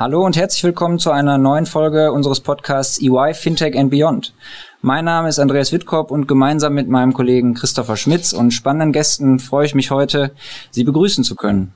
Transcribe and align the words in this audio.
Hallo 0.00 0.24
und 0.24 0.34
herzlich 0.34 0.64
willkommen 0.64 0.98
zu 0.98 1.10
einer 1.10 1.36
neuen 1.36 1.66
Folge 1.66 2.10
unseres 2.10 2.40
Podcasts 2.40 2.98
EY 3.02 3.34
Fintech 3.34 3.78
and 3.78 3.90
Beyond. 3.90 4.32
Mein 4.80 5.04
Name 5.04 5.28
ist 5.28 5.38
Andreas 5.38 5.72
Wittkop 5.72 6.10
und 6.10 6.26
gemeinsam 6.26 6.72
mit 6.72 6.88
meinem 6.88 7.12
Kollegen 7.12 7.52
Christopher 7.52 7.98
Schmitz 7.98 8.32
und 8.32 8.52
spannenden 8.52 8.92
Gästen 8.92 9.38
freue 9.38 9.66
ich 9.66 9.74
mich 9.74 9.90
heute, 9.90 10.30
Sie 10.70 10.84
begrüßen 10.84 11.22
zu 11.22 11.34
können. 11.34 11.74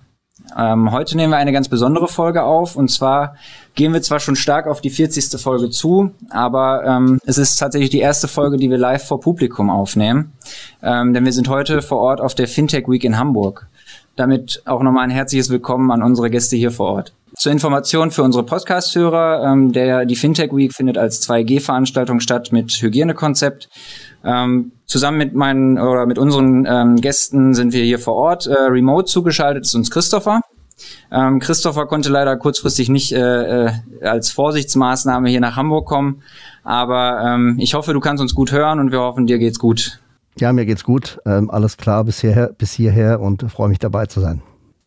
Ähm, 0.58 0.90
heute 0.90 1.18
nehmen 1.18 1.34
wir 1.34 1.36
eine 1.36 1.52
ganz 1.52 1.68
besondere 1.68 2.08
Folge 2.08 2.44
auf 2.44 2.76
und 2.76 2.90
zwar 2.90 3.34
gehen 3.74 3.92
wir 3.92 4.00
zwar 4.00 4.20
schon 4.20 4.36
stark 4.36 4.68
auf 4.68 4.80
die 4.80 4.88
40. 4.88 5.38
Folge 5.38 5.68
zu, 5.68 6.12
aber 6.30 6.82
ähm, 6.86 7.20
es 7.26 7.36
ist 7.36 7.56
tatsächlich 7.56 7.90
die 7.90 8.00
erste 8.00 8.26
Folge, 8.26 8.56
die 8.56 8.70
wir 8.70 8.78
live 8.78 9.06
vor 9.06 9.20
Publikum 9.20 9.68
aufnehmen, 9.68 10.32
ähm, 10.82 11.12
denn 11.12 11.26
wir 11.26 11.32
sind 11.34 11.50
heute 11.50 11.82
vor 11.82 11.98
Ort 11.98 12.22
auf 12.22 12.34
der 12.34 12.48
Fintech 12.48 12.88
Week 12.88 13.04
in 13.04 13.18
Hamburg. 13.18 13.66
Damit 14.16 14.62
auch 14.64 14.82
nochmal 14.82 15.04
ein 15.04 15.10
herzliches 15.10 15.50
Willkommen 15.50 15.90
an 15.90 16.02
unsere 16.02 16.30
Gäste 16.30 16.56
hier 16.56 16.70
vor 16.70 16.86
Ort. 16.86 17.12
Zur 17.36 17.50
Information 17.50 18.10
für 18.10 18.22
unsere 18.22 18.44
Podcast-Hörer, 18.44 19.44
ähm, 19.44 19.72
der, 19.72 20.04
die 20.06 20.14
Fintech 20.14 20.52
Week 20.52 20.72
findet 20.72 20.96
als 20.96 21.28
2G-Veranstaltung 21.28 22.20
statt 22.20 22.52
mit 22.52 22.70
Hygienekonzept. 22.70 23.68
Ähm, 24.24 24.72
zusammen 24.86 25.18
mit 25.18 25.34
meinen 25.34 25.78
oder 25.78 26.06
mit 26.06 26.16
unseren 26.16 26.64
ähm, 26.66 26.96
Gästen 26.96 27.54
sind 27.54 27.72
wir 27.72 27.82
hier 27.82 27.98
vor 27.98 28.14
Ort. 28.14 28.46
Äh, 28.46 28.54
remote 28.54 29.06
zugeschaltet 29.06 29.64
ist 29.64 29.74
uns 29.74 29.90
Christopher. 29.90 30.40
Ähm, 31.10 31.40
Christopher 31.40 31.86
konnte 31.86 32.08
leider 32.08 32.36
kurzfristig 32.36 32.88
nicht 32.88 33.12
äh, 33.12 33.66
äh, 33.66 33.72
als 34.02 34.30
Vorsichtsmaßnahme 34.30 35.28
hier 35.28 35.40
nach 35.40 35.56
Hamburg 35.56 35.86
kommen. 35.86 36.22
Aber 36.62 37.20
ähm, 37.20 37.56
ich 37.58 37.74
hoffe, 37.74 37.92
du 37.92 38.00
kannst 38.00 38.22
uns 38.22 38.34
gut 38.34 38.52
hören 38.52 38.78
und 38.78 38.92
wir 38.92 39.00
hoffen, 39.00 39.26
dir 39.26 39.38
geht's 39.38 39.58
gut. 39.58 40.00
Ja, 40.38 40.52
mir 40.52 40.66
geht's 40.66 40.84
gut. 40.84 41.18
Ähm, 41.26 41.50
alles 41.50 41.76
klar 41.76 42.04
bis 42.04 42.20
hierher, 42.20 42.52
bis 42.56 42.72
hierher 42.72 43.20
und 43.20 43.50
freue 43.50 43.68
mich 43.68 43.78
dabei 43.78 44.06
zu 44.06 44.20
sein. 44.20 44.42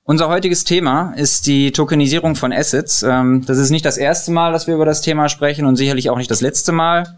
Unser 0.10 0.30
heutiges 0.30 0.64
Thema 0.64 1.12
ist 1.18 1.48
die 1.48 1.74
Tokenisierung 1.74 2.36
von 2.36 2.54
Assets. 2.54 3.04
Ähm, 3.04 3.44
das 3.46 3.58
ist 3.58 3.72
nicht 3.72 3.84
das 3.84 3.98
erste 3.98 4.32
Mal, 4.32 4.54
dass 4.54 4.66
wir 4.66 4.74
über 4.74 4.86
das 4.86 5.02
Thema 5.02 5.28
sprechen 5.28 5.66
und 5.66 5.76
sicherlich 5.76 6.10
auch 6.10 6.16
nicht 6.16 6.32
das 6.32 6.40
letzte 6.40 6.72
Mal. 6.72 7.18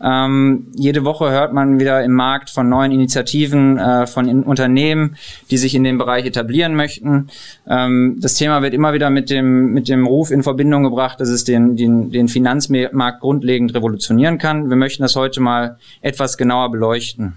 Ähm, 0.00 0.68
jede 0.76 1.02
Woche 1.04 1.32
hört 1.32 1.52
man 1.52 1.80
wieder 1.80 2.04
im 2.04 2.12
Markt 2.12 2.50
von 2.50 2.68
neuen 2.68 2.92
Initiativen, 2.92 3.76
äh, 3.76 4.06
von 4.06 4.28
in 4.28 4.44
Unternehmen, 4.44 5.16
die 5.50 5.56
sich 5.56 5.74
in 5.74 5.82
dem 5.82 5.98
Bereich 5.98 6.26
etablieren 6.26 6.76
möchten. 6.76 7.26
Ähm, 7.66 8.18
das 8.20 8.34
Thema 8.34 8.62
wird 8.62 8.72
immer 8.72 8.92
wieder 8.92 9.10
mit 9.10 9.30
dem, 9.30 9.72
mit 9.72 9.88
dem 9.88 10.06
Ruf 10.06 10.30
in 10.30 10.44
Verbindung 10.44 10.84
gebracht, 10.84 11.18
dass 11.18 11.30
es 11.30 11.42
den, 11.42 11.74
den, 11.74 12.12
den 12.12 12.28
Finanzmarkt 12.28 13.18
grundlegend 13.18 13.74
revolutionieren 13.74 14.38
kann. 14.38 14.70
Wir 14.70 14.76
möchten 14.76 15.02
das 15.02 15.16
heute 15.16 15.40
mal 15.40 15.78
etwas 16.02 16.38
genauer 16.38 16.70
beleuchten. 16.70 17.36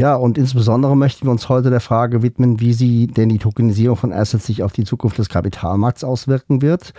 Ja, 0.00 0.14
und 0.14 0.38
insbesondere 0.38 0.96
möchten 0.96 1.26
wir 1.26 1.30
uns 1.30 1.50
heute 1.50 1.68
der 1.68 1.80
Frage 1.80 2.22
widmen, 2.22 2.58
wie 2.58 2.72
sie 2.72 3.06
denn 3.06 3.28
die 3.28 3.36
Tokenisierung 3.36 3.98
von 3.98 4.14
Assets 4.14 4.46
sich 4.46 4.62
auf 4.62 4.72
die 4.72 4.84
Zukunft 4.84 5.18
des 5.18 5.28
Kapitalmarkts 5.28 6.04
auswirken 6.04 6.62
wird. 6.62 6.94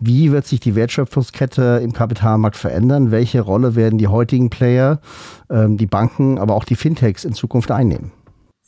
Wie 0.00 0.32
wird 0.32 0.48
sich 0.48 0.58
die 0.58 0.74
Wertschöpfungskette 0.74 1.80
im 1.80 1.92
Kapitalmarkt 1.92 2.56
verändern? 2.56 3.12
Welche 3.12 3.40
Rolle 3.42 3.76
werden 3.76 4.00
die 4.00 4.08
heutigen 4.08 4.50
Player, 4.50 4.98
ähm, 5.48 5.76
die 5.76 5.86
Banken, 5.86 6.40
aber 6.40 6.56
auch 6.56 6.64
die 6.64 6.74
Fintechs 6.74 7.24
in 7.24 7.34
Zukunft 7.34 7.70
einnehmen? 7.70 8.10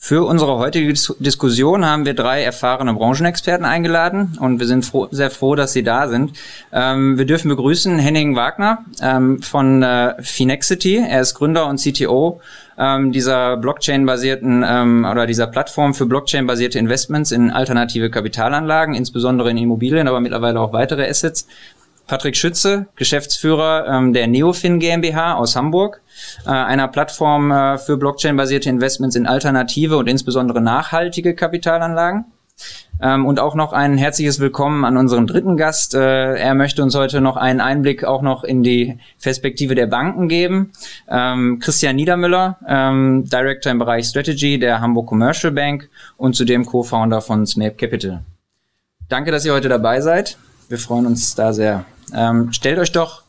Für 0.04 0.26
unsere 0.26 0.58
heutige 0.58 0.92
Diskussion 0.92 1.86
haben 1.86 2.04
wir 2.04 2.14
drei 2.14 2.42
erfahrene 2.42 2.92
Branchenexperten 2.92 3.64
eingeladen 3.64 4.36
und 4.40 4.58
wir 4.58 4.66
sind 4.66 4.84
froh, 4.84 5.06
sehr 5.12 5.30
froh, 5.30 5.54
dass 5.54 5.74
sie 5.74 5.84
da 5.84 6.08
sind. 6.08 6.32
Ähm, 6.72 7.18
wir 7.18 7.24
dürfen 7.24 7.48
begrüßen 7.48 8.00
Henning 8.00 8.34
Wagner 8.34 8.84
ähm, 9.00 9.40
von 9.42 9.84
äh, 9.84 10.20
Finexity. 10.20 10.96
Er 10.96 11.20
ist 11.20 11.34
Gründer 11.34 11.68
und 11.68 11.78
CTO 11.78 12.40
ähm, 12.76 13.12
dieser 13.12 13.56
Blockchain-basierten 13.58 14.64
ähm, 14.66 15.06
oder 15.08 15.28
dieser 15.28 15.46
Plattform 15.46 15.94
für 15.94 16.06
Blockchain-basierte 16.06 16.80
Investments 16.80 17.30
in 17.30 17.52
alternative 17.52 18.10
Kapitalanlagen, 18.10 18.96
insbesondere 18.96 19.52
in 19.52 19.56
Immobilien, 19.56 20.08
aber 20.08 20.18
mittlerweile 20.18 20.58
auch 20.58 20.72
weitere 20.72 21.08
Assets. 21.08 21.46
Patrick 22.08 22.36
Schütze, 22.36 22.86
Geschäftsführer 22.96 23.86
ähm, 23.86 24.12
der 24.12 24.26
Neofin 24.26 24.80
GmbH 24.80 25.34
aus 25.34 25.54
Hamburg 25.54 26.01
äh, 26.46 26.50
einer 26.50 26.88
Plattform 26.88 27.50
äh, 27.50 27.78
für 27.78 27.96
Blockchain-basierte 27.96 28.68
Investments 28.68 29.16
in 29.16 29.26
alternative 29.26 29.96
und 29.96 30.08
insbesondere 30.08 30.60
nachhaltige 30.60 31.34
Kapitalanlagen. 31.34 32.26
Ähm, 33.00 33.26
und 33.26 33.40
auch 33.40 33.54
noch 33.54 33.72
ein 33.72 33.96
herzliches 33.96 34.38
Willkommen 34.38 34.84
an 34.84 34.96
unseren 34.96 35.26
dritten 35.26 35.56
Gast. 35.56 35.94
Äh, 35.94 36.36
er 36.36 36.54
möchte 36.54 36.82
uns 36.82 36.94
heute 36.94 37.20
noch 37.20 37.36
einen 37.36 37.60
Einblick 37.60 38.04
auch 38.04 38.22
noch 38.22 38.44
in 38.44 38.62
die 38.62 38.98
Perspektive 39.20 39.74
der 39.74 39.86
Banken 39.86 40.28
geben. 40.28 40.72
Ähm, 41.08 41.58
Christian 41.58 41.96
Niedermüller, 41.96 42.58
ähm, 42.66 43.24
Director 43.24 43.72
im 43.72 43.78
Bereich 43.78 44.06
Strategy 44.06 44.58
der 44.58 44.80
Hamburg 44.80 45.08
Commercial 45.08 45.52
Bank 45.52 45.88
und 46.16 46.36
zudem 46.36 46.64
Co-Founder 46.64 47.20
von 47.20 47.44
SMAP 47.44 47.76
Capital. 47.78 48.22
Danke, 49.08 49.32
dass 49.32 49.44
ihr 49.44 49.52
heute 49.52 49.68
dabei 49.68 50.00
seid. 50.00 50.38
Wir 50.68 50.78
freuen 50.78 51.06
uns 51.06 51.34
da 51.34 51.52
sehr. 51.52 51.84
Ähm, 52.14 52.52
stellt 52.52 52.78
euch 52.78 52.92
doch 52.92 53.21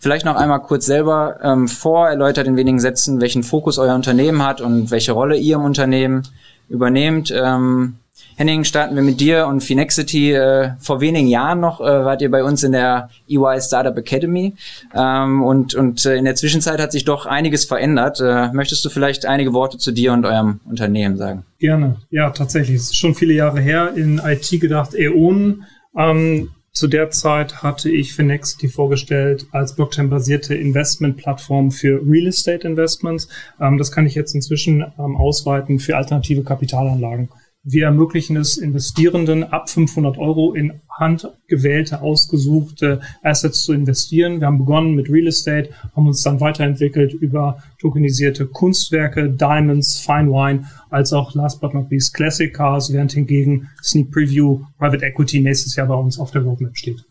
Vielleicht 0.00 0.24
noch 0.24 0.36
einmal 0.36 0.60
kurz 0.60 0.86
selber 0.86 1.38
ähm, 1.42 1.68
vor, 1.68 2.08
erläutert 2.08 2.46
in 2.46 2.56
wenigen 2.56 2.78
Sätzen, 2.78 3.20
welchen 3.20 3.42
Fokus 3.42 3.78
euer 3.78 3.94
Unternehmen 3.94 4.44
hat 4.44 4.60
und 4.60 4.90
welche 4.90 5.12
Rolle 5.12 5.36
ihr 5.36 5.56
im 5.56 5.64
Unternehmen 5.64 6.22
übernehmt. 6.68 7.32
Ähm, 7.34 7.96
Henning, 8.36 8.62
starten 8.62 8.94
wir 8.94 9.02
mit 9.02 9.18
dir 9.18 9.48
und 9.48 9.62
Finexity. 9.62 10.32
Äh, 10.32 10.70
vor 10.78 11.00
wenigen 11.00 11.26
Jahren 11.26 11.58
noch 11.58 11.80
äh, 11.80 11.84
wart 11.84 12.22
ihr 12.22 12.30
bei 12.30 12.44
uns 12.44 12.62
in 12.62 12.70
der 12.70 13.10
EY 13.28 13.60
Startup 13.60 13.96
Academy 13.96 14.54
ähm, 14.94 15.42
und, 15.42 15.74
und 15.74 16.06
äh, 16.06 16.14
in 16.14 16.24
der 16.24 16.36
Zwischenzeit 16.36 16.80
hat 16.80 16.92
sich 16.92 17.04
doch 17.04 17.26
einiges 17.26 17.64
verändert. 17.64 18.20
Äh, 18.20 18.52
möchtest 18.52 18.84
du 18.84 18.90
vielleicht 18.90 19.26
einige 19.26 19.52
Worte 19.52 19.78
zu 19.78 19.90
dir 19.90 20.12
und 20.12 20.24
eurem 20.24 20.60
Unternehmen 20.66 21.16
sagen? 21.16 21.44
Gerne. 21.58 21.96
Ja, 22.10 22.30
tatsächlich. 22.30 22.76
Es 22.76 22.82
ist 22.84 22.96
schon 22.96 23.16
viele 23.16 23.34
Jahre 23.34 23.60
her. 23.60 23.92
In 23.96 24.20
IT 24.24 24.48
gedacht, 24.60 24.94
Äonen. 24.94 25.64
Ähm, 25.96 26.50
zu 26.78 26.86
der 26.86 27.10
Zeit 27.10 27.64
hatte 27.64 27.90
ich 27.90 28.14
Finexity 28.14 28.68
vorgestellt 28.68 29.48
als 29.50 29.74
Blockchain-basierte 29.74 30.54
Investment-Plattform 30.54 31.72
für 31.72 32.00
Real 32.06 32.28
Estate 32.28 32.68
Investments. 32.68 33.26
Ähm, 33.60 33.78
das 33.78 33.90
kann 33.90 34.06
ich 34.06 34.14
jetzt 34.14 34.32
inzwischen 34.36 34.82
ähm, 34.96 35.16
ausweiten 35.16 35.80
für 35.80 35.96
alternative 35.96 36.44
Kapitalanlagen. 36.44 37.30
Wir 37.70 37.84
ermöglichen 37.84 38.38
es 38.38 38.56
Investierenden 38.56 39.44
ab 39.44 39.68
500 39.68 40.16
Euro 40.16 40.54
in 40.54 40.80
handgewählte, 40.98 42.00
ausgesuchte 42.00 43.00
Assets 43.22 43.62
zu 43.62 43.74
investieren. 43.74 44.40
Wir 44.40 44.46
haben 44.46 44.56
begonnen 44.56 44.94
mit 44.94 45.10
Real 45.10 45.26
Estate, 45.26 45.68
haben 45.94 46.06
uns 46.06 46.22
dann 46.22 46.40
weiterentwickelt 46.40 47.12
über 47.12 47.62
tokenisierte 47.78 48.46
Kunstwerke, 48.46 49.28
Diamonds, 49.28 49.98
Fine 49.98 50.30
Wine, 50.30 50.64
als 50.88 51.12
auch 51.12 51.34
last 51.34 51.60
but 51.60 51.74
not 51.74 51.90
least 51.90 52.14
Classic 52.14 52.54
Cars, 52.54 52.90
während 52.90 53.12
hingegen 53.12 53.68
Sneak 53.82 54.10
Preview 54.10 54.60
Private 54.78 55.04
Equity 55.04 55.40
nächstes 55.40 55.76
Jahr 55.76 55.88
bei 55.88 55.94
uns 55.94 56.18
auf 56.18 56.30
der 56.30 56.44
Roadmap 56.44 56.74
steht. 56.74 57.04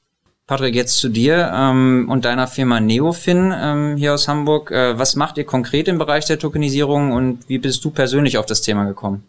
Patrick, 0.47 0.73
jetzt 0.73 0.97
zu 0.97 1.09
dir 1.09 1.51
ähm, 1.53 2.07
und 2.09 2.25
deiner 2.25 2.47
Firma 2.47 2.79
Neofin 2.79 3.53
ähm, 3.55 3.95
hier 3.95 4.15
aus 4.15 4.27
Hamburg. 4.27 4.71
Äh, 4.71 4.97
was 4.97 5.15
macht 5.15 5.37
ihr 5.37 5.43
konkret 5.43 5.87
im 5.87 5.99
Bereich 5.99 6.25
der 6.25 6.39
Tokenisierung 6.39 7.11
und 7.11 7.47
wie 7.47 7.59
bist 7.59 7.85
du 7.85 7.91
persönlich 7.91 8.39
auf 8.39 8.47
das 8.47 8.61
Thema 8.61 8.85
gekommen? 8.85 9.21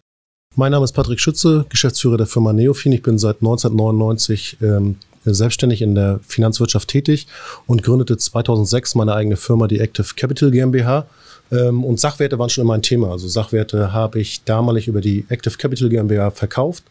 Mein 0.58 0.72
Name 0.72 0.82
ist 0.82 0.90
Patrick 0.90 1.20
Schütze, 1.20 1.66
Geschäftsführer 1.68 2.16
der 2.16 2.26
Firma 2.26 2.52
Neofin. 2.52 2.90
Ich 2.90 3.02
bin 3.02 3.16
seit 3.16 3.36
1999 3.36 4.56
ähm, 4.60 4.96
selbstständig 5.24 5.82
in 5.82 5.94
der 5.94 6.18
Finanzwirtschaft 6.26 6.88
tätig 6.88 7.28
und 7.68 7.84
gründete 7.84 8.16
2006 8.16 8.96
meine 8.96 9.14
eigene 9.14 9.36
Firma, 9.36 9.68
die 9.68 9.78
Active 9.78 10.08
Capital 10.16 10.50
GmbH. 10.50 11.06
Ähm, 11.52 11.84
und 11.84 12.00
Sachwerte 12.00 12.40
waren 12.40 12.50
schon 12.50 12.62
immer 12.62 12.74
ein 12.74 12.82
Thema. 12.82 13.12
Also 13.12 13.28
Sachwerte 13.28 13.92
habe 13.92 14.18
ich 14.18 14.42
damalig 14.42 14.88
über 14.88 15.00
die 15.00 15.26
Active 15.28 15.56
Capital 15.56 15.90
GmbH 15.90 16.32
verkauft. 16.32 16.82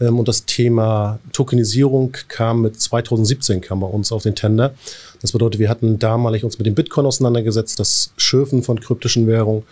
Ähm, 0.00 0.16
und 0.16 0.28
das 0.28 0.44
Thema 0.44 1.18
Tokenisierung 1.32 2.16
kam 2.28 2.62
mit 2.62 2.80
2017 2.80 3.60
kam 3.60 3.80
bei 3.80 3.88
uns 3.88 4.12
auf 4.12 4.22
den 4.22 4.36
Tender. 4.36 4.74
Das 5.22 5.32
bedeutet, 5.32 5.58
wir 5.58 5.68
hatten 5.68 5.98
damalig 5.98 6.44
uns 6.44 6.58
mit 6.58 6.68
dem 6.68 6.76
Bitcoin 6.76 7.04
auseinandergesetzt, 7.04 7.80
das 7.80 8.12
Schürfen 8.16 8.62
von 8.62 8.78
kryptischen 8.78 9.26
Währungen 9.26 9.64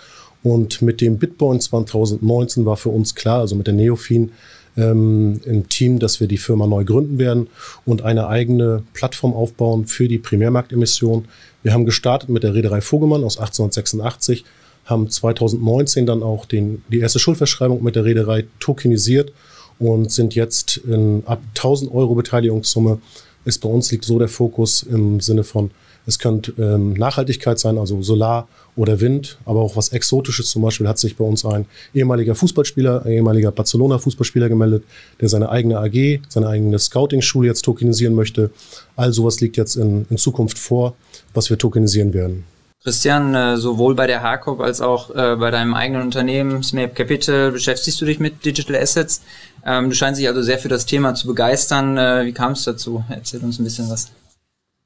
und 0.47 0.81
mit 0.81 1.01
dem 1.01 1.19
Bitcoin 1.19 1.61
2019 1.61 2.65
war 2.65 2.77
für 2.77 2.91
uns 2.91 3.17
klar, 3.17 3.41
also 3.41 3.57
mit 3.57 3.67
der 3.67 3.75
Neofin 3.75 4.31
ähm, 4.77 5.41
im 5.45 5.69
Team, 5.69 5.99
dass 5.99 6.21
wir 6.21 6.29
die 6.29 6.39
Firma 6.39 6.69
neu 6.69 6.85
gründen 6.85 7.19
werden 7.19 7.49
und 7.85 8.03
eine 8.03 8.29
eigene 8.29 8.85
Plattform 8.93 9.33
aufbauen 9.33 9.87
für 9.87 10.07
die 10.07 10.19
Primärmarktemission. 10.19 11.25
Wir 11.65 11.73
haben 11.73 11.85
gestartet 11.85 12.29
mit 12.29 12.45
der 12.45 12.55
Reederei 12.55 12.81
Vogelmann 12.81 13.25
aus 13.25 13.39
1886, 13.39 14.45
haben 14.85 15.11
2019 15.11 16.07
dann 16.07 16.23
auch 16.23 16.45
den, 16.45 16.85
die 16.93 17.01
erste 17.01 17.19
Schuldverschreibung 17.19 17.83
mit 17.83 17.97
der 17.97 18.05
Reederei 18.05 18.45
tokenisiert 18.61 19.33
und 19.81 20.13
sind 20.13 20.37
jetzt 20.37 20.77
in, 20.77 21.25
ab 21.27 21.41
1000 21.57 21.93
Euro 21.93 22.15
Beteiligungssumme 22.15 23.01
ist 23.45 23.59
bei 23.63 23.69
uns 23.69 23.91
liegt 23.91 24.05
so 24.05 24.21
der 24.21 24.29
Fokus 24.29 24.85
im 24.85 25.19
Sinne 25.19 25.43
von 25.43 25.73
Es 26.07 26.19
könnte 26.19 26.53
ähm, 26.59 26.93
Nachhaltigkeit 26.93 27.59
sein, 27.59 27.79
also 27.79 28.01
Solar 28.03 28.49
oder 28.77 29.01
Wind, 29.01 29.39
aber 29.45 29.61
auch 29.61 29.77
was 29.77 29.89
Exotisches. 29.89 30.51
Zum 30.51 30.63
Beispiel 30.63 30.87
hat 30.87 30.99
sich 30.99 31.17
bei 31.17 31.25
uns 31.25 31.45
ein 31.45 31.67
ehemaliger 31.95 32.35
Fußballspieler, 32.35 33.05
ein 33.05 33.13
ehemaliger 33.13 33.51
Barcelona-Fußballspieler 33.51 34.49
gemeldet, 34.49 34.85
der 35.21 35.29
seine 35.29 35.49
eigene 35.49 35.79
AG, 35.79 36.21
seine 36.29 36.49
eigene 36.49 36.79
Scouting-Schule 36.79 37.49
jetzt 37.49 37.63
tokenisieren 37.63 38.15
möchte. 38.15 38.51
All 38.95 39.13
sowas 39.13 39.41
liegt 39.41 39.57
jetzt 39.57 39.77
in, 39.77 40.07
in 40.09 40.17
Zukunft 40.17 40.59
vor, 40.59 40.95
was 41.35 41.51
wir 41.51 41.59
tokenisieren 41.59 42.15
werden. 42.15 42.45
Christian, 42.87 43.35
äh, 43.35 43.57
sowohl 43.57 43.97
bei 43.97 44.07
der 44.07 44.23
HACOP 44.23 44.61
als 44.61 44.81
auch 44.81 45.11
äh, 45.11 45.35
bei 45.35 45.51
deinem 45.51 45.75
eigenen 45.75 46.03
Unternehmen 46.03 46.63
Smape 46.63 46.95
Capital 46.95 47.51
beschäftigst 47.51 48.01
du 48.01 48.05
dich 48.05 48.21
mit 48.21 48.45
Digital 48.45 48.77
Assets. 48.77 49.23
Ähm, 49.65 49.91
du 49.91 49.97
scheinst 49.97 50.21
dich 50.21 50.29
also 50.29 50.41
sehr 50.41 50.61
für 50.61 50.69
das 50.69 50.87
Thema 50.87 51.17
zu 51.17 51.27
begeistern. 51.27 51.99
Äh, 51.99 52.27
wie 52.27 52.33
kam 52.33 52.53
es 52.53 52.63
dazu? 52.63 53.03
Erzähl 53.09 53.41
uns 53.41 53.59
ein 53.59 53.65
bisschen 53.65 53.91
was. 53.91 54.13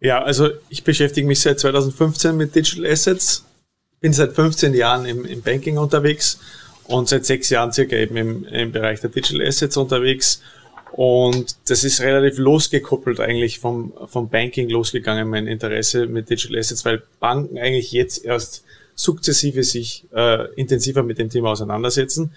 Ja, 0.00 0.22
also 0.22 0.48
ich 0.70 0.82
beschäftige 0.82 1.26
mich 1.26 1.40
seit 1.40 1.60
2015 1.60 2.36
mit 2.36 2.54
Digital 2.54 2.90
Assets, 2.90 3.44
bin 4.00 4.12
seit 4.12 4.32
15 4.32 4.72
Jahren 4.74 5.04
im, 5.04 5.24
im 5.26 5.42
Banking 5.42 5.76
unterwegs 5.76 6.40
und 6.84 7.08
seit 7.08 7.26
sechs 7.26 7.50
Jahren 7.50 7.72
circa 7.72 7.96
eben 7.96 8.16
im, 8.16 8.44
im 8.44 8.72
Bereich 8.72 9.00
der 9.00 9.10
Digital 9.10 9.46
Assets 9.46 9.76
unterwegs 9.76 10.40
und 10.92 11.56
das 11.68 11.84
ist 11.84 12.00
relativ 12.00 12.38
losgekoppelt 12.38 13.20
eigentlich 13.20 13.60
vom, 13.60 13.92
vom 14.06 14.28
Banking 14.28 14.68
losgegangen, 14.68 15.28
mein 15.28 15.46
Interesse 15.46 16.06
mit 16.06 16.30
Digital 16.30 16.58
Assets, 16.58 16.84
weil 16.84 17.02
Banken 17.20 17.58
eigentlich 17.58 17.92
jetzt 17.92 18.24
erst 18.24 18.64
sukzessive 18.94 19.62
sich 19.62 20.06
äh, 20.12 20.52
intensiver 20.54 21.02
mit 21.02 21.18
dem 21.18 21.30
Thema 21.30 21.50
auseinandersetzen. 21.50 22.32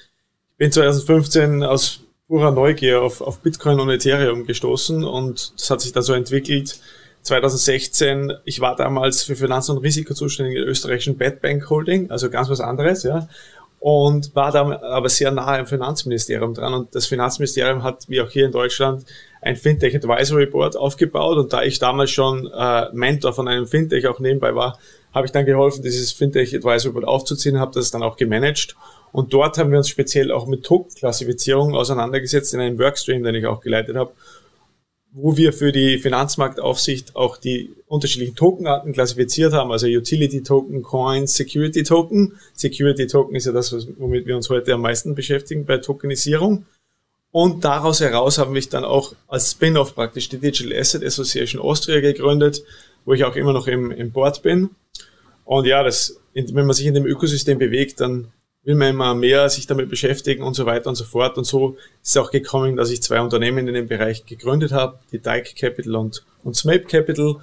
Ich 0.51 0.57
bin 0.57 0.71
2015 0.71 1.63
aus 1.63 2.01
purer 2.27 2.51
Neugier 2.51 3.01
auf, 3.01 3.21
auf 3.21 3.39
Bitcoin 3.39 3.79
und 3.79 3.89
Ethereum 3.89 4.45
gestoßen 4.45 5.03
und 5.03 5.53
das 5.57 5.69
hat 5.69 5.81
sich 5.81 5.91
dann 5.91 6.03
so 6.03 6.13
entwickelt. 6.13 6.79
2016, 7.23 8.33
ich 8.45 8.59
war 8.59 8.75
damals 8.75 9.23
für 9.23 9.35
Finanz- 9.35 9.69
und 9.69 9.79
Risiko 9.79 10.13
zuständig 10.13 10.55
in 10.55 10.61
der 10.61 10.69
österreichischen 10.69 11.17
Bad 11.17 11.41
Bank 11.41 11.69
Holding, 11.69 12.11
also 12.11 12.29
ganz 12.29 12.49
was 12.49 12.59
anderes, 12.59 13.03
ja 13.03 13.27
und 13.83 14.33
war 14.33 14.49
da 14.53 14.61
aber 14.79 15.09
sehr 15.09 15.29
nahe 15.29 15.59
am 15.59 15.67
Finanzministerium 15.67 16.53
dran. 16.53 16.73
Und 16.73 16.95
das 16.95 17.05
Finanzministerium 17.05 17.83
hat, 17.83 18.07
wie 18.07 18.21
auch 18.21 18.29
hier 18.29 18.45
in 18.45 18.53
Deutschland, 18.53 19.03
ein 19.41 19.57
Fintech 19.57 19.93
Advisory 19.93 20.45
Board 20.45 20.77
aufgebaut. 20.77 21.37
Und 21.37 21.51
da 21.51 21.63
ich 21.63 21.79
damals 21.79 22.09
schon 22.11 22.49
äh, 22.49 22.85
Mentor 22.93 23.33
von 23.33 23.49
einem 23.49 23.67
Fintech 23.67 24.07
auch 24.07 24.21
nebenbei 24.21 24.55
war, 24.55 24.79
habe 25.13 25.25
ich 25.25 25.33
dann 25.33 25.45
geholfen, 25.45 25.83
dieses 25.83 26.13
Fintech 26.13 26.55
Advisory 26.55 26.93
Board 26.93 27.05
aufzuziehen, 27.05 27.59
habe 27.59 27.73
das 27.73 27.91
dann 27.91 28.03
auch 28.03 28.15
gemanagt. 28.15 28.77
Und 29.11 29.33
dort 29.33 29.57
haben 29.57 29.71
wir 29.71 29.79
uns 29.79 29.89
speziell 29.89 30.31
auch 30.31 30.47
mit 30.47 30.63
Token-Klassifizierung 30.63 31.75
auseinandergesetzt 31.75 32.53
in 32.53 32.61
einem 32.61 32.79
Workstream, 32.79 33.21
den 33.21 33.35
ich 33.35 33.47
auch 33.47 33.59
geleitet 33.59 33.97
habe 33.97 34.13
wo 35.13 35.37
wir 35.37 35.53
für 35.53 35.71
die 35.71 35.99
Finanzmarktaufsicht 35.99 37.15
auch 37.15 37.37
die 37.37 37.71
unterschiedlichen 37.87 38.35
Tokenarten 38.35 38.93
klassifiziert 38.93 39.53
haben, 39.53 39.71
also 39.71 39.85
Utility 39.85 40.41
Token, 40.41 40.81
Coins, 40.81 41.35
Security 41.35 41.83
Token. 41.83 42.33
Security 42.55 43.05
Token 43.05 43.35
ist 43.35 43.45
ja 43.45 43.51
das, 43.51 43.75
womit 43.97 44.25
wir 44.25 44.35
uns 44.35 44.49
heute 44.49 44.73
am 44.73 44.81
meisten 44.81 45.13
beschäftigen 45.13 45.65
bei 45.65 45.77
Tokenisierung. 45.77 46.65
Und 47.31 47.63
daraus 47.63 47.99
heraus 47.99 48.39
haben 48.39 48.55
wir 48.55 48.61
dann 48.63 48.83
auch 48.83 49.15
als 49.27 49.51
Spin-off 49.51 49.93
praktisch 49.95 50.29
die 50.29 50.39
Digital 50.39 50.77
Asset 50.77 51.03
Association 51.03 51.61
Austria 51.61 51.99
gegründet, 51.99 52.63
wo 53.05 53.13
ich 53.13 53.23
auch 53.23 53.35
immer 53.35 53.53
noch 53.53 53.67
im, 53.67 53.91
im 53.91 54.11
Board 54.11 54.41
bin. 54.41 54.71
Und 55.45 55.65
ja, 55.65 55.83
das, 55.83 56.19
wenn 56.33 56.65
man 56.65 56.73
sich 56.73 56.85
in 56.85 56.93
dem 56.93 57.05
Ökosystem 57.05 57.59
bewegt, 57.59 58.01
dann 58.01 58.31
will 58.63 58.75
man 58.75 58.89
immer 58.89 59.13
mehr 59.13 59.49
sich 59.49 59.67
damit 59.67 59.89
beschäftigen 59.89 60.43
und 60.43 60.53
so 60.53 60.65
weiter 60.65 60.89
und 60.89 60.95
so 60.95 61.03
fort. 61.03 61.37
Und 61.37 61.43
so 61.45 61.77
ist 62.01 62.11
es 62.11 62.17
auch 62.17 62.31
gekommen, 62.31 62.75
dass 62.77 62.91
ich 62.91 63.01
zwei 63.01 63.19
Unternehmen 63.19 63.67
in 63.67 63.73
dem 63.73 63.87
Bereich 63.87 64.25
gegründet 64.25 64.71
habe, 64.71 64.99
die 65.11 65.19
Dike 65.19 65.53
Capital 65.55 65.95
und, 65.95 66.23
und 66.43 66.55
Smape 66.55 66.85
Capital. 66.85 67.35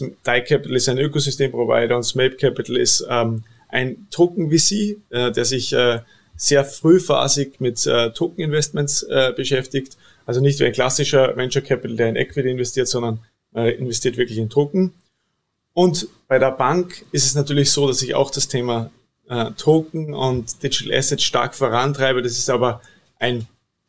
Dike 0.00 0.46
Capital 0.48 0.76
ist 0.76 0.88
ein 0.88 0.98
Ökosystemprovider 0.98 1.96
und 1.96 2.02
Smape 2.02 2.36
Capital 2.36 2.76
ist 2.76 3.06
ähm, 3.08 3.44
ein 3.68 4.08
Token-VC, 4.10 4.98
äh, 5.10 5.30
der 5.30 5.44
sich 5.44 5.72
äh, 5.72 6.00
sehr 6.36 6.64
frühphasig 6.64 7.60
mit 7.60 7.86
äh, 7.86 8.10
Token-Investments 8.10 9.04
äh, 9.04 9.32
beschäftigt. 9.36 9.96
Also 10.26 10.40
nicht 10.40 10.58
wie 10.58 10.64
ein 10.64 10.72
klassischer 10.72 11.36
Venture 11.36 11.62
Capital, 11.62 11.96
der 11.96 12.08
in 12.08 12.16
Equity 12.16 12.50
investiert, 12.50 12.88
sondern 12.88 13.20
äh, 13.54 13.76
investiert 13.76 14.16
wirklich 14.16 14.38
in 14.38 14.50
Token. 14.50 14.92
Und 15.72 16.08
bei 16.28 16.38
der 16.38 16.52
Bank 16.52 17.04
ist 17.12 17.26
es 17.26 17.34
natürlich 17.34 17.70
so, 17.70 17.86
dass 17.86 18.02
ich 18.02 18.14
auch 18.14 18.30
das 18.30 18.48
Thema 18.48 18.90
äh, 19.28 19.50
Token 19.52 20.14
und 20.14 20.62
Digital 20.62 20.96
Assets 20.96 21.22
stark 21.22 21.54
vorantreibe. 21.54 22.22
Das 22.22 22.32
ist 22.32 22.50
aber 22.50 22.80
ein, 23.18 23.46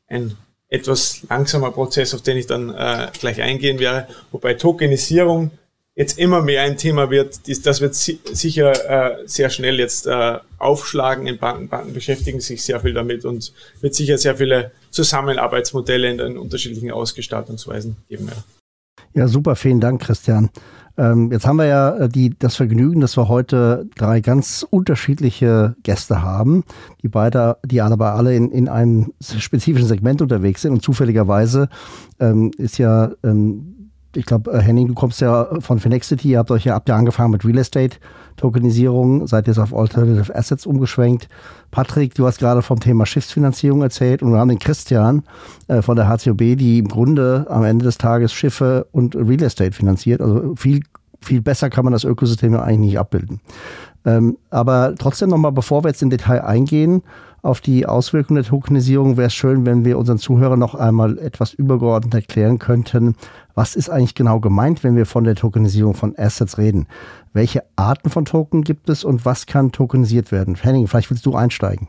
ein 0.07 0.37
etwas 0.69 1.23
langsamer 1.29 1.71
Prozess, 1.71 2.13
auf 2.13 2.21
den 2.21 2.37
ich 2.37 2.47
dann 2.47 2.73
äh, 2.73 3.09
gleich 3.19 3.41
eingehen 3.41 3.79
werde. 3.79 4.07
Wobei 4.31 4.55
Tokenisierung 4.55 5.51
jetzt 5.95 6.19
immer 6.19 6.41
mehr 6.41 6.63
ein 6.63 6.77
Thema 6.77 7.09
wird. 7.09 7.39
Das 7.65 7.81
wird 7.81 7.95
si 7.95 8.19
sicher 8.31 9.21
äh, 9.21 9.27
sehr 9.27 9.49
schnell 9.49 9.79
jetzt 9.79 10.07
äh, 10.07 10.39
aufschlagen 10.57 11.25
in 11.25 11.37
Banken. 11.37 11.69
Banken 11.69 11.93
beschäftigen 11.93 12.41
sich 12.41 12.63
sehr 12.63 12.81
viel 12.81 12.93
damit 12.93 13.23
und 13.25 13.53
wird 13.81 13.95
sicher 13.95 14.17
sehr 14.17 14.35
viele 14.35 14.71
Zusammenarbeitsmodelle 14.91 16.09
in 16.09 16.17
den 16.17 16.37
unterschiedlichen 16.37 16.91
Ausgestaltungsweisen 16.91 17.95
geben. 18.09 18.29
Ja, 19.13 19.21
ja 19.21 19.27
super, 19.27 19.55
vielen 19.55 19.79
Dank, 19.79 20.01
Christian. 20.01 20.49
Ähm, 20.97 21.31
jetzt 21.31 21.45
haben 21.45 21.57
wir 21.57 21.65
ja 21.65 21.95
äh, 21.97 22.09
die, 22.09 22.37
das 22.37 22.55
Vergnügen, 22.55 23.01
dass 23.01 23.17
wir 23.17 23.27
heute 23.27 23.87
drei 23.95 24.21
ganz 24.21 24.65
unterschiedliche 24.69 25.75
Gäste 25.83 26.21
haben, 26.21 26.63
die 27.03 27.09
beide, 27.09 27.57
die 27.65 27.81
aber 27.81 28.13
alle 28.13 28.35
in, 28.35 28.51
in 28.51 28.69
einem 28.69 29.11
spezifischen 29.21 29.87
Segment 29.87 30.21
unterwegs 30.21 30.61
sind. 30.61 30.71
Und 30.71 30.81
zufälligerweise 30.81 31.69
ähm, 32.19 32.51
ist 32.57 32.77
ja 32.77 33.11
ähm, 33.23 33.74
ich 34.17 34.25
glaube, 34.25 34.51
äh, 34.51 34.61
Henning, 34.61 34.87
du 34.87 34.93
kommst 34.93 35.21
ja 35.21 35.47
von 35.59 35.79
Finexity, 35.79 36.29
ihr 36.29 36.39
habt 36.39 36.51
euch 36.51 36.65
ja, 36.65 36.73
habt 36.73 36.89
ja 36.89 36.95
angefangen 36.95 37.31
mit 37.31 37.45
Real 37.45 37.57
Estate 37.57 37.97
Tokenisierung, 38.37 39.27
seid 39.27 39.47
jetzt 39.47 39.59
auf 39.59 39.73
Alternative 39.73 40.35
Assets 40.35 40.65
umgeschwenkt. 40.65 41.29
Patrick, 41.71 42.15
du 42.15 42.25
hast 42.25 42.39
gerade 42.39 42.61
vom 42.61 42.79
Thema 42.79 43.05
Schiffsfinanzierung 43.05 43.81
erzählt 43.81 44.21
und 44.21 44.31
wir 44.31 44.39
haben 44.39 44.49
den 44.49 44.59
Christian 44.59 45.23
äh, 45.67 45.81
von 45.81 45.95
der 45.95 46.07
HCOB, 46.07 46.57
die 46.57 46.79
im 46.79 46.87
Grunde 46.87 47.45
am 47.49 47.63
Ende 47.63 47.85
des 47.85 47.97
Tages 47.97 48.33
Schiffe 48.33 48.87
und 48.91 49.15
Real 49.15 49.41
Estate 49.43 49.71
finanziert. 49.71 50.21
Also 50.21 50.55
viel, 50.55 50.81
viel 51.21 51.41
besser 51.41 51.69
kann 51.69 51.85
man 51.85 51.93
das 51.93 52.03
Ökosystem 52.03 52.53
ja 52.53 52.61
eigentlich 52.61 52.91
nicht 52.91 52.99
abbilden. 52.99 53.39
Ähm, 54.05 54.37
aber 54.49 54.95
trotzdem 54.97 55.29
nochmal, 55.29 55.51
bevor 55.51 55.83
wir 55.83 55.89
jetzt 55.89 56.03
im 56.03 56.09
Detail 56.09 56.43
eingehen, 56.43 57.01
auf 57.45 57.61
die 57.61 57.85
Auswirkungen 57.85 58.41
der 58.41 58.49
Tokenisierung 58.49 59.17
wäre 59.17 59.27
es 59.27 59.33
schön, 59.35 59.65
wenn 59.65 59.85
wir 59.85 59.97
unseren 59.97 60.17
Zuhörern 60.17 60.59
noch 60.59 60.75
einmal 60.75 61.19
etwas 61.19 61.53
übergeordnet 61.53 62.13
erklären 62.13 62.59
könnten, 62.59 63.15
was 63.53 63.75
ist 63.75 63.89
eigentlich 63.89 64.15
genau 64.15 64.39
gemeint, 64.39 64.83
wenn 64.83 64.95
wir 64.95 65.05
von 65.05 65.23
der 65.23 65.35
Tokenisierung 65.35 65.93
von 65.93 66.17
Assets 66.17 66.57
reden. 66.57 66.87
Welche 67.33 67.63
Arten 67.75 68.09
von 68.09 68.25
Token 68.25 68.63
gibt 68.63 68.89
es 68.89 69.03
und 69.03 69.25
was 69.25 69.45
kann 69.45 69.71
tokenisiert 69.71 70.31
werden? 70.31 70.55
Henning, 70.55 70.87
vielleicht 70.87 71.11
willst 71.11 71.25
du 71.25 71.35
einsteigen. 71.35 71.87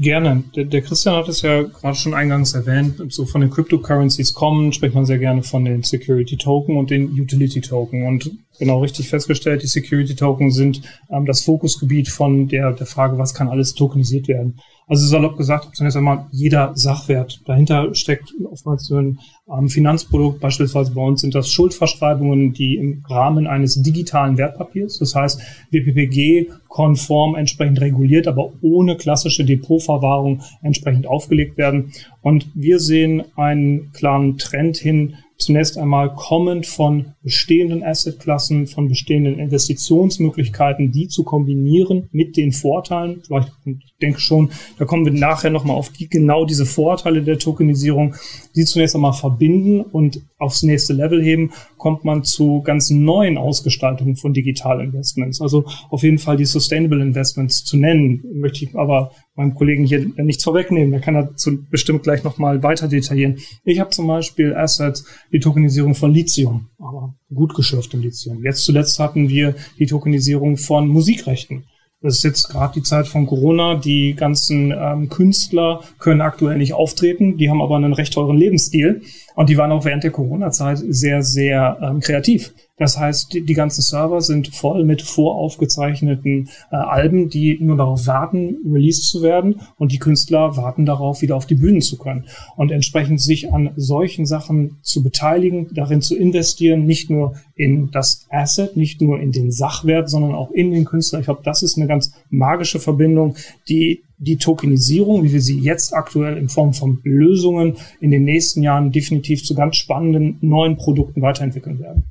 Gerne. 0.00 0.44
Der, 0.56 0.64
der, 0.64 0.80
Christian 0.80 1.16
hat 1.16 1.28
es 1.28 1.42
ja 1.42 1.62
gerade 1.62 1.94
schon 1.94 2.14
eingangs 2.14 2.54
erwähnt. 2.54 3.02
So 3.10 3.26
von 3.26 3.42
den 3.42 3.50
Cryptocurrencies 3.50 4.32
kommen, 4.32 4.72
spricht 4.72 4.94
man 4.94 5.04
sehr 5.04 5.18
gerne 5.18 5.42
von 5.42 5.64
den 5.64 5.82
Security 5.82 6.38
Token 6.38 6.78
und 6.78 6.90
den 6.90 7.10
Utility 7.10 7.60
Token. 7.60 8.06
Und 8.06 8.30
genau 8.58 8.80
richtig 8.80 9.10
festgestellt, 9.10 9.62
die 9.62 9.66
Security 9.66 10.14
Token 10.14 10.50
sind 10.50 10.80
ähm, 11.10 11.26
das 11.26 11.42
Fokusgebiet 11.42 12.08
von 12.08 12.48
der, 12.48 12.72
der 12.72 12.86
Frage, 12.86 13.18
was 13.18 13.34
kann 13.34 13.48
alles 13.48 13.74
tokenisiert 13.74 14.26
werden. 14.26 14.58
Also 14.86 15.06
salopp 15.06 15.38
gesagt, 15.38 15.74
zunächst 15.74 15.96
einmal 15.96 16.26
jeder 16.30 16.72
Sachwert. 16.74 17.40
Dahinter 17.46 17.94
steckt 17.94 18.34
oftmals 18.50 18.84
so 18.84 18.96
ein 18.96 19.18
ähm, 19.48 19.68
Finanzprodukt. 19.68 20.40
Beispielsweise 20.40 20.92
bei 20.92 21.00
uns 21.00 21.22
sind 21.22 21.34
das 21.34 21.50
Schuldverschreibungen, 21.50 22.52
die 22.52 22.76
im 22.76 23.02
Rahmen 23.08 23.46
eines 23.46 23.80
digitalen 23.82 24.36
Wertpapiers, 24.36 24.98
das 24.98 25.14
heißt 25.14 25.40
WPPG-konform 25.70 27.34
entsprechend 27.34 27.80
reguliert, 27.80 28.28
aber 28.28 28.52
ohne 28.60 28.96
klassische 28.96 29.44
Depotverwahrung 29.44 30.42
entsprechend 30.62 31.06
aufgelegt 31.06 31.56
werden. 31.56 31.92
Und 32.20 32.48
wir 32.54 32.78
sehen 32.78 33.24
einen 33.36 33.90
klaren 33.92 34.36
Trend 34.36 34.76
hin 34.76 35.16
zunächst 35.44 35.78
einmal 35.78 36.14
kommend 36.14 36.66
von 36.66 37.14
bestehenden 37.22 37.82
Assetklassen, 37.82 38.66
von 38.66 38.88
bestehenden 38.88 39.38
Investitionsmöglichkeiten, 39.38 40.90
die 40.90 41.08
zu 41.08 41.24
kombinieren 41.24 42.08
mit 42.12 42.36
den 42.36 42.52
Vorteilen. 42.52 43.22
Vielleicht, 43.26 43.52
ich 43.64 43.94
denke 44.00 44.20
schon, 44.20 44.50
da 44.78 44.84
kommen 44.84 45.04
wir 45.04 45.12
nachher 45.12 45.50
nochmal 45.50 45.76
auf 45.76 45.90
die, 45.90 46.08
genau 46.08 46.44
diese 46.44 46.66
Vorteile 46.66 47.22
der 47.22 47.38
Tokenisierung, 47.38 48.14
die 48.56 48.64
zunächst 48.64 48.94
einmal 48.94 49.12
verbinden 49.12 49.80
und 49.80 50.20
aufs 50.38 50.62
nächste 50.62 50.92
Level 50.92 51.22
heben, 51.22 51.52
kommt 51.76 52.04
man 52.04 52.24
zu 52.24 52.62
ganz 52.62 52.90
neuen 52.90 53.38
Ausgestaltungen 53.38 54.16
von 54.16 54.32
Digitalinvestments. 54.32 55.40
Also 55.40 55.64
auf 55.90 56.02
jeden 56.02 56.18
Fall 56.18 56.36
die 56.36 56.44
Sustainable 56.44 57.02
Investments 57.02 57.64
zu 57.64 57.76
nennen, 57.76 58.22
möchte 58.34 58.64
ich 58.64 58.74
aber 58.76 59.12
meinem 59.34 59.54
Kollegen 59.54 59.84
hier 59.84 60.06
nichts 60.16 60.44
vorwegnehmen. 60.44 60.92
Der 60.92 61.00
kann 61.00 61.14
dazu 61.14 61.64
bestimmt 61.70 62.02
gleich 62.02 62.22
nochmal 62.24 62.62
weiter 62.62 62.88
detaillieren. 62.88 63.38
Ich 63.64 63.80
habe 63.80 63.90
zum 63.90 64.06
Beispiel 64.06 64.54
Assets, 64.54 65.04
die 65.32 65.40
Tokenisierung 65.40 65.94
von 65.94 66.12
Lithium, 66.12 66.68
aber 66.78 67.14
gut 67.32 67.54
geschürftem 67.54 68.00
Lithium. 68.00 68.44
Jetzt 68.44 68.64
zuletzt 68.64 68.98
hatten 68.98 69.28
wir 69.28 69.54
die 69.78 69.86
Tokenisierung 69.86 70.56
von 70.56 70.88
Musikrechten. 70.88 71.64
Das 72.04 72.16
ist 72.16 72.22
jetzt 72.22 72.50
gerade 72.50 72.74
die 72.74 72.82
Zeit 72.82 73.08
von 73.08 73.26
Corona. 73.26 73.76
Die 73.76 74.14
ganzen 74.14 74.74
ähm, 74.76 75.08
Künstler 75.08 75.80
können 75.98 76.20
aktuell 76.20 76.58
nicht 76.58 76.74
auftreten. 76.74 77.38
Die 77.38 77.48
haben 77.48 77.62
aber 77.62 77.76
einen 77.76 77.94
recht 77.94 78.12
teuren 78.12 78.36
Lebensstil. 78.36 79.00
Und 79.34 79.48
die 79.48 79.56
waren 79.56 79.72
auch 79.72 79.84
während 79.84 80.04
der 80.04 80.12
Corona-Zeit 80.12 80.78
sehr, 80.78 81.22
sehr 81.22 81.78
ähm, 81.82 82.00
kreativ. 82.00 82.52
Das 82.76 82.98
heißt, 82.98 83.32
die, 83.32 83.42
die, 83.42 83.54
ganzen 83.54 83.82
Server 83.82 84.20
sind 84.20 84.48
voll 84.48 84.84
mit 84.84 85.02
voraufgezeichneten 85.02 86.48
äh, 86.72 86.76
Alben, 86.76 87.28
die 87.28 87.58
nur 87.60 87.76
darauf 87.76 88.06
warten, 88.06 88.56
released 88.64 89.04
zu 89.04 89.22
werden. 89.22 89.60
Und 89.76 89.92
die 89.92 89.98
Künstler 89.98 90.56
warten 90.56 90.84
darauf, 90.84 91.22
wieder 91.22 91.36
auf 91.36 91.46
die 91.46 91.54
Bühnen 91.54 91.80
zu 91.80 91.98
können. 91.98 92.24
Und 92.56 92.72
entsprechend 92.72 93.20
sich 93.20 93.52
an 93.52 93.70
solchen 93.76 94.26
Sachen 94.26 94.78
zu 94.82 95.02
beteiligen, 95.02 95.68
darin 95.74 96.00
zu 96.00 96.16
investieren, 96.16 96.84
nicht 96.84 97.10
nur 97.10 97.34
in 97.54 97.90
das 97.92 98.26
Asset, 98.30 98.76
nicht 98.76 99.00
nur 99.00 99.20
in 99.20 99.30
den 99.30 99.52
Sachwert, 99.52 100.10
sondern 100.10 100.34
auch 100.34 100.50
in 100.50 100.72
den 100.72 100.84
Künstler. 100.84 101.20
Ich 101.20 101.26
glaube, 101.26 101.42
das 101.44 101.62
ist 101.62 101.76
eine 101.76 101.86
ganz 101.86 102.12
magische 102.30 102.80
Verbindung, 102.80 103.36
die 103.68 104.02
die 104.18 104.36
Tokenisierung, 104.36 105.24
wie 105.24 105.32
wir 105.32 105.40
sie 105.40 105.58
jetzt 105.58 105.94
aktuell 105.94 106.36
in 106.36 106.48
Form 106.48 106.72
von 106.72 107.00
Lösungen 107.02 107.76
in 108.00 108.10
den 108.10 108.24
nächsten 108.24 108.62
Jahren 108.62 108.92
definitiv 108.92 109.44
zu 109.44 109.54
ganz 109.54 109.76
spannenden 109.76 110.38
neuen 110.40 110.76
Produkten 110.76 111.22
weiterentwickeln 111.22 111.78
werden. 111.80 112.04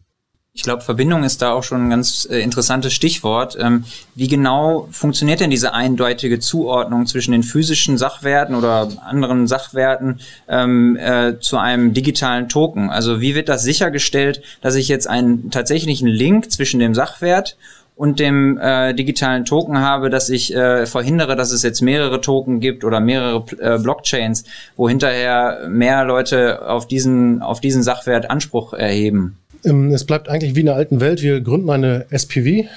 Ich 0.56 0.62
glaube, 0.62 0.84
Verbindung 0.84 1.24
ist 1.24 1.42
da 1.42 1.52
auch 1.52 1.64
schon 1.64 1.86
ein 1.86 1.90
ganz 1.90 2.28
äh, 2.30 2.38
interessantes 2.38 2.94
Stichwort. 2.94 3.58
Ähm, 3.60 3.86
wie 4.14 4.28
genau 4.28 4.88
funktioniert 4.92 5.40
denn 5.40 5.50
diese 5.50 5.74
eindeutige 5.74 6.40
Zuordnung 6.40 7.08
zwischen 7.08 7.32
den 7.32 7.42
physischen 7.42 7.98
Sachwerten 7.98 8.54
oder 8.54 8.88
anderen 9.04 9.48
Sachwerten 9.48 10.20
ähm, 10.48 10.96
äh, 10.96 11.40
zu 11.40 11.58
einem 11.58 11.96
digitalen 11.96 12.50
Token? 12.50 12.92
Also 12.92 13.20
wie 13.20 13.34
wird 13.34 13.50
das 13.50 13.64
sichergestellt, 13.64 14.44
dass 14.62 14.76
ich 14.76 14.90
jetzt 14.90 15.10
einen 15.10 15.50
tatsächlichen 15.50 16.08
Link 16.08 16.52
zwischen 16.52 16.80
dem 16.80 16.94
Sachwert 16.94 17.58
und 17.96 18.20
dem 18.20 18.58
äh, 18.58 18.94
digitalen 18.94 19.46
Token 19.46 19.80
habe, 19.80 20.10
dass 20.10 20.30
ich 20.30 20.54
äh, 20.56 20.86
verhindere, 20.86 21.36
dass 21.36 21.52
es 21.52 21.64
jetzt 21.64 21.82
mehrere 21.82 22.22
Token 22.22 22.60
gibt 22.60 22.84
oder 22.84 23.00
mehrere 23.00 23.46
äh, 23.60 23.78
Blockchains, 23.78 24.46
wo 24.76 24.90
hinterher 24.90 25.68
mehr 25.70 26.04
Leute 26.04 26.68
auf 26.68 26.88
diesen, 26.88 27.42
auf 27.42 27.62
diesen 27.62 27.84
Sachwert 27.84 28.30
Anspruch 28.30 28.74
erheben. 28.74 29.38
Ähm, 29.64 29.92
es 29.92 30.06
bleibt 30.06 30.28
eigentlich 30.28 30.56
wie 30.56 30.62
in 30.62 30.66
der 30.66 30.76
alten 30.76 31.00
Welt. 31.00 31.22
Wir 31.22 31.40
gründen 31.42 31.70
eine 31.70 32.06
SPV, 32.10 32.68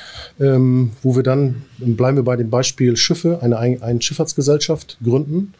ähm, 0.40 0.92
wo 1.02 1.16
wir 1.16 1.22
dann, 1.22 1.62
bleiben 1.78 2.16
wir 2.16 2.24
bei 2.24 2.36
dem 2.36 2.50
Beispiel 2.50 2.96
Schiffe, 2.96 3.40
eine, 3.42 3.58
eine 3.58 4.02
Schifffahrtsgesellschaft 4.02 4.98
gründen. 5.02 5.54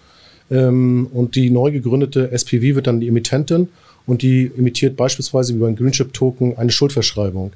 Ähm, 0.51 1.09
und 1.13 1.35
die 1.35 1.51
neu 1.51 1.73
gegründete 1.73 2.31
SPV 2.31 2.77
wird 2.77 2.87
dann 2.87 3.01
die 3.01 3.09
Emittentin 3.09 3.69
und 4.07 4.23
die 4.23 4.51
emittiert 4.57 4.97
beispielsweise 4.97 5.55
wie 5.55 5.59
beim 5.59 5.77
Greenship 5.77 6.13
Token 6.13 6.57
eine 6.57 6.71
Schuldverschreibung. 6.71 7.53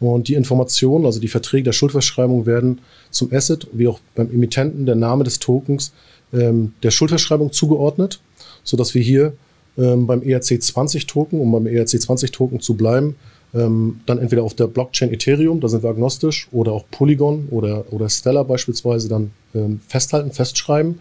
Und 0.00 0.28
die 0.28 0.34
Informationen, 0.34 1.06
also 1.06 1.20
die 1.20 1.28
Verträge 1.28 1.64
der 1.64 1.72
Schuldverschreibung 1.72 2.46
werden 2.46 2.80
zum 3.10 3.32
Asset, 3.32 3.66
wie 3.72 3.88
auch 3.88 4.00
beim 4.14 4.30
Emittenten, 4.30 4.86
der 4.86 4.94
Name 4.94 5.24
des 5.24 5.38
Tokens 5.40 5.92
ähm, 6.32 6.72
der 6.82 6.90
Schuldverschreibung 6.90 7.52
zugeordnet, 7.52 8.20
sodass 8.62 8.94
wir 8.94 9.02
hier 9.02 9.32
ähm, 9.76 10.06
beim 10.06 10.20
ERC20-Token, 10.20 11.40
um 11.40 11.50
beim 11.52 11.66
ERC20-Token 11.66 12.60
zu 12.60 12.74
bleiben, 12.74 13.16
ähm, 13.54 14.00
dann 14.06 14.18
entweder 14.18 14.42
auf 14.42 14.54
der 14.54 14.66
Blockchain 14.66 15.12
Ethereum, 15.12 15.60
da 15.60 15.68
sind 15.68 15.82
wir 15.82 15.90
agnostisch, 15.90 16.48
oder 16.52 16.72
auch 16.72 16.84
Polygon 16.90 17.48
oder, 17.50 17.84
oder 17.92 18.08
Stellar 18.08 18.44
beispielsweise 18.44 19.08
dann 19.08 19.30
ähm, 19.54 19.80
festhalten, 19.88 20.32
festschreiben 20.32 21.00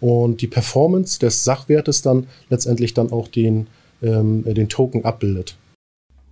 und 0.00 0.40
die 0.40 0.46
Performance 0.46 1.18
des 1.18 1.44
Sachwertes 1.44 2.02
dann 2.02 2.26
letztendlich 2.48 2.94
dann 2.94 3.12
auch 3.12 3.28
den, 3.28 3.66
ähm, 4.02 4.44
den 4.44 4.68
Token 4.68 5.04
abbildet. 5.04 5.56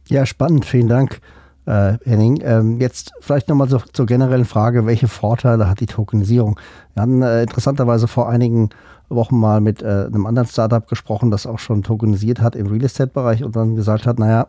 Ja, 0.09 0.27
spannend, 0.27 0.65
vielen 0.65 0.89
Dank. 0.89 1.21
Äh, 1.67 1.99
Henning, 2.05 2.41
ähm, 2.43 2.81
jetzt 2.81 3.13
vielleicht 3.21 3.49
nochmal 3.49 3.69
so, 3.69 3.79
zur 3.93 4.07
generellen 4.07 4.45
Frage, 4.45 4.87
welche 4.87 5.09
Vorteile 5.09 5.69
hat 5.69 5.81
die 5.81 5.87
Tokenisierung? 5.87 6.59
Wir 6.95 7.03
hatten 7.03 7.23
äh, 7.23 7.43
interessanterweise 7.43 8.09
vor 8.09 8.29
einigen 8.29 8.71
Wochen 9.11 9.39
mal 9.39 9.61
mit 9.61 9.83
äh, 9.83 10.07
einem 10.07 10.27
anderen 10.27 10.49
Startup 10.49 10.87
gesprochen, 10.87 11.31
das 11.31 11.47
auch 11.47 11.59
schon 11.59 11.83
tokenisiert 11.83 12.41
hat 12.41 12.57
im 12.57 12.69
Real 12.69 12.85
Estate-Bereich 12.85 13.45
und 13.45 13.57
dann 13.57 13.75
gesagt 13.75 14.07
hat, 14.07 14.19
naja, 14.19 14.47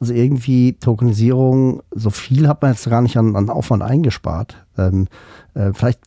also 0.00 0.12
irgendwie 0.12 0.74
Tokenisierung, 0.74 1.82
so 1.92 2.10
viel 2.10 2.48
hat 2.48 2.60
man 2.60 2.72
jetzt 2.72 2.88
gar 2.90 3.02
nicht 3.02 3.16
an, 3.16 3.36
an 3.36 3.48
Aufwand 3.48 3.82
eingespart. 3.82 4.56
Ähm, 4.76 5.06
äh, 5.54 5.72
vielleicht 5.72 6.00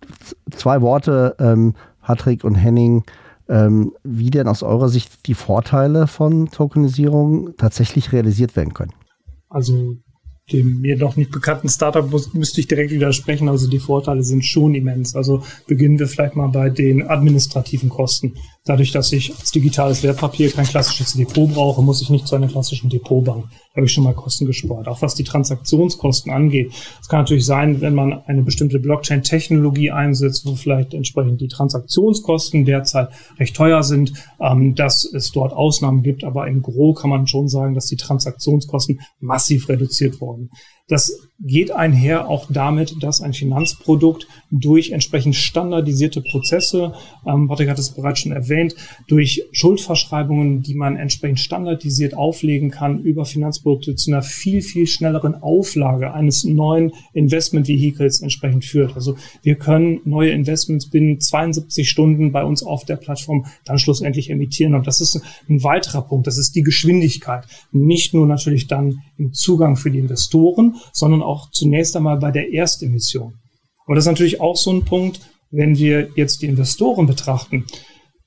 zwei 0.52 0.82
Worte, 0.82 1.36
ähm, 1.40 1.74
Patrick 2.02 2.44
und 2.44 2.56
Henning, 2.56 3.04
ähm, 3.50 3.94
wie 4.04 4.30
denn 4.30 4.48
aus 4.48 4.64
eurer 4.64 4.90
Sicht 4.90 5.28
die 5.28 5.34
Vorteile 5.34 6.08
von 6.08 6.50
Tokenisierung 6.50 7.56
tatsächlich 7.58 8.12
realisiert 8.12 8.56
werden 8.56 8.74
können. 8.74 8.94
Also 9.50 9.98
dem 10.52 10.82
mir 10.82 10.98
noch 10.98 11.16
nicht 11.16 11.32
bekannten 11.32 11.70
Startup 11.70 12.10
muss, 12.10 12.34
müsste 12.34 12.60
ich 12.60 12.68
direkt 12.68 12.92
widersprechen. 12.92 13.48
Also 13.48 13.70
die 13.70 13.80
Vorteile 13.80 14.24
sind 14.24 14.44
schon 14.44 14.76
immens. 14.76 15.16
Also 15.16 15.44
beginnen 15.68 16.00
wir 16.00 16.08
vielleicht 16.08 16.36
mal 16.36 16.48
bei 16.48 16.70
den 16.70 17.08
administrativen 17.08 17.90
Kosten. 17.90 18.34
Dadurch, 18.66 18.92
dass 18.92 19.12
ich 19.12 19.38
als 19.38 19.52
digitales 19.52 20.04
Wertpapier 20.04 20.50
kein 20.50 20.66
klassisches 20.66 21.16
Depot 21.16 21.54
brauche, 21.54 21.82
muss 21.82 22.02
ich 22.02 22.10
nicht 22.10 22.26
zu 22.26 22.36
einer 22.38 22.48
klassischen 22.48 22.90
Depotbank. 22.90 23.44
Da 23.50 23.76
habe 23.76 23.88
ich 23.88 23.92
schon 23.92 24.06
mal 24.06 24.14
Kosten 24.14 24.46
gespart. 24.46 24.88
Auch 24.88 25.02
was 25.02 25.16
die 25.16 25.26
Transaktionskosten 25.26 26.32
angeht. 26.32 26.72
Es 27.02 27.10
kann 27.10 27.20
natürlich 27.20 27.46
sein, 27.46 27.82
wenn 27.82 27.94
man 27.94 28.24
eine 28.26 28.42
bestimmte 28.42 28.80
Blockchain-Technologie 28.80 29.92
einsetzt, 29.92 30.46
wo 30.46 30.56
vielleicht 30.56 30.94
entsprechend 30.94 31.42
die 31.42 31.50
Transaktionskosten 31.50 32.64
derzeit 32.64 33.10
recht 33.38 33.54
teuer 33.54 33.84
sind, 33.84 34.14
ähm, 34.40 34.76
dass 34.76 35.04
es 35.04 35.34
dort 35.34 35.52
Ausnahmen 35.52 36.02
gibt. 36.02 36.24
Aber 36.24 36.48
im 36.48 36.62
Gro 36.62 36.94
kann 36.94 37.10
man 37.10 37.28
schon 37.28 37.50
sagen, 37.50 37.74
dass 37.76 37.88
die 37.88 37.98
Transaktionskosten 37.98 39.02
massiv 39.20 39.68
reduziert 39.68 40.22
wurden. 40.22 40.52
Das 40.88 41.30
geht 41.40 41.72
einher 41.72 42.30
auch 42.30 42.48
damit, 42.50 43.02
dass 43.02 43.22
ein 43.22 43.34
Finanzprodukt 43.34 44.28
durch 44.52 44.92
entsprechend 44.92 45.36
standardisierte 45.36 46.22
Prozesse, 46.22 46.94
ähm, 47.26 47.48
Patrick 47.48 47.70
hat 47.70 47.80
es 47.80 47.92
bereits 47.92 48.20
schon 48.20 48.32
erwähnt, 48.32 48.76
durch 49.08 49.44
Schuldverschreibungen, 49.52 50.62
die 50.62 50.76
man 50.76 50.96
entsprechend 50.96 51.40
standardisiert 51.40 52.16
auflegen 52.16 52.70
kann, 52.70 53.00
über 53.00 53.26
Finanzprodukte 53.26 53.96
zu 53.96 54.12
einer 54.12 54.22
viel, 54.22 54.62
viel 54.62 54.88
schnelleren 54.88 55.36
Auflage 55.42 56.14
eines 56.14 56.46
neuen 56.46 56.94
Investment-Vehicles 57.14 58.22
entsprechend 58.22 58.64
führt. 58.64 58.96
Also 58.96 59.18
wir 59.42 59.56
können 59.56 60.00
neue 60.06 60.32
Investments 60.32 60.90
binnen 60.90 61.20
72 61.20 61.90
Stunden 61.90 62.32
bei 62.32 62.44
uns 62.44 62.64
auf 62.64 62.86
der 62.86 62.96
Plattform 62.96 63.46
dann 63.66 63.80
schlussendlich 63.80 64.30
emittieren. 64.30 64.76
Und 64.76 64.88
das 64.88 65.02
ist 65.02 65.20
ein 65.50 65.64
weiterer 65.64 66.04
Punkt, 66.04 66.28
das 66.28 66.38
ist 66.38 66.56
die 66.56 66.64
Geschwindigkeit. 66.64 67.46
Nicht 67.72 68.14
nur 68.14 68.28
natürlich 68.28 68.68
dann 68.68 69.02
im 69.18 69.34
Zugang 69.34 69.76
für 69.76 69.92
die 69.92 70.00
Investoren, 70.00 70.73
sondern 70.92 71.22
auch 71.22 71.50
zunächst 71.52 71.96
einmal 71.96 72.18
bei 72.18 72.32
der 72.32 72.54
Erstemission. 72.54 73.34
Aber 73.86 73.96
das 73.96 74.06
ist 74.06 74.12
natürlich 74.12 74.42
auch 74.42 74.56
so 74.56 74.72
ein 74.72 74.86
Punkt, 74.86 75.20
wenn 75.52 75.78
wir 75.78 76.10
jetzt 76.16 76.42
die 76.42 76.48
Investoren 76.48 77.06
betrachten. 77.06 77.66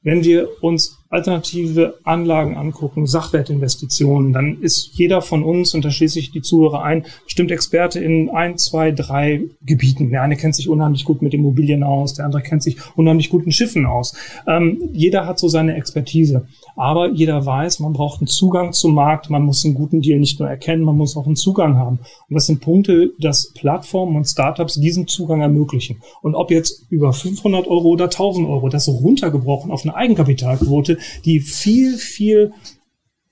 Wenn 0.03 0.23
wir 0.25 0.63
uns 0.63 0.96
alternative 1.09 1.99
Anlagen 2.05 2.57
angucken, 2.57 3.07
Sachwertinvestitionen, 3.07 4.33
dann 4.33 4.61
ist 4.61 4.91
jeder 4.95 5.23
von 5.23 5.43
uns, 5.45 5.75
und 5.75 5.85
da 5.85 5.91
schließe 5.91 6.19
ich 6.19 6.33
die 6.33 6.43
Zuhörer 6.43 6.83
ein, 6.83 7.05
bestimmt 7.25 7.51
Experte 7.51 8.01
in 8.01 8.31
ein, 8.31 8.59
zwei, 8.59 8.91
drei 8.91 9.43
Gebieten. 9.65 10.11
Der 10.11 10.23
eine 10.23 10.37
kennt 10.37 10.55
sich 10.55 10.69
unheimlich 10.69 11.05
gut 11.05 11.23
mit 11.23 11.35
Immobilien 11.35 11.83
aus, 11.83 12.15
der 12.15 12.25
andere 12.25 12.43
kennt 12.43 12.63
sich 12.63 12.77
unheimlich 12.97 13.31
gut 13.31 13.47
mit 13.47 13.55
Schiffen 13.55 13.87
aus. 13.87 14.17
Ähm, 14.47 14.91
jeder 14.93 15.27
hat 15.27 15.39
so 15.39 15.49
seine 15.49 15.77
Expertise. 15.77 16.47
Aber 16.75 17.11
jeder 17.11 17.45
weiß, 17.47 17.81
man 17.81 17.93
braucht 17.93 18.21
einen 18.21 18.27
Zugang 18.27 18.73
zum 18.73 18.95
Markt, 18.95 19.31
man 19.31 19.43
muss 19.43 19.65
einen 19.65 19.75
guten 19.75 20.03
Deal 20.03 20.19
nicht 20.19 20.41
nur 20.41 20.49
erkennen, 20.49 20.83
man 20.83 20.97
muss 20.97 21.17
auch 21.17 21.27
einen 21.27 21.37
Zugang 21.37 21.77
haben. 21.77 22.01
Und 22.29 22.35
das 22.35 22.47
sind 22.47 22.61
Punkte, 22.61 23.13
dass 23.19 23.53
Plattformen 23.55 24.17
und 24.17 24.27
Startups 24.27 24.75
diesen 24.75 25.07
Zugang 25.07 25.41
ermöglichen. 25.41 25.99
Und 26.23 26.35
ob 26.35 26.51
jetzt 26.51 26.85
über 26.91 27.13
500 27.13 27.67
Euro 27.67 27.89
oder 27.89 28.05
1000 28.05 28.47
Euro, 28.49 28.69
das 28.69 28.89
runtergebrochen 28.89 29.71
auf 29.71 29.85
eine 29.85 29.95
Eigenkapitalquote, 29.95 30.96
die 31.25 31.41
viel, 31.41 31.97
viel 31.97 32.53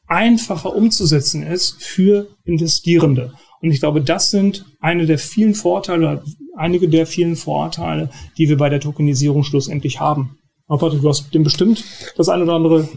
einfacher 0.07 0.75
umzusetzen 0.75 1.43
ist 1.43 1.83
für 1.83 2.29
Investierende. 2.45 3.33
Und 3.61 3.71
ich 3.71 3.81
glaube, 3.81 4.03
das 4.03 4.31
sind 4.31 4.67
eine 4.81 5.07
der 5.07 5.19
vielen 5.19 5.55
Vorteile, 5.55 6.23
einige 6.57 6.89
der 6.89 7.07
vielen 7.07 7.37
Vorteile, 7.37 8.11
die 8.37 8.49
wir 8.49 8.57
bei 8.57 8.69
der 8.69 8.81
Tokenisierung 8.81 9.43
schlussendlich 9.43 10.01
haben. 10.01 10.39
Aber 10.67 10.79
Patrick, 10.79 11.03
du 11.03 11.09
hast 11.09 11.33
dem 11.35 11.45
bestimmt 11.45 11.85
das 12.17 12.29
eine 12.29 12.45
oder 12.45 12.55
andere 12.55 12.89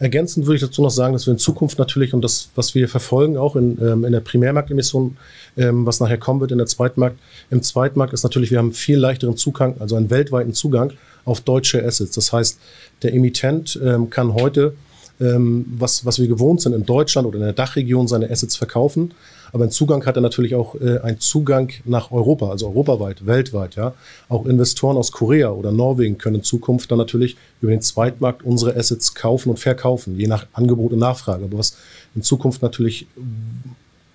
Ergänzend 0.00 0.46
würde 0.46 0.56
ich 0.56 0.62
dazu 0.62 0.80
noch 0.80 0.90
sagen, 0.90 1.12
dass 1.12 1.26
wir 1.26 1.32
in 1.32 1.38
Zukunft 1.38 1.78
natürlich 1.78 2.14
und 2.14 2.22
das, 2.22 2.48
was 2.54 2.74
wir 2.74 2.88
verfolgen, 2.88 3.36
auch 3.36 3.56
in, 3.56 3.78
ähm, 3.80 4.04
in 4.04 4.12
der 4.12 4.20
Primärmarktemission, 4.20 5.18
ähm, 5.58 5.84
was 5.84 6.00
nachher 6.00 6.16
kommen 6.16 6.40
wird 6.40 6.50
in 6.50 6.58
der 6.58 6.66
Zweitmarkt, 6.66 7.18
im 7.50 7.62
Zweitmarkt 7.62 8.14
ist 8.14 8.22
natürlich, 8.22 8.50
wir 8.50 8.58
haben 8.58 8.72
viel 8.72 8.98
leichteren 8.98 9.36
Zugang, 9.36 9.76
also 9.80 9.96
einen 9.96 10.08
weltweiten 10.10 10.54
Zugang 10.54 10.94
auf 11.24 11.40
deutsche 11.40 11.84
Assets. 11.84 12.12
Das 12.14 12.32
heißt, 12.32 12.58
der 13.02 13.14
Emittent 13.14 13.78
ähm, 13.82 14.10
kann 14.10 14.34
heute, 14.34 14.74
ähm, 15.20 15.66
was, 15.76 16.04
was 16.04 16.18
wir 16.18 16.28
gewohnt 16.28 16.60
sind, 16.60 16.72
in 16.72 16.84
Deutschland 16.86 17.26
oder 17.26 17.38
in 17.38 17.44
der 17.44 17.52
Dachregion 17.52 18.08
seine 18.08 18.30
Assets 18.30 18.56
verkaufen, 18.56 19.12
aber 19.52 19.64
einen 19.64 19.70
Zugang 19.70 20.04
hat 20.06 20.16
er 20.16 20.22
natürlich 20.22 20.54
auch 20.54 20.74
äh, 20.76 20.98
einen 21.00 21.20
Zugang 21.20 21.70
nach 21.84 22.10
Europa, 22.10 22.48
also 22.48 22.68
europaweit, 22.68 23.26
weltweit. 23.26 23.76
Ja, 23.76 23.92
auch 24.30 24.46
Investoren 24.46 24.96
aus 24.96 25.12
Korea 25.12 25.50
oder 25.50 25.72
Norwegen 25.72 26.16
können 26.16 26.36
in 26.36 26.42
Zukunft 26.42 26.90
dann 26.90 26.98
natürlich 26.98 27.36
über 27.60 27.70
den 27.70 27.82
Zweitmarkt 27.82 28.42
unsere 28.42 28.74
Assets 28.76 29.14
kaufen 29.14 29.50
und 29.50 29.58
verkaufen, 29.58 30.18
je 30.18 30.26
nach 30.26 30.46
Angebot 30.54 30.92
und 30.92 31.00
Nachfrage. 31.00 31.44
Aber 31.44 31.58
was 31.58 31.76
in 32.14 32.22
Zukunft 32.22 32.62
natürlich 32.62 33.06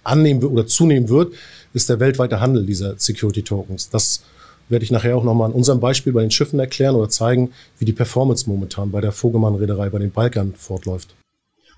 annehmen 0.04 0.44
oder 0.44 0.66
zunehmen 0.66 1.08
wird, 1.08 1.34
ist 1.74 1.90
der 1.90 2.00
weltweite 2.00 2.40
Handel 2.40 2.66
dieser 2.66 2.98
Security 2.98 3.44
Tokens. 3.44 3.90
Das 3.90 4.24
werde 4.70 4.84
ich 4.84 4.92
nachher 4.92 5.18
auch 5.18 5.24
nochmal 5.24 5.50
an 5.50 5.56
unserem 5.56 5.80
Beispiel 5.80 6.14
bei 6.14 6.22
den 6.22 6.32
Schiffen 6.32 6.60
erklären 6.60 6.96
oder 6.96 7.10
zeigen, 7.10 7.52
wie 7.80 7.86
die 7.86 7.94
Performance 7.94 8.50
momentan 8.50 8.92
bei 8.92 9.02
der 9.02 9.12
Vogelmann-Reederei, 9.12 9.90
bei 9.90 10.00
den 10.00 10.12
Balkan 10.12 10.54
fortläuft. 10.56 11.16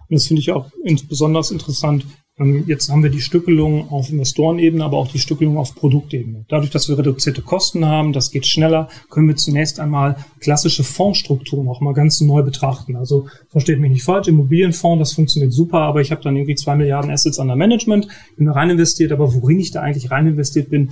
Und 0.10 0.16
das 0.16 0.28
finde 0.28 0.42
ich 0.42 0.52
auch 0.52 0.70
besonders 1.08 1.52
interessant, 1.52 2.06
jetzt 2.68 2.90
haben 2.90 3.04
wir 3.04 3.10
die 3.10 3.22
Stückelung 3.22 3.90
auf 3.90 4.10
Investorenebene, 4.10 4.84
aber 4.84 4.98
auch 4.98 5.08
die 5.08 5.20
Stückelung 5.20 5.58
auf 5.58 5.76
Produktebene. 5.76 6.46
Dadurch, 6.48 6.72
dass 6.72 6.88
wir 6.88 6.98
reduzierte 6.98 7.42
Kosten 7.42 7.86
haben, 7.86 8.14
das 8.14 8.32
geht 8.32 8.48
schneller, 8.48 8.88
können 9.10 9.28
wir 9.28 9.36
zunächst 9.36 9.80
einmal 9.80 10.16
klassische 10.40 10.84
Fondsstrukturen 10.84 11.68
auch 11.68 11.82
mal 11.82 11.94
ganz 11.94 12.22
neu 12.22 12.42
betrachten. 12.42 12.96
Also 12.96 13.28
versteht 13.50 13.80
mich 13.80 13.92
nicht 13.92 14.04
falsch, 14.04 14.28
Immobilienfonds, 14.28 15.00
das 15.00 15.14
funktioniert 15.14 15.52
super, 15.52 15.80
aber 15.80 16.02
ich 16.02 16.12
habe 16.12 16.22
dann 16.22 16.36
irgendwie 16.36 16.56
zwei 16.56 16.76
Milliarden 16.76 17.12
Assets 17.12 17.40
under 17.40 17.56
Management, 17.56 18.08
bin 18.38 18.46
da 18.46 18.54
rein 18.54 18.70
investiert, 18.70 19.12
aber 19.12 19.34
worin 19.34 19.60
ich 19.60 19.72
da 19.72 19.82
eigentlich 19.82 20.10
rein 20.10 20.28
investiert 20.28 20.70
bin, 20.70 20.92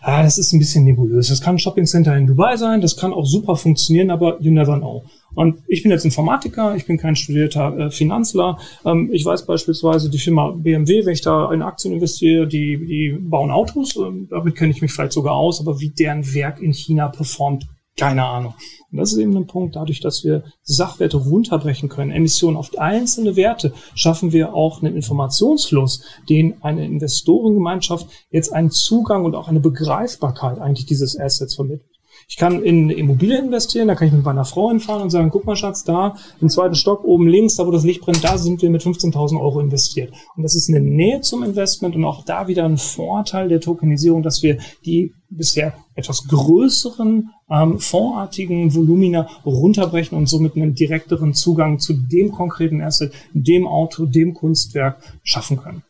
ah, 0.00 0.22
das 0.22 0.38
ist 0.38 0.52
ein 0.52 0.58
bisschen 0.58 0.84
nebulös. 0.84 1.28
Das 1.28 1.40
kann 1.40 1.56
ein 1.56 1.58
Shoppingcenter 1.58 2.16
in 2.16 2.26
Dubai 2.26 2.56
sein, 2.56 2.80
das 2.80 2.96
kann 2.96 3.12
auch 3.12 3.26
super 3.26 3.56
funktionieren, 3.56 4.10
aber 4.10 4.40
you 4.40 4.50
never 4.50 4.78
know. 4.78 5.04
Und 5.36 5.62
ich 5.68 5.82
bin 5.82 5.92
jetzt 5.92 6.06
Informatiker, 6.06 6.74
ich 6.76 6.86
bin 6.86 6.96
kein 6.96 7.14
studierter 7.14 7.78
äh, 7.78 7.90
Finanzler. 7.90 8.58
Ähm, 8.86 9.10
ich 9.12 9.24
weiß 9.24 9.44
beispielsweise 9.44 10.08
die 10.08 10.18
Firma 10.18 10.50
BMW, 10.50 11.04
wenn 11.04 11.12
ich 11.12 11.20
da 11.20 11.52
in 11.52 11.60
Aktien 11.60 11.92
investiere, 11.92 12.48
die, 12.48 12.78
die 12.78 13.18
bauen 13.20 13.50
Autos. 13.50 13.96
Ähm, 13.96 14.28
damit 14.30 14.56
kenne 14.56 14.72
ich 14.72 14.80
mich 14.80 14.92
vielleicht 14.92 15.12
sogar 15.12 15.34
aus, 15.34 15.60
aber 15.60 15.78
wie 15.78 15.90
deren 15.90 16.34
Werk 16.34 16.60
in 16.62 16.72
China 16.72 17.08
performt, 17.08 17.66
keine 17.98 18.24
Ahnung. 18.24 18.54
Und 18.90 18.98
das 18.98 19.12
ist 19.12 19.18
eben 19.18 19.36
ein 19.36 19.46
Punkt, 19.46 19.76
dadurch, 19.76 20.00
dass 20.00 20.24
wir 20.24 20.44
Sachwerte 20.62 21.18
runterbrechen 21.18 21.90
können, 21.90 22.12
Emissionen 22.12 22.56
auf 22.56 22.70
einzelne 22.78 23.36
Werte, 23.36 23.74
schaffen 23.94 24.32
wir 24.32 24.54
auch 24.54 24.82
einen 24.82 24.96
Informationsfluss, 24.96 26.02
den 26.30 26.62
eine 26.62 26.86
Investorengemeinschaft 26.86 28.06
jetzt 28.30 28.54
einen 28.54 28.70
Zugang 28.70 29.26
und 29.26 29.34
auch 29.34 29.48
eine 29.48 29.60
Begreifbarkeit 29.60 30.58
eigentlich 30.58 30.86
dieses 30.86 31.18
Assets 31.18 31.56
vermittelt. 31.56 31.95
Ich 32.28 32.36
kann 32.36 32.62
in 32.62 32.90
Immobilien 32.90 33.46
investieren, 33.46 33.88
da 33.88 33.94
kann 33.94 34.08
ich 34.08 34.14
mit 34.14 34.24
meiner 34.24 34.44
Frau 34.44 34.68
hinfahren 34.70 35.02
und 35.02 35.10
sagen, 35.10 35.30
guck 35.30 35.44
mal 35.44 35.56
Schatz, 35.56 35.84
da 35.84 36.16
im 36.40 36.48
zweiten 36.48 36.74
Stock 36.74 37.04
oben 37.04 37.28
links, 37.28 37.56
da 37.56 37.66
wo 37.66 37.70
das 37.70 37.84
Licht 37.84 38.00
brennt, 38.00 38.24
da 38.24 38.36
sind 38.36 38.62
wir 38.62 38.70
mit 38.70 38.82
15.000 38.82 39.40
Euro 39.40 39.60
investiert. 39.60 40.12
Und 40.36 40.42
das 40.42 40.54
ist 40.54 40.68
eine 40.68 40.80
Nähe 40.80 41.20
zum 41.20 41.42
Investment 41.42 41.94
und 41.94 42.04
auch 42.04 42.24
da 42.24 42.48
wieder 42.48 42.64
ein 42.64 42.78
Vorteil 42.78 43.48
der 43.48 43.60
Tokenisierung, 43.60 44.22
dass 44.22 44.42
wir 44.42 44.58
die 44.84 45.12
bisher 45.28 45.74
etwas 45.94 46.26
größeren 46.28 47.30
ähm, 47.50 47.78
fondsartigen 47.78 48.74
Volumina 48.74 49.28
runterbrechen 49.44 50.16
und 50.16 50.28
somit 50.28 50.56
einen 50.56 50.74
direkteren 50.74 51.34
Zugang 51.34 51.78
zu 51.78 51.94
dem 51.94 52.32
konkreten 52.32 52.80
Asset, 52.80 53.12
dem 53.32 53.66
Auto, 53.66 54.06
dem 54.06 54.34
Kunstwerk 54.34 55.02
schaffen 55.22 55.56
können. 55.58 55.82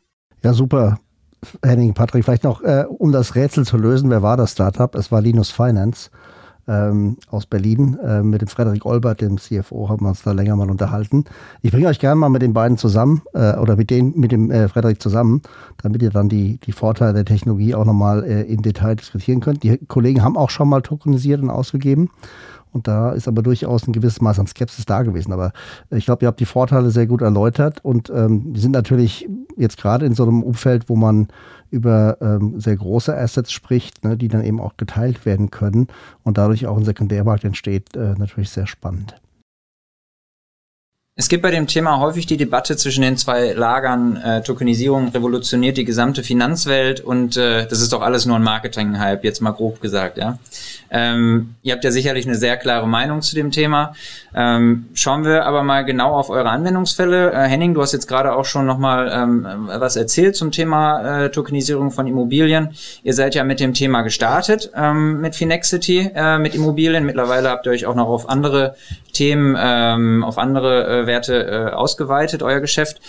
Ja, 0.43 0.53
super. 0.53 0.99
Henning, 1.63 1.95
Patrick, 1.95 2.25
vielleicht 2.25 2.45
noch, 2.45 2.63
äh, 2.63 2.85
um 2.89 3.13
das 3.13 3.35
Rätsel 3.35 3.65
zu 3.65 3.77
lösen, 3.77 4.11
wer 4.11 4.23
war 4.23 4.37
das 4.37 4.53
Startup? 4.53 4.95
Es 4.95 5.13
war 5.13 5.21
Linus 5.21 5.51
Finance 5.51 6.11
ähm, 6.69 7.17
aus 7.29 7.47
Berlin. 7.47 7.99
Äh, 8.05 8.23
mit 8.23 8.41
dem 8.41 8.49
Frederik 8.49 8.85
Olbert, 8.85 9.21
dem 9.21 9.39
CFO, 9.39 9.89
haben 9.89 10.05
wir 10.05 10.11
uns 10.11 10.23
da 10.23 10.33
länger 10.33 10.57
mal 10.57 10.71
unterhalten. 10.71 11.25
Ich 11.63 11.71
bringe 11.71 11.89
euch 11.89 11.99
gerne 11.99 12.17
mal 12.17 12.29
mit 12.29 12.43
den 12.43 12.53
beiden 12.53 12.77
zusammen 12.77 13.23
äh, 13.35 13.57
oder 13.57 13.77
mit, 13.77 13.91
den, 13.91 14.13
mit 14.17 14.33
dem 14.33 14.51
äh, 14.51 14.69
Frederik 14.69 15.01
zusammen, 15.01 15.43
damit 15.83 16.03
ihr 16.03 16.11
dann 16.11 16.29
die, 16.29 16.59
die 16.59 16.73
Vorteile 16.73 17.15
der 17.15 17.25
Technologie 17.25 17.75
auch 17.75 17.85
nochmal 17.85 18.25
äh, 18.25 18.43
im 18.43 18.63
Detail 18.63 18.97
diskutieren 18.97 19.41
könnt. 19.41 19.63
Die 19.63 19.79
Kollegen 19.87 20.23
haben 20.23 20.37
auch 20.37 20.51
schon 20.51 20.69
mal 20.69 20.83
tokenisiert 20.83 21.41
und 21.41 21.51
ausgegeben. 21.51 22.11
Und 22.77 22.87
da 22.89 23.13
ist 23.13 23.27
aber 23.27 23.43
durchaus 23.43 23.89
ein 23.89 23.95
gewisses 23.95 24.21
Maß 24.21 24.39
an 24.39 24.47
Skepsis 24.47 24.85
da 24.85 25.01
gewesen. 25.01 25.33
Aber 25.33 25.53
ich 25.89 26.05
glaube, 26.05 26.27
ihr 26.27 26.29
habt 26.29 26.41
die 26.41 26.45
Vorteile 26.45 26.91
sehr 26.91 27.07
gut 27.07 27.23
erläutert 27.23 27.83
und 27.83 28.13
ähm, 28.15 28.53
die 28.53 28.61
sind 28.61 28.73
natürlich 28.73 29.27
jetzt 29.57 29.79
gerade 29.79 30.05
in 30.05 30.13
so 30.13 30.25
einem 30.25 30.43
Umfeld, 30.43 30.91
wo 30.91 30.95
man 30.95 31.29
über 31.71 32.19
ähm, 32.21 32.61
sehr 32.61 32.77
große 32.77 33.17
Assets 33.17 33.51
spricht, 33.51 34.05
ne, 34.05 34.19
die 34.19 34.29
dann 34.29 34.45
eben 34.45 34.61
auch 34.61 34.77
geteilt 34.77 35.25
werden 35.25 35.51
können 35.51 35.87
und 36.23 36.37
dadurch 36.37 36.67
auch 36.67 36.77
ein 36.77 36.85
Sekundärmarkt 36.85 37.45
entsteht, 37.45 37.97
äh, 37.97 38.15
natürlich 38.19 38.51
sehr 38.51 38.67
spannend. 38.67 39.17
Es 41.19 41.31
gibt 41.31 41.43
bei 41.43 41.51
dem 41.51 41.67
Thema 41.67 41.99
häufig 41.99 42.27
die 42.27 42.37
Debatte 42.37 42.77
zwischen 42.77 43.01
den 43.01 43.17
zwei 43.17 43.55
Lagern, 43.55 44.17
äh, 44.19 44.43
Tokenisierung 44.43 45.09
revolutioniert 45.09 45.79
die 45.79 45.87
gesamte 45.87 46.23
Finanzwelt 46.23 47.01
und 47.01 47.39
äh, 47.39 47.67
das 47.67 47.81
ist 47.81 47.95
doch 47.95 48.03
alles 48.03 48.27
nur 48.27 48.37
ein 48.37 48.43
Marketing-Hype, 48.43 49.25
jetzt 49.25 49.41
mal 49.41 49.53
grob 49.53 49.81
gesagt, 49.81 50.19
ja. 50.19 50.39
Ähm, 50.91 51.55
ihr 51.63 51.73
habt 51.73 51.85
ja 51.85 51.91
sicherlich 51.91 52.27
eine 52.27 52.37
sehr 52.37 52.59
klare 52.59 52.87
Meinung 52.87 53.23
zu 53.23 53.35
dem 53.35 53.51
Thema. 53.51 53.95
Ähm, 54.35 54.91
schauen 54.93 55.25
wir 55.25 55.47
aber 55.47 55.63
mal 55.63 55.87
genau 55.87 56.13
auf 56.13 56.29
eure 56.29 56.51
Anwendungsfälle. 56.51 57.33
Äh, 57.33 57.49
Henning, 57.49 57.73
du 57.73 57.81
hast 57.81 57.93
jetzt 57.93 58.09
gerade 58.09 58.35
auch 58.35 58.45
schon 58.45 58.67
nochmal 58.67 59.11
ähm, 59.11 59.47
was 59.67 59.97
erzählt 59.97 60.37
zum 60.37 60.53
Thema 60.53 61.25
äh, 61.25 61.31
Tokenisierung 61.31 61.93
von 61.93 62.07
Immobilien. 62.07 62.75
Ihr 63.03 63.15
seid 63.15 63.35
ja 63.35 63.43
mit 63.43 63.59
dem 63.59 63.73
Thema 63.73 64.03
gestartet, 64.03 64.71
ähm, 64.77 65.23
mit 65.23 65.35
Finexity, 65.35 66.11
äh, 66.15 66.39
mit 66.39 66.55
Immobilien. 66.55 67.07
Mittlerweile 67.07 67.49
habt 67.49 67.65
ihr 67.65 67.73
euch 67.73 67.87
auch 67.87 67.95
noch 67.95 68.09
auf 68.09 68.29
andere 68.29 68.77
Themen, 69.17 69.57
ähm, 69.59 70.23
auf 70.23 70.39
andere 70.39 70.87
äh, 70.87 71.07
Werte 71.07 71.47
äh, 71.47 71.73
ausgeweitet, 71.73 72.43
euer 72.43 72.61
Geschäft. 72.61 73.01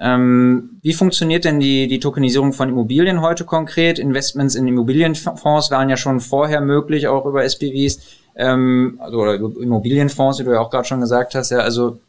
Ähm, 0.00 0.78
wie 0.82 0.94
funktioniert 0.94 1.44
denn 1.44 1.60
die, 1.60 1.86
die 1.86 2.00
Tokenisierung 2.00 2.52
von 2.52 2.68
Immobilien 2.68 3.20
heute 3.20 3.44
konkret? 3.44 3.98
Investments 3.98 4.54
in 4.54 4.66
Immobilienfonds 4.66 5.70
waren 5.70 5.88
ja 5.88 5.96
schon 5.96 6.20
vorher 6.20 6.60
möglich, 6.60 7.06
auch 7.06 7.24
über 7.24 7.44
SPVs, 7.44 8.00
ähm, 8.34 8.98
also 9.00 9.18
oder 9.18 9.34
Immobilienfonds, 9.34 10.40
wie 10.40 10.44
du 10.44 10.52
ja 10.52 10.60
auch 10.60 10.70
gerade 10.70 10.86
schon 10.86 11.00
gesagt 11.00 11.34
hast. 11.34 11.50
Ja, 11.50 11.58
also 11.58 12.00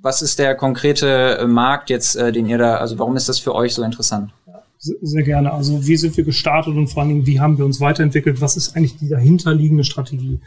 was 0.00 0.22
ist 0.22 0.38
der 0.38 0.54
konkrete 0.54 1.38
äh, 1.38 1.46
Markt 1.46 1.90
jetzt, 1.90 2.16
äh, 2.16 2.32
den 2.32 2.46
ihr 2.46 2.58
da, 2.58 2.76
also 2.76 2.98
warum 2.98 3.16
ist 3.16 3.28
das 3.28 3.38
für 3.38 3.54
euch 3.54 3.74
so 3.74 3.82
interessant? 3.82 4.30
Sehr 4.78 5.22
gerne. 5.22 5.52
Also 5.52 5.86
wie 5.86 5.96
sind 5.96 6.16
wir 6.16 6.24
gestartet 6.24 6.74
und 6.74 6.88
vor 6.88 7.02
allen 7.02 7.10
Dingen, 7.10 7.26
wie 7.26 7.38
haben 7.38 7.56
wir 7.56 7.64
uns 7.64 7.80
weiterentwickelt? 7.80 8.40
Was 8.40 8.56
ist 8.56 8.76
eigentlich 8.76 8.96
die 8.96 9.08
dahinterliegende 9.08 9.84
Strategie? 9.84 10.40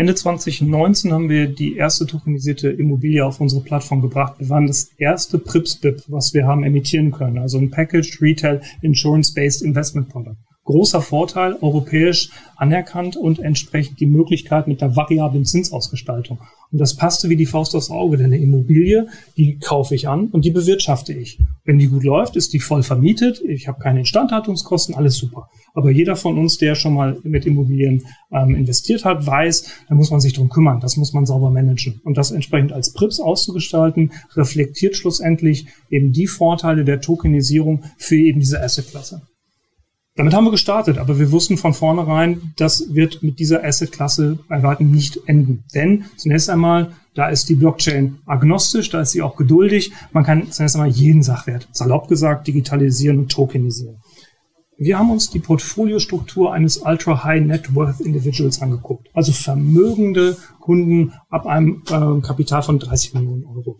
Ende 0.00 0.14
2019 0.14 1.12
haben 1.12 1.28
wir 1.28 1.46
die 1.46 1.76
erste 1.76 2.06
tokenisierte 2.06 2.70
Immobilie 2.70 3.22
auf 3.22 3.38
unsere 3.38 3.62
Plattform 3.62 4.00
gebracht. 4.00 4.36
Wir 4.38 4.48
waren 4.48 4.66
das 4.66 4.92
erste 4.96 5.38
PRIPS-BIP, 5.38 6.04
was 6.06 6.32
wir 6.32 6.46
haben 6.46 6.64
emittieren 6.64 7.12
können, 7.12 7.36
also 7.36 7.58
ein 7.58 7.70
Packaged 7.70 8.22
Retail 8.22 8.62
Insurance-Based 8.80 9.60
Investment 9.60 10.08
Product. 10.08 10.38
Großer 10.70 11.02
Vorteil, 11.02 11.56
europäisch 11.60 12.30
anerkannt 12.54 13.16
und 13.16 13.40
entsprechend 13.40 13.98
die 13.98 14.06
Möglichkeit 14.06 14.68
mit 14.68 14.80
der 14.80 14.94
variablen 14.94 15.44
Zinsausgestaltung. 15.44 16.38
Und 16.70 16.80
das 16.80 16.94
passte 16.94 17.28
wie 17.28 17.34
die 17.34 17.46
Faust 17.46 17.74
aufs 17.74 17.90
Auge, 17.90 18.18
denn 18.18 18.26
eine 18.26 18.38
Immobilie, 18.38 19.08
die 19.36 19.58
kaufe 19.58 19.96
ich 19.96 20.06
an 20.06 20.28
und 20.28 20.44
die 20.44 20.52
bewirtschafte 20.52 21.12
ich. 21.12 21.40
Wenn 21.64 21.80
die 21.80 21.88
gut 21.88 22.04
läuft, 22.04 22.36
ist 22.36 22.52
die 22.52 22.60
voll 22.60 22.84
vermietet, 22.84 23.42
ich 23.44 23.66
habe 23.66 23.80
keine 23.80 23.98
Instandhaltungskosten, 23.98 24.94
alles 24.94 25.16
super. 25.16 25.48
Aber 25.74 25.90
jeder 25.90 26.14
von 26.14 26.38
uns, 26.38 26.56
der 26.58 26.76
schon 26.76 26.94
mal 26.94 27.18
mit 27.24 27.46
Immobilien 27.46 28.04
ähm, 28.30 28.54
investiert 28.54 29.04
hat, 29.04 29.26
weiß, 29.26 29.72
da 29.88 29.96
muss 29.96 30.12
man 30.12 30.20
sich 30.20 30.34
drum 30.34 30.50
kümmern, 30.50 30.78
das 30.78 30.96
muss 30.96 31.12
man 31.12 31.26
sauber 31.26 31.50
managen. 31.50 32.00
Und 32.04 32.16
das 32.16 32.30
entsprechend 32.30 32.72
als 32.72 32.92
PRIPS 32.92 33.18
auszugestalten, 33.18 34.12
reflektiert 34.36 34.94
schlussendlich 34.94 35.66
eben 35.90 36.12
die 36.12 36.28
Vorteile 36.28 36.84
der 36.84 37.00
Tokenisierung 37.00 37.82
für 37.96 38.14
eben 38.14 38.38
diese 38.38 38.62
Assetklasse. 38.62 39.22
Damit 40.20 40.34
haben 40.34 40.44
wir 40.44 40.50
gestartet, 40.50 40.98
aber 40.98 41.18
wir 41.18 41.32
wussten 41.32 41.56
von 41.56 41.72
vornherein, 41.72 42.52
das 42.58 42.92
wird 42.92 43.22
mit 43.22 43.38
dieser 43.38 43.64
Asset-Klasse 43.64 44.38
weitem 44.50 44.90
nicht 44.90 45.18
enden. 45.24 45.64
Denn 45.74 46.04
zunächst 46.18 46.50
einmal, 46.50 46.90
da 47.14 47.30
ist 47.30 47.48
die 47.48 47.54
Blockchain 47.54 48.18
agnostisch, 48.26 48.90
da 48.90 49.00
ist 49.00 49.12
sie 49.12 49.22
auch 49.22 49.34
geduldig. 49.34 49.92
Man 50.12 50.22
kann 50.22 50.52
zunächst 50.52 50.76
einmal 50.76 50.90
jeden 50.90 51.22
Sachwert, 51.22 51.68
salopp 51.72 52.08
gesagt, 52.08 52.46
digitalisieren 52.46 53.20
und 53.20 53.32
tokenisieren. 53.32 53.96
Wir 54.76 54.98
haben 54.98 55.10
uns 55.10 55.30
die 55.30 55.38
Portfoliostruktur 55.38 56.52
eines 56.52 56.76
Ultra 56.76 57.24
High 57.24 57.46
Net 57.46 57.74
Worth 57.74 58.02
Individuals 58.02 58.60
angeguckt, 58.60 59.08
also 59.14 59.32
vermögende 59.32 60.36
Kunden 60.60 61.14
ab 61.30 61.46
einem 61.46 61.82
äh, 61.88 62.20
Kapital 62.20 62.62
von 62.62 62.78
30 62.78 63.14
Millionen 63.14 63.46
Euro. 63.46 63.78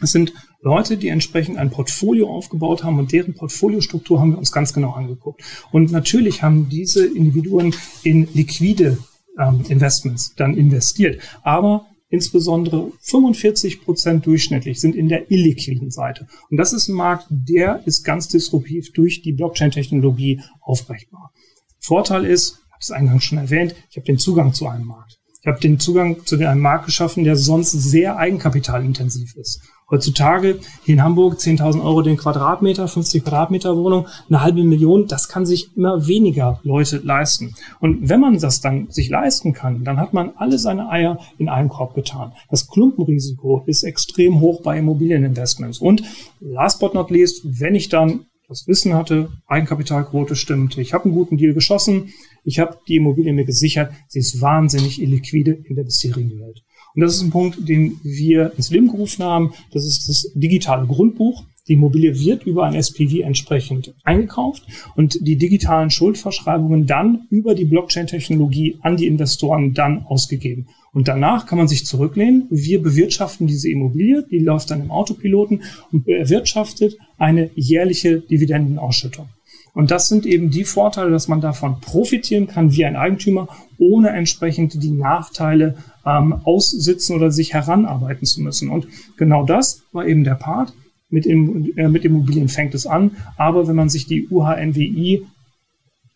Es 0.00 0.12
sind 0.12 0.32
Leute, 0.60 0.96
die 0.96 1.08
entsprechend 1.08 1.56
ein 1.56 1.70
Portfolio 1.70 2.28
aufgebaut 2.28 2.84
haben 2.84 2.98
und 2.98 3.12
deren 3.12 3.34
Portfoliostruktur 3.34 4.20
haben 4.20 4.32
wir 4.32 4.38
uns 4.38 4.52
ganz 4.52 4.72
genau 4.72 4.92
angeguckt. 4.92 5.42
Und 5.70 5.92
natürlich 5.92 6.42
haben 6.42 6.68
diese 6.68 7.06
Individuen 7.06 7.74
in 8.02 8.28
liquide 8.34 8.98
ähm, 9.38 9.64
Investments 9.68 10.34
dann 10.36 10.56
investiert. 10.56 11.20
Aber 11.42 11.86
insbesondere 12.10 12.90
45 13.00 13.82
Prozent 13.82 14.26
durchschnittlich 14.26 14.80
sind 14.80 14.96
in 14.96 15.08
der 15.08 15.30
illiquiden 15.30 15.90
Seite. 15.90 16.26
Und 16.50 16.56
das 16.56 16.72
ist 16.72 16.88
ein 16.88 16.94
Markt, 16.94 17.26
der 17.30 17.82
ist 17.86 18.04
ganz 18.04 18.28
disruptiv 18.28 18.92
durch 18.92 19.22
die 19.22 19.32
Blockchain-Technologie 19.32 20.40
aufbrechbar. 20.60 21.32
Vorteil 21.80 22.24
ist, 22.24 22.58
ich 22.58 22.72
habe 22.72 22.80
es 22.80 22.90
eingangs 22.90 23.24
schon 23.24 23.38
erwähnt, 23.38 23.74
ich 23.90 23.96
habe 23.96 24.06
den 24.06 24.18
Zugang 24.18 24.52
zu 24.52 24.66
einem 24.66 24.86
Markt. 24.86 25.18
Ich 25.40 25.46
habe 25.46 25.60
den 25.60 25.78
Zugang 25.78 26.24
zu 26.26 26.36
einem 26.36 26.60
Markt 26.60 26.86
geschaffen, 26.86 27.24
der 27.24 27.36
sonst 27.36 27.70
sehr 27.70 28.16
eigenkapitalintensiv 28.16 29.36
ist. 29.36 29.60
Heutzutage 29.90 30.58
hier 30.84 30.94
in 30.96 31.02
Hamburg 31.02 31.38
10.000 31.38 31.82
Euro 31.82 32.02
den 32.02 32.18
Quadratmeter, 32.18 32.88
50 32.88 33.24
Quadratmeter 33.24 33.74
Wohnung, 33.74 34.06
eine 34.28 34.42
halbe 34.42 34.62
Million, 34.62 35.06
das 35.06 35.30
kann 35.30 35.46
sich 35.46 35.74
immer 35.76 36.06
weniger 36.06 36.60
Leute 36.62 36.98
leisten. 36.98 37.54
Und 37.80 38.06
wenn 38.06 38.20
man 38.20 38.38
das 38.38 38.60
dann 38.60 38.90
sich 38.90 39.08
leisten 39.08 39.54
kann, 39.54 39.84
dann 39.84 39.98
hat 39.98 40.12
man 40.12 40.32
alle 40.36 40.58
seine 40.58 40.90
Eier 40.90 41.18
in 41.38 41.48
einen 41.48 41.70
Korb 41.70 41.94
getan. 41.94 42.32
Das 42.50 42.68
Klumpenrisiko 42.68 43.62
ist 43.64 43.82
extrem 43.82 44.40
hoch 44.40 44.60
bei 44.62 44.78
Immobilieninvestments. 44.78 45.78
Und 45.78 46.02
last 46.40 46.80
but 46.80 46.92
not 46.92 47.10
least, 47.10 47.40
wenn 47.58 47.74
ich 47.74 47.88
dann 47.88 48.26
das 48.46 48.66
Wissen 48.66 48.92
hatte, 48.94 49.30
Eigenkapitalquote 49.46 50.36
stimmte, 50.36 50.82
ich 50.82 50.92
habe 50.92 51.04
einen 51.04 51.14
guten 51.14 51.38
Deal 51.38 51.54
geschossen, 51.54 52.12
ich 52.44 52.58
habe 52.58 52.78
die 52.88 52.96
Immobilie 52.96 53.32
mir 53.32 53.44
gesichert, 53.44 53.92
sie 54.06 54.18
ist 54.18 54.40
wahnsinnig 54.40 55.00
illiquide 55.00 55.52
in 55.64 55.76
der 55.76 55.84
bisherigen 55.84 56.40
Welt. 56.40 56.62
Und 56.94 57.02
das 57.02 57.14
ist 57.14 57.22
ein 57.22 57.30
Punkt, 57.30 57.68
den 57.68 58.00
wir 58.02 58.52
ins 58.56 58.70
Leben 58.70 58.88
gerufen 58.88 59.24
haben. 59.24 59.52
Das 59.72 59.84
ist 59.84 60.08
das 60.08 60.30
digitale 60.34 60.86
Grundbuch. 60.86 61.44
Die 61.68 61.74
Immobilie 61.74 62.18
wird 62.18 62.44
über 62.44 62.64
ein 62.64 62.74
SPV 62.74 63.20
entsprechend 63.20 63.94
eingekauft 64.02 64.64
und 64.96 65.18
die 65.20 65.36
digitalen 65.36 65.90
Schuldverschreibungen 65.90 66.86
dann 66.86 67.26
über 67.30 67.54
die 67.54 67.66
Blockchain-Technologie 67.66 68.78
an 68.80 68.96
die 68.96 69.06
Investoren 69.06 69.74
dann 69.74 70.04
ausgegeben. 70.06 70.66
Und 70.92 71.08
danach 71.08 71.44
kann 71.46 71.58
man 71.58 71.68
sich 71.68 71.84
zurücklehnen. 71.84 72.46
Wir 72.50 72.82
bewirtschaften 72.82 73.46
diese 73.46 73.70
Immobilie, 73.70 74.24
die 74.30 74.38
läuft 74.38 74.70
dann 74.70 74.80
im 74.80 74.90
Autopiloten 74.90 75.62
und 75.92 76.08
erwirtschaftet 76.08 76.96
eine 77.18 77.50
jährliche 77.54 78.20
Dividendenausschüttung. 78.20 79.28
Und 79.74 79.90
das 79.90 80.08
sind 80.08 80.26
eben 80.26 80.50
die 80.50 80.64
Vorteile, 80.64 81.10
dass 81.10 81.28
man 81.28 81.40
davon 81.40 81.80
profitieren 81.80 82.46
kann 82.46 82.72
wie 82.72 82.84
ein 82.84 82.96
Eigentümer, 82.96 83.48
ohne 83.78 84.08
entsprechend 84.08 84.82
die 84.82 84.90
Nachteile 84.90 85.76
ähm, 86.08 86.40
aussitzen 86.44 87.16
oder 87.16 87.30
sich 87.30 87.52
heranarbeiten 87.52 88.26
zu 88.26 88.40
müssen. 88.40 88.70
Und 88.70 88.88
genau 89.16 89.44
das 89.44 89.82
war 89.92 90.06
eben 90.06 90.24
der 90.24 90.34
Part. 90.34 90.72
Mit, 91.10 91.24
im, 91.26 91.72
äh, 91.76 91.88
mit 91.88 92.04
Immobilien 92.04 92.48
fängt 92.48 92.74
es 92.74 92.86
an. 92.86 93.16
Aber 93.36 93.68
wenn 93.68 93.76
man 93.76 93.88
sich 93.88 94.06
die 94.06 94.28
UHNWI 94.28 95.26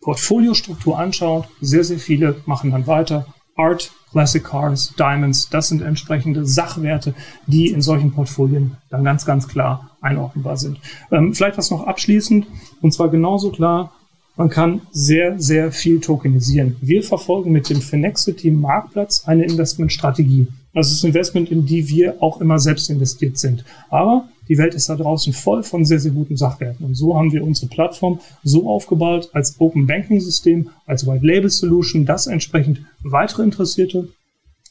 Portfoliostruktur 0.01 0.99
anschaut, 0.99 1.47
sehr, 1.61 1.83
sehr 1.83 1.97
viele 1.97 2.35
machen 2.45 2.71
dann 2.71 2.87
weiter. 2.87 3.25
Art, 3.55 3.91
Classic 4.11 4.43
Cars, 4.43 4.93
Diamonds, 4.97 5.49
das 5.49 5.69
sind 5.69 5.81
entsprechende 5.81 6.45
Sachwerte, 6.45 7.13
die 7.47 7.67
in 7.67 7.81
solchen 7.81 8.11
Portfolien 8.11 8.77
dann 8.89 9.03
ganz, 9.03 9.25
ganz 9.25 9.47
klar 9.47 9.91
einordnbar 10.01 10.57
sind. 10.57 10.79
Ähm, 11.11 11.33
vielleicht 11.33 11.57
was 11.57 11.71
noch 11.71 11.85
abschließend, 11.85 12.47
und 12.81 12.93
zwar 12.93 13.09
genauso 13.09 13.51
klar, 13.51 13.93
man 14.35 14.49
kann 14.49 14.81
sehr, 14.91 15.39
sehr 15.39 15.71
viel 15.71 15.99
tokenisieren. 15.99 16.75
Wir 16.81 17.03
verfolgen 17.03 17.51
mit 17.51 17.69
dem 17.69 17.81
Finexity 17.81 18.49
Marktplatz 18.51 19.23
eine 19.25 19.45
Investmentstrategie. 19.45 20.47
Das 20.73 20.91
ist 20.91 21.03
Investment, 21.03 21.51
in 21.51 21.65
die 21.65 21.87
wir 21.87 22.21
auch 22.21 22.41
immer 22.41 22.57
selbst 22.57 22.89
investiert 22.89 23.37
sind. 23.37 23.63
Aber 23.89 24.27
die 24.49 24.57
Welt 24.57 24.73
ist 24.73 24.89
da 24.89 24.95
draußen 24.95 25.33
voll 25.33 25.63
von 25.63 25.85
sehr, 25.85 25.99
sehr 25.99 26.11
guten 26.11 26.35
Sachwerten. 26.35 26.85
Und 26.85 26.95
so 26.95 27.15
haben 27.15 27.31
wir 27.31 27.43
unsere 27.43 27.67
Plattform 27.67 28.19
so 28.43 28.67
aufgebaut 28.67 29.29
als 29.33 29.55
Open 29.59 29.85
Banking 29.85 30.19
System, 30.19 30.69
als 30.85 31.05
White 31.05 31.25
Label 31.25 31.49
Solution, 31.49 32.05
dass 32.05 32.27
entsprechend 32.27 32.81
weitere 33.03 33.43
Interessierte 33.43 34.09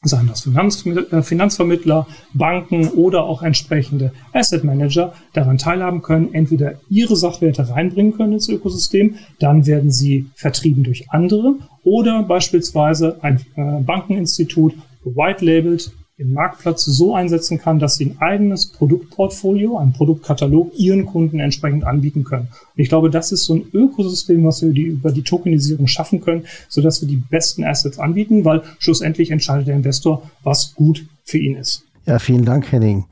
seien 0.03 0.27
das 0.29 0.47
äh, 0.47 1.23
Finanzvermittler, 1.23 2.07
Banken 2.35 2.89
oder 2.89 3.25
auch 3.25 3.43
entsprechende 3.43 4.13
Asset 4.33 4.65
Manager 4.65 5.13
daran 5.33 5.59
teilhaben 5.59 6.03
können, 6.03 6.35
entweder 6.35 6.75
ihre 6.89 7.17
Sachwerte 7.17 7.69
reinbringen 7.69 8.15
können 8.17 8.35
ins 8.35 8.49
Ökosystem, 8.49 9.17
dann 9.39 9.67
werden 9.67 9.91
sie 9.91 10.27
vertrieben 10.35 10.83
durch 10.83 11.11
andere 11.11 11.55
oder 11.85 12.23
beispielsweise 12.23 13.19
ein 13.23 13.41
äh, 13.57 13.81
Bankeninstitut 13.83 14.75
white 15.05 15.45
labelt 15.45 15.93
den 16.23 16.33
Marktplatz 16.33 16.85
so 16.85 17.15
einsetzen 17.15 17.59
kann, 17.59 17.79
dass 17.79 17.97
sie 17.97 18.07
ein 18.07 18.17
eigenes 18.21 18.67
Produktportfolio, 18.67 19.79
einen 19.79 19.93
Produktkatalog 19.93 20.73
ihren 20.77 21.07
Kunden 21.07 21.41
entsprechend 21.41 21.85
anbieten 21.85 22.25
können. 22.25 22.49
Und 22.51 22.83
ich 22.83 22.89
glaube, 22.89 23.11
das 23.11 23.33
ist 23.33 23.45
so 23.45 23.55
ein 23.55 23.65
Ökosystem, 23.73 24.45
was 24.45 24.63
wir 24.63 24.71
über 24.71 25.13
die 25.13 25.23
Tokenisierung 25.23 25.87
schaffen 25.87 26.21
können, 26.21 26.45
sodass 26.69 27.01
wir 27.01 27.09
die 27.09 27.17
besten 27.17 27.65
Assets 27.65 27.99
anbieten, 27.99 28.45
weil 28.45 28.63
schlussendlich 28.79 29.31
entscheidet 29.31 29.69
der 29.69 29.77
Investor, 29.77 30.23
was 30.43 30.75
gut 30.75 31.05
für 31.25 31.39
ihn 31.39 31.57
ist. 31.57 31.85
Ja, 32.07 32.19
vielen 32.19 32.45
Dank, 32.45 32.71
Henning. 32.73 33.05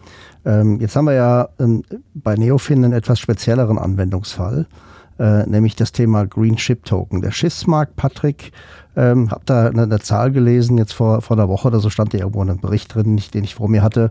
Ähm, 0.44 0.80
jetzt 0.80 0.96
haben 0.96 1.04
wir 1.04 1.14
ja 1.14 1.48
ähm, 1.58 1.82
bei 2.14 2.34
Neofin 2.34 2.84
einen 2.84 2.92
etwas 2.92 3.20
spezielleren 3.20 3.78
Anwendungsfall, 3.78 4.66
äh, 5.18 5.46
nämlich 5.46 5.76
das 5.76 5.92
Thema 5.92 6.26
Green 6.26 6.58
Ship 6.58 6.82
Token. 6.84 7.20
Der 7.20 7.30
Schiffsmarkt, 7.30 7.96
Patrick, 7.96 8.52
ähm, 8.96 9.30
habe 9.30 9.42
da 9.44 9.66
eine, 9.66 9.82
eine, 9.82 10.00
Zahl 10.00 10.32
gelesen, 10.32 10.78
jetzt 10.78 10.92
vor, 10.92 11.22
vor 11.22 11.36
einer 11.36 11.48
Woche 11.48 11.68
oder 11.68 11.80
so 11.80 11.90
stand 11.90 12.14
da 12.14 12.18
irgendwo 12.18 12.42
ein 12.42 12.58
Bericht 12.58 12.94
drin, 12.94 13.14
nicht, 13.14 13.34
den 13.34 13.44
ich 13.44 13.54
vor 13.54 13.68
mir 13.68 13.82
hatte. 13.82 14.10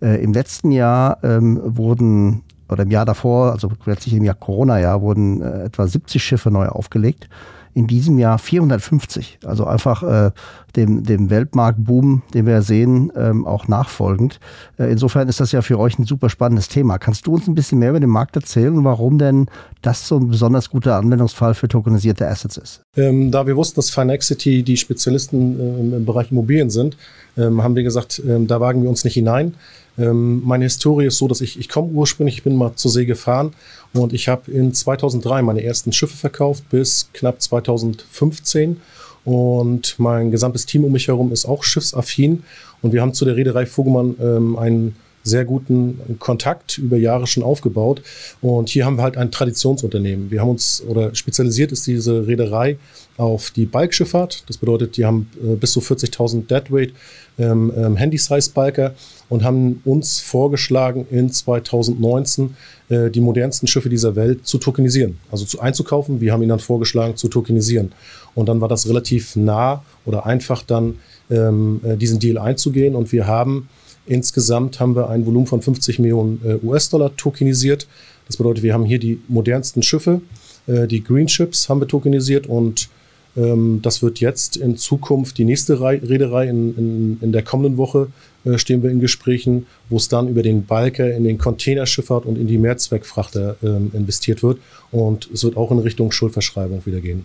Äh, 0.00 0.22
Im 0.22 0.32
letzten 0.32 0.70
Jahr 0.70 1.18
ähm, 1.22 1.60
wurden, 1.64 2.42
oder 2.68 2.84
im 2.84 2.90
Jahr 2.90 3.04
davor, 3.04 3.52
also 3.52 3.70
letztlich 3.86 4.14
im 4.14 4.24
Jahr 4.24 4.36
Corona-Jahr, 4.36 5.02
wurden 5.02 5.42
äh, 5.42 5.64
etwa 5.64 5.86
70 5.86 6.22
Schiffe 6.22 6.50
neu 6.50 6.66
aufgelegt 6.66 7.28
in 7.74 7.86
diesem 7.86 8.18
Jahr 8.18 8.38
450. 8.38 9.38
Also 9.44 9.64
einfach 9.64 10.02
äh, 10.02 10.30
dem, 10.76 11.04
dem 11.04 11.30
Weltmarktboom, 11.30 12.22
den 12.34 12.46
wir 12.46 12.62
sehen, 12.62 13.12
ähm, 13.16 13.46
auch 13.46 13.68
nachfolgend. 13.68 14.40
Äh, 14.78 14.90
insofern 14.90 15.28
ist 15.28 15.40
das 15.40 15.52
ja 15.52 15.62
für 15.62 15.78
euch 15.78 15.98
ein 15.98 16.04
super 16.04 16.30
spannendes 16.30 16.68
Thema. 16.68 16.98
Kannst 16.98 17.26
du 17.26 17.34
uns 17.34 17.46
ein 17.46 17.54
bisschen 17.54 17.78
mehr 17.78 17.90
über 17.90 18.00
den 18.00 18.10
Markt 18.10 18.36
erzählen 18.36 18.76
und 18.76 18.84
warum 18.84 19.18
denn 19.18 19.46
das 19.82 20.06
so 20.06 20.16
ein 20.16 20.28
besonders 20.28 20.70
guter 20.70 20.96
Anwendungsfall 20.96 21.54
für 21.54 21.68
tokenisierte 21.68 22.26
Assets 22.26 22.56
ist? 22.56 22.82
Ähm, 22.96 23.30
da 23.30 23.46
wir 23.46 23.56
wussten, 23.56 23.76
dass 23.76 23.90
Finexity 23.90 24.62
die 24.62 24.76
Spezialisten 24.76 25.60
äh, 25.92 25.96
im 25.96 26.04
Bereich 26.04 26.30
Immobilien 26.30 26.70
sind, 26.70 26.96
ähm, 27.36 27.62
haben 27.62 27.76
wir 27.76 27.82
gesagt, 27.82 28.20
ähm, 28.26 28.46
da 28.46 28.60
wagen 28.60 28.82
wir 28.82 28.88
uns 28.88 29.04
nicht 29.04 29.14
hinein. 29.14 29.54
Ähm, 30.00 30.42
meine 30.44 30.64
Historie 30.64 31.06
ist 31.06 31.18
so, 31.18 31.28
dass 31.28 31.40
ich, 31.40 31.58
ich 31.58 31.68
komme 31.68 31.88
ursprünglich, 31.88 32.38
ich 32.38 32.42
bin 32.42 32.56
mal 32.56 32.74
zur 32.74 32.90
See 32.90 33.04
gefahren 33.04 33.52
und 33.92 34.12
ich 34.12 34.28
habe 34.28 34.50
in 34.50 34.72
2003 34.72 35.42
meine 35.42 35.62
ersten 35.62 35.92
Schiffe 35.92 36.16
verkauft 36.16 36.64
bis 36.70 37.10
knapp 37.12 37.42
2015 37.42 38.80
und 39.24 39.98
mein 39.98 40.30
gesamtes 40.30 40.64
Team 40.64 40.84
um 40.84 40.92
mich 40.92 41.08
herum 41.08 41.32
ist 41.32 41.44
auch 41.44 41.62
schiffsaffin 41.62 42.44
und 42.80 42.92
wir 42.92 43.02
haben 43.02 43.12
zu 43.12 43.24
der 43.24 43.36
Reederei 43.36 43.66
Vogelmann 43.66 44.16
ähm, 44.20 44.58
einen 44.58 44.96
sehr 45.22 45.44
guten 45.44 46.18
Kontakt 46.18 46.78
über 46.78 46.96
Jahre 46.96 47.26
schon 47.26 47.42
aufgebaut. 47.42 48.02
Und 48.40 48.68
hier 48.68 48.86
haben 48.86 48.96
wir 48.96 49.02
halt 49.02 49.16
ein 49.16 49.30
Traditionsunternehmen. 49.30 50.30
Wir 50.30 50.40
haben 50.40 50.48
uns, 50.48 50.82
oder 50.86 51.14
spezialisiert 51.14 51.72
ist 51.72 51.86
diese 51.86 52.26
Reederei 52.26 52.78
auf 53.16 53.50
die 53.50 53.66
Balkschifffahrt. 53.66 54.44
Das 54.48 54.56
bedeutet, 54.56 54.96
die 54.96 55.04
haben 55.04 55.30
äh, 55.42 55.56
bis 55.56 55.72
zu 55.72 55.80
40.000 55.80 56.46
Deadweight 56.46 56.92
ähm, 57.38 57.72
ähm, 57.76 57.96
Handy-Size-Balker 57.96 58.94
und 59.28 59.44
haben 59.44 59.80
uns 59.84 60.20
vorgeschlagen, 60.20 61.06
in 61.10 61.30
2019 61.30 62.56
äh, 62.88 63.10
die 63.10 63.20
modernsten 63.20 63.66
Schiffe 63.66 63.88
dieser 63.88 64.16
Welt 64.16 64.46
zu 64.46 64.58
tokenisieren, 64.58 65.18
also 65.30 65.44
zu, 65.44 65.60
einzukaufen. 65.60 66.20
Wir 66.20 66.32
haben 66.32 66.42
ihnen 66.42 66.50
dann 66.50 66.58
vorgeschlagen, 66.58 67.16
zu 67.16 67.28
tokenisieren. 67.28 67.92
Und 68.34 68.48
dann 68.48 68.60
war 68.60 68.68
das 68.68 68.88
relativ 68.88 69.36
nah 69.36 69.82
oder 70.04 70.26
einfach 70.26 70.62
dann 70.62 70.96
ähm, 71.30 71.80
äh, 71.84 71.96
diesen 71.96 72.18
Deal 72.18 72.38
einzugehen. 72.38 72.94
Und 72.94 73.12
wir 73.12 73.26
haben 73.26 73.68
insgesamt 74.06 74.80
haben 74.80 74.96
wir 74.96 75.08
ein 75.08 75.24
Volumen 75.26 75.46
von 75.46 75.62
50 75.62 75.98
Millionen 75.98 76.40
äh, 76.44 76.66
US-Dollar 76.66 77.16
tokenisiert. 77.16 77.86
Das 78.26 78.36
bedeutet, 78.36 78.62
wir 78.62 78.74
haben 78.74 78.84
hier 78.84 78.98
die 78.98 79.20
modernsten 79.28 79.82
Schiffe, 79.82 80.20
äh, 80.66 80.86
die 80.86 81.02
Green 81.02 81.28
Ships 81.28 81.68
haben 81.68 81.80
wir 81.80 81.88
tokenisiert 81.88 82.46
und 82.46 82.88
das 83.34 84.02
wird 84.02 84.18
jetzt 84.18 84.56
in 84.56 84.76
Zukunft 84.76 85.38
die 85.38 85.44
nächste 85.44 85.80
Reederei 85.80 86.48
in, 86.48 86.76
in, 86.76 87.18
in 87.20 87.32
der 87.32 87.42
kommenden 87.42 87.76
Woche 87.76 88.08
äh, 88.44 88.58
stehen 88.58 88.82
wir 88.82 88.90
in 88.90 89.00
Gesprächen, 89.00 89.66
wo 89.88 89.96
es 89.96 90.08
dann 90.08 90.28
über 90.28 90.42
den 90.42 90.64
Balker 90.64 91.12
in 91.14 91.24
den 91.24 91.38
Containerschifffahrt 91.38 92.24
und 92.24 92.38
in 92.38 92.46
die 92.46 92.58
Mehrzweckfrachter 92.58 93.56
ähm, 93.62 93.90
investiert 93.92 94.42
wird. 94.42 94.58
Und 94.90 95.28
es 95.32 95.44
wird 95.44 95.56
auch 95.56 95.70
in 95.70 95.78
Richtung 95.78 96.10
Schuldverschreibung 96.10 96.84
wieder 96.86 97.00
gehen. 97.00 97.24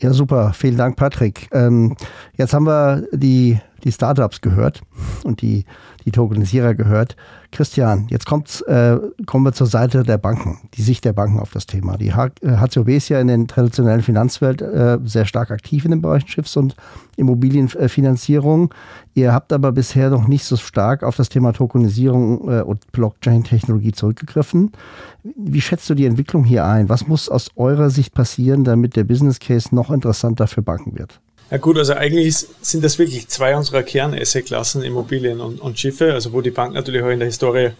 Ja, 0.00 0.12
super. 0.12 0.52
Vielen 0.54 0.76
Dank, 0.76 0.96
Patrick. 0.96 1.48
Ähm, 1.52 1.96
jetzt 2.36 2.52
haben 2.52 2.66
wir 2.66 3.06
die, 3.12 3.58
die 3.84 3.92
Startups 3.92 4.40
gehört 4.40 4.82
und 5.24 5.42
die 5.42 5.64
die 6.04 6.10
Tokenisierer 6.10 6.74
gehört. 6.74 7.16
Christian, 7.50 8.06
jetzt 8.10 8.26
kommt's, 8.26 8.60
äh, 8.62 8.98
kommen 9.26 9.44
wir 9.44 9.52
zur 9.52 9.66
Seite 9.66 10.02
der 10.02 10.18
Banken, 10.18 10.58
die 10.74 10.82
Sicht 10.82 11.04
der 11.04 11.12
Banken 11.12 11.38
auf 11.38 11.52
das 11.52 11.66
Thema. 11.66 11.96
Die 11.96 12.12
HCOB 12.12 12.88
äh, 12.88 12.96
ist 12.96 13.08
ja 13.08 13.20
in 13.20 13.28
der 13.28 13.46
traditionellen 13.46 14.02
Finanzwelt 14.02 14.60
äh, 14.60 14.98
sehr 15.04 15.24
stark 15.24 15.50
aktiv 15.50 15.84
in 15.84 15.92
dem 15.92 16.02
Bereich 16.02 16.24
Schiffs- 16.26 16.56
und 16.56 16.74
Immobilienfinanzierung. 17.16 18.74
Ihr 19.14 19.32
habt 19.32 19.52
aber 19.52 19.70
bisher 19.70 20.10
noch 20.10 20.26
nicht 20.26 20.44
so 20.44 20.56
stark 20.56 21.04
auf 21.04 21.16
das 21.16 21.28
Thema 21.28 21.52
Tokenisierung 21.52 22.50
äh, 22.50 22.62
und 22.62 22.90
Blockchain-Technologie 22.92 23.92
zurückgegriffen. 23.92 24.72
Wie 25.22 25.60
schätzt 25.60 25.88
du 25.88 25.94
die 25.94 26.06
Entwicklung 26.06 26.44
hier 26.44 26.64
ein? 26.64 26.88
Was 26.88 27.06
muss 27.06 27.28
aus 27.28 27.50
eurer 27.54 27.88
Sicht 27.90 28.14
passieren, 28.14 28.64
damit 28.64 28.96
der 28.96 29.04
Business 29.04 29.38
Case 29.38 29.72
noch 29.74 29.90
interessanter 29.90 30.48
für 30.48 30.62
Banken 30.62 30.98
wird? 30.98 31.20
Ja 31.54 31.58
gut, 31.58 31.78
also 31.78 31.92
eigentlich 31.92 32.34
sind 32.62 32.82
das 32.82 32.98
wirklich 32.98 33.28
zwei 33.28 33.56
unserer 33.56 33.84
Kern-Asset-Klassen, 33.84 34.82
Immobilien 34.82 35.40
und, 35.40 35.60
und, 35.60 35.78
Schiffe, 35.78 36.12
also 36.12 36.32
wo 36.32 36.40
die 36.40 36.50
Bank 36.50 36.74
natürlich 36.74 37.00
auch 37.00 37.10
in 37.10 37.20
der 37.20 37.28
Historie 37.28 37.70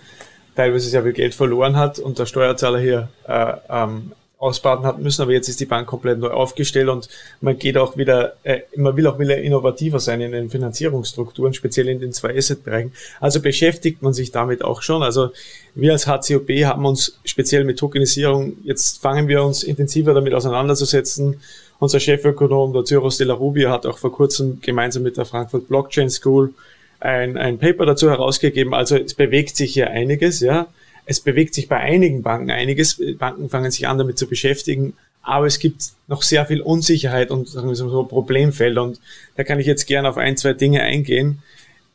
teilweise 0.55 0.89
sehr 0.89 1.03
viel 1.03 1.13
Geld 1.13 1.35
verloren 1.35 1.77
hat 1.77 1.99
und 1.99 2.21
der 2.21 2.27
Steuerzahler 2.27 2.79
hier 2.79 3.09
äh, 3.27 3.53
ähm, 3.69 4.13
ausbaden 4.39 4.87
hat 4.87 5.01
müssen, 5.01 5.23
aber 5.23 5.33
jetzt 5.33 5.49
ist 5.49 5.59
die 5.59 5.65
Bank 5.65 5.89
komplett 5.89 6.21
neu 6.21 6.29
aufgestellt 6.29 6.89
und 6.89 7.09
man 7.41 7.59
geht 7.59 7.77
auch 7.77 7.97
wieder, 7.97 8.37
äh, 8.45 8.61
man 8.77 8.97
will 8.97 9.09
auch 9.09 9.19
wieder 9.19 9.39
innovativer 9.39 9.99
sein 9.99 10.21
in 10.21 10.31
den 10.31 10.51
Finanzierungsstrukturen, 10.51 11.53
speziell 11.53 11.89
in 11.89 11.99
den 11.99 12.13
zwei 12.13 12.37
Asset-Bereichen. 12.37 12.93
Also 13.19 13.41
beschäftigt 13.41 14.03
man 14.03 14.13
sich 14.13 14.31
damit 14.31 14.63
auch 14.63 14.83
schon. 14.83 15.03
Also 15.03 15.31
wir 15.75 15.91
als 15.91 16.07
HCOB 16.07 16.49
haben 16.65 16.87
uns 16.87 17.19
speziell 17.25 17.65
mit 17.65 17.81
Tokenisierung, 17.81 18.57
jetzt 18.63 19.01
fangen 19.03 19.27
wir 19.27 19.43
uns 19.43 19.65
intensiver 19.65 20.15
damit 20.15 20.33
auseinanderzusetzen, 20.33 21.41
unser 21.79 22.01
Chefökonom, 22.01 22.73
der 22.73 22.85
Cyrus 22.85 23.19
de 23.19 23.27
la 23.27 23.35
Rubia, 23.35 23.71
hat 23.71 23.87
auch 23.87 23.99
vor 23.99 24.13
kurzem 24.13 24.61
gemeinsam 24.61 25.03
mit 25.03 25.17
der 25.17 25.25
Frankfurt 25.25 25.69
Blockchain 25.69 26.11
School 26.11 26.55
ein, 27.01 27.37
ein 27.37 27.59
Paper 27.59 27.87
dazu 27.87 28.09
herausgegeben. 28.09 28.75
Also 28.75 28.97
es 28.97 29.15
bewegt 29.15 29.57
sich 29.57 29.73
hier 29.75 29.91
einiges, 29.91 30.41
ja. 30.41 30.67
Es 31.07 31.21
bewegt 31.21 31.55
sich 31.55 31.69
bei 31.69 31.77
einigen 31.77 32.23
Banken 32.23 32.51
einiges. 32.51 33.01
Banken 33.19 33.51
fangen 33.51 33.71
sich 33.71 33.87
an, 33.87 33.99
damit 33.99 34.19
zu 34.19 34.27
beschäftigen. 34.27 34.95
Aber 35.23 35.47
es 35.47 35.59
gibt 35.59 35.83
noch 36.07 36.23
sehr 36.23 36.47
viel 36.47 36.61
Unsicherheit 36.61 37.31
und 37.31 37.49
sagen 37.49 37.69
wir 37.69 37.75
so 37.75 38.05
Problemfelder. 38.05 38.83
Und 38.83 39.01
da 39.37 39.45
kann 39.45 39.61
ich 39.61 39.67
jetzt 39.67 39.87
gerne 39.87 40.09
auf 40.09 40.17
ein, 40.17 40.37
zwei 40.37 40.55
Dinge 40.55 40.83
eingehen. 40.83 41.43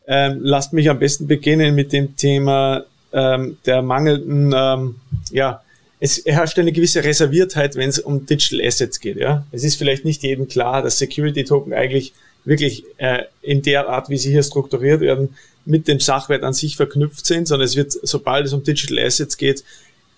Ähm, 0.08 0.40
lasst 0.42 0.74
mich 0.74 0.90
am 0.90 1.00
besten 1.00 1.28
beginnen 1.28 1.76
mit 1.76 1.94
dem 1.94 2.16
Thema 2.16 2.86
ähm, 3.12 3.58
der 3.66 3.82
mangelnden, 3.82 4.54
ähm, 4.56 4.96
ja, 5.32 5.62
es 6.00 6.24
herrscht 6.26 6.58
eine 6.58 6.72
gewisse 6.72 7.04
Reserviertheit, 7.04 7.76
wenn 7.76 7.90
es 7.90 8.00
um 8.00 8.26
Digital 8.26 8.66
Assets 8.66 9.00
geht. 9.00 9.18
Ja, 9.18 9.46
es 9.52 9.64
ist 9.64 9.76
vielleicht 9.76 10.06
nicht 10.06 10.24
jedem 10.24 10.48
klar, 10.48 10.82
dass 10.82 10.98
Security 10.98 11.44
Token 11.44 11.74
eigentlich 11.74 12.14
wirklich 12.46 12.86
äh, 12.98 13.24
in 13.42 13.62
der 13.62 13.90
Art, 13.90 14.10
wie 14.10 14.18
sie 14.18 14.32
hier 14.32 14.44
strukturiert 14.44 15.02
werden, 15.02 15.36
mit 15.66 15.88
dem 15.88 16.00
Sachwert 16.00 16.44
an 16.44 16.54
sich 16.54 16.78
verknüpft 16.78 17.26
sind, 17.26 17.48
sondern 17.48 17.66
es 17.66 17.76
wird, 17.76 17.92
sobald 17.92 18.46
es 18.46 18.54
um 18.54 18.64
Digital 18.64 19.00
Assets 19.00 19.38
geht, 19.38 19.64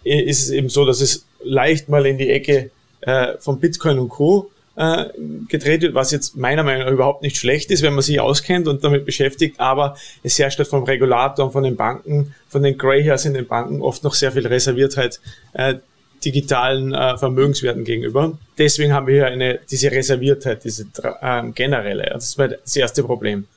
ist 0.03 0.43
es 0.43 0.49
eben 0.51 0.69
so, 0.69 0.85
dass 0.85 1.01
es 1.01 1.25
leicht 1.43 1.89
mal 1.89 2.05
in 2.05 2.17
die 2.17 2.29
Ecke 2.29 2.69
äh, 3.01 3.37
von 3.39 3.59
Bitcoin 3.59 3.99
und 3.99 4.09
Co. 4.09 4.50
Äh, 4.77 5.07
gedreht 5.49 5.81
wird, 5.81 5.95
was 5.95 6.11
jetzt 6.11 6.37
meiner 6.37 6.63
Meinung 6.63 6.85
nach 6.85 6.93
überhaupt 6.93 7.23
nicht 7.23 7.35
schlecht 7.35 7.71
ist, 7.71 7.81
wenn 7.81 7.93
man 7.93 8.03
sich 8.03 8.21
auskennt 8.21 8.69
und 8.69 8.85
damit 8.85 9.05
beschäftigt, 9.05 9.59
aber 9.59 9.97
es 10.23 10.39
herrscht 10.39 10.59
halt 10.59 10.69
vom 10.69 10.85
Regulator 10.85 11.45
und 11.45 11.51
von 11.51 11.63
den 11.63 11.75
Banken, 11.75 12.33
von 12.47 12.63
den 12.63 12.77
Greyhairs 12.77 13.25
in 13.25 13.33
den 13.33 13.45
Banken 13.45 13.81
oft 13.81 14.01
noch 14.05 14.13
sehr 14.13 14.31
viel 14.31 14.47
Reserviertheit 14.47 15.19
äh, 15.51 15.75
digitalen 16.23 16.93
äh, 16.93 17.17
Vermögenswerten 17.17 17.83
gegenüber. 17.83 18.37
Deswegen 18.57 18.93
haben 18.93 19.07
wir 19.07 19.15
hier 19.15 19.27
eine, 19.27 19.59
diese 19.69 19.91
Reserviertheit, 19.91 20.63
diese 20.63 20.87
äh, 21.21 21.43
generelle. 21.51 22.09
Das 22.13 22.29
ist 22.29 22.39
das 22.39 22.75
erste 22.75 23.03
Problem. 23.03 23.47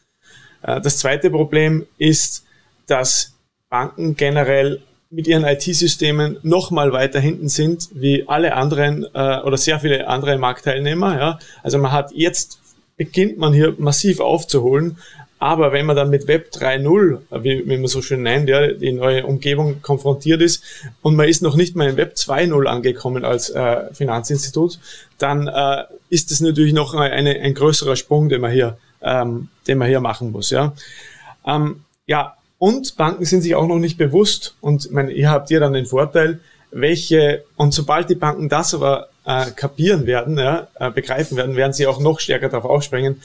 Äh, 0.63 0.81
das 0.81 0.99
zweite 0.99 1.31
Problem 1.31 1.87
ist, 1.97 2.45
dass 2.89 3.35
Banken 3.71 4.17
generell 4.17 4.83
mit 5.15 5.29
ihren 5.29 5.45
IT-Systemen 5.45 6.39
noch 6.43 6.71
mal 6.71 6.93
weiter 6.93 7.21
hinten 7.21 7.49
sind 7.49 7.89
wie 7.95 8.25
alle 8.27 8.55
anderen 8.55 9.07
äh, 9.15 9.41
oder 9.41 9.57
sehr 9.57 9.79
viele 9.79 10.09
andere 10.09 10.37
Marktteilnehmer. 10.39 11.19
Ja. 11.19 11.39
Also 11.63 11.79
man 11.79 11.93
hat 11.93 12.13
jetzt 12.13 12.59
beginnt 12.97 13.39
man 13.39 13.53
hier 13.53 13.75
massiv 13.79 14.21
aufzuholen, 14.21 14.99
aber 15.39 15.73
wenn 15.73 15.87
man 15.87 15.97
dann 15.97 16.11
mit 16.11 16.27
Web 16.27 16.51
3.0, 16.53 17.19
wie, 17.43 17.69
wie 17.69 17.77
man 17.77 17.87
so 17.87 18.03
schön 18.03 18.23
nennt, 18.23 18.49
ja, 18.49 18.69
die 18.69 18.93
neue 18.93 19.27
Umgebung 19.27 19.83
konfrontiert 19.83 20.41
ist 20.41 20.63
und 21.03 21.17
man 21.17 21.29
ist 21.29 21.43
noch 21.43 21.57
nicht 21.57 21.77
mal 21.77 21.89
in 21.91 21.97
Web 21.97 22.15
2.0 22.17 22.67
angekommen 22.67 23.25
als 23.25 23.51
äh, 23.51 23.93
Finanzinstitut, 23.93 24.79
dann 25.19 25.47
äh, 25.49 25.85
ist 26.09 26.31
es 26.31 26.41
natürlich 26.41 26.73
noch 26.73 26.95
eine, 26.95 27.41
ein 27.41 27.55
größerer 27.55 27.97
Sprung, 27.97 28.29
den 28.29 28.41
man 28.41 28.53
hier, 28.53 28.79
ähm, 29.03 29.49
den 29.67 29.79
man 29.79 29.89
hier 29.89 30.01
machen 30.01 30.33
muss. 30.33 30.51
Ja, 30.51 30.73
ähm, 31.47 31.85
ja 32.07 32.37
und 32.65 32.97
Banken 32.97 33.27
sind 33.27 33.43
sich 33.43 33.55
auch 33.55 33.67
noch 33.67 33.79
nicht 33.79 33.99
bewusst 33.99 34.55
und 34.63 34.87
ich 34.87 34.91
meine, 34.91 35.13
ihr 35.13 35.29
habt 35.29 35.49
hier 35.49 35.61
dann 35.61 35.75
den 35.75 35.85
Vorteil, 35.85 36.41
welche, 36.71 37.45
und 37.57 37.75
sobald 37.75 38.09
die 38.09 38.15
Banken 38.15 38.49
das 38.49 38.73
aber 38.73 39.11
äh, 39.27 39.51
kapieren 39.51 40.07
werden, 40.07 40.39
ja, 40.39 40.69
äh, 40.81 40.91
begreifen 40.91 41.37
werden, 41.37 41.57
werden 41.57 41.75
sie 41.75 41.87
auch 41.87 42.01
noch 42.01 42.21
stärker 42.21 42.49
darauf 42.49 42.65
aufspringen, 42.65 43.21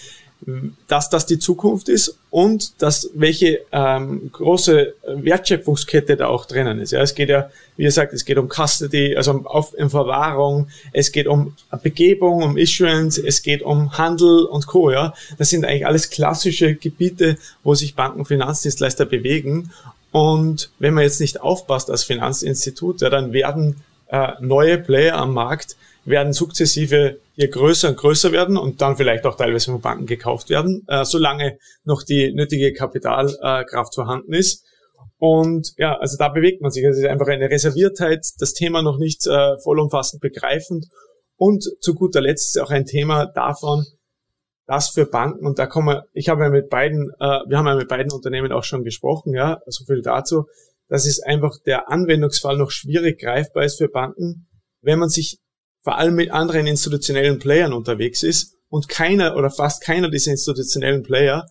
dass 0.87 1.09
das 1.09 1.25
die 1.25 1.37
Zukunft 1.37 1.89
ist 1.89 2.17
und 2.29 2.81
dass 2.81 3.09
welche 3.13 3.59
ähm, 3.71 4.29
große 4.31 4.93
Wertschöpfungskette 5.05 6.15
da 6.15 6.27
auch 6.27 6.45
drinnen 6.45 6.79
ist. 6.79 6.91
Ja, 6.91 7.01
es 7.01 7.13
geht 7.13 7.29
ja, 7.29 7.49
wie 7.75 7.83
gesagt, 7.83 8.13
es 8.13 8.23
geht 8.23 8.37
um 8.37 8.47
Custody, 8.47 9.15
also 9.17 9.31
um, 9.31 9.47
auf, 9.47 9.73
um 9.73 9.89
Verwahrung, 9.89 10.69
es 10.93 11.11
geht 11.11 11.27
um 11.27 11.55
Begebung, 11.83 12.43
um 12.43 12.57
Issuance, 12.57 13.21
es 13.25 13.41
geht 13.41 13.61
um 13.61 13.97
Handel 13.97 14.45
und 14.45 14.65
Co. 14.65 14.91
Ja, 14.91 15.13
das 15.37 15.49
sind 15.49 15.65
eigentlich 15.65 15.85
alles 15.85 16.09
klassische 16.09 16.75
Gebiete, 16.75 17.37
wo 17.63 17.75
sich 17.75 17.95
Banken, 17.95 18.25
Finanzdienstleister 18.25 19.05
bewegen. 19.05 19.71
Und 20.11 20.71
wenn 20.79 20.93
man 20.93 21.03
jetzt 21.03 21.19
nicht 21.19 21.41
aufpasst 21.41 21.91
als 21.91 22.03
Finanzinstitut, 22.03 23.01
ja, 23.01 23.09
dann 23.09 23.33
werden 23.33 23.83
äh, 24.07 24.31
neue 24.39 24.77
Player 24.77 25.17
am 25.17 25.33
Markt 25.33 25.75
werden 26.05 26.33
sukzessive 26.33 27.17
hier 27.39 27.49
größer 27.49 27.87
und 27.87 27.97
größer 27.97 28.33
werden 28.33 28.57
und 28.57 28.81
dann 28.81 28.97
vielleicht 28.97 29.25
auch 29.25 29.37
teilweise 29.37 29.71
von 29.71 29.79
Banken 29.79 30.05
gekauft 30.05 30.49
werden, 30.49 30.83
äh, 30.89 31.05
solange 31.05 31.57
noch 31.85 32.03
die 32.03 32.33
nötige 32.33 32.73
Kapitalkraft 32.73 33.93
äh, 33.93 33.95
vorhanden 33.95 34.33
ist. 34.33 34.65
Und 35.17 35.71
ja, 35.77 35.97
also 35.97 36.17
da 36.17 36.27
bewegt 36.27 36.61
man 36.61 36.69
sich. 36.69 36.83
Es 36.83 36.97
ist 36.97 37.05
einfach 37.05 37.27
eine 37.27 37.49
Reserviertheit, 37.49 38.25
das 38.39 38.51
Thema 38.51 38.81
noch 38.81 38.97
nicht 38.97 39.25
äh, 39.25 39.57
vollumfassend 39.63 40.21
begreifend. 40.21 40.87
Und 41.37 41.63
zu 41.79 41.95
guter 41.95 42.19
Letzt 42.19 42.57
ist 42.57 42.61
auch 42.61 42.71
ein 42.71 42.83
Thema 42.83 43.27
davon, 43.27 43.85
dass 44.65 44.89
für 44.89 45.05
Banken, 45.05 45.47
und 45.47 45.59
da 45.59 45.65
kommen 45.65 45.87
wir, 45.87 46.03
ich 46.11 46.27
habe 46.27 46.43
ja 46.43 46.49
mit 46.49 46.67
beiden, 46.69 47.09
äh, 47.21 47.39
wir 47.47 47.57
haben 47.57 47.67
ja 47.67 47.75
mit 47.75 47.87
beiden 47.87 48.11
Unternehmen 48.11 48.51
auch 48.51 48.65
schon 48.65 48.83
gesprochen, 48.83 49.33
ja, 49.33 49.61
so 49.65 49.85
viel 49.85 50.01
dazu, 50.01 50.43
dass 50.89 51.05
es 51.05 51.23
einfach 51.23 51.55
der 51.65 51.89
Anwendungsfall 51.89 52.57
noch 52.57 52.71
schwierig 52.71 53.21
greifbar 53.21 53.63
ist 53.63 53.77
für 53.77 53.87
Banken, 53.87 54.49
wenn 54.81 54.99
man 54.99 55.07
sich 55.07 55.39
vor 55.89 55.97
allem 55.97 56.13
mit 56.13 56.29
anderen 56.29 56.67
institutionellen 56.67 57.39
Playern 57.39 57.73
unterwegs 57.73 58.21
ist 58.21 58.53
und 58.69 58.89
keiner 58.89 59.35
oder 59.35 59.49
fast 59.49 59.83
keiner 59.83 60.11
dieser 60.11 60.29
institutionellen 60.29 61.01
Player 61.01 61.47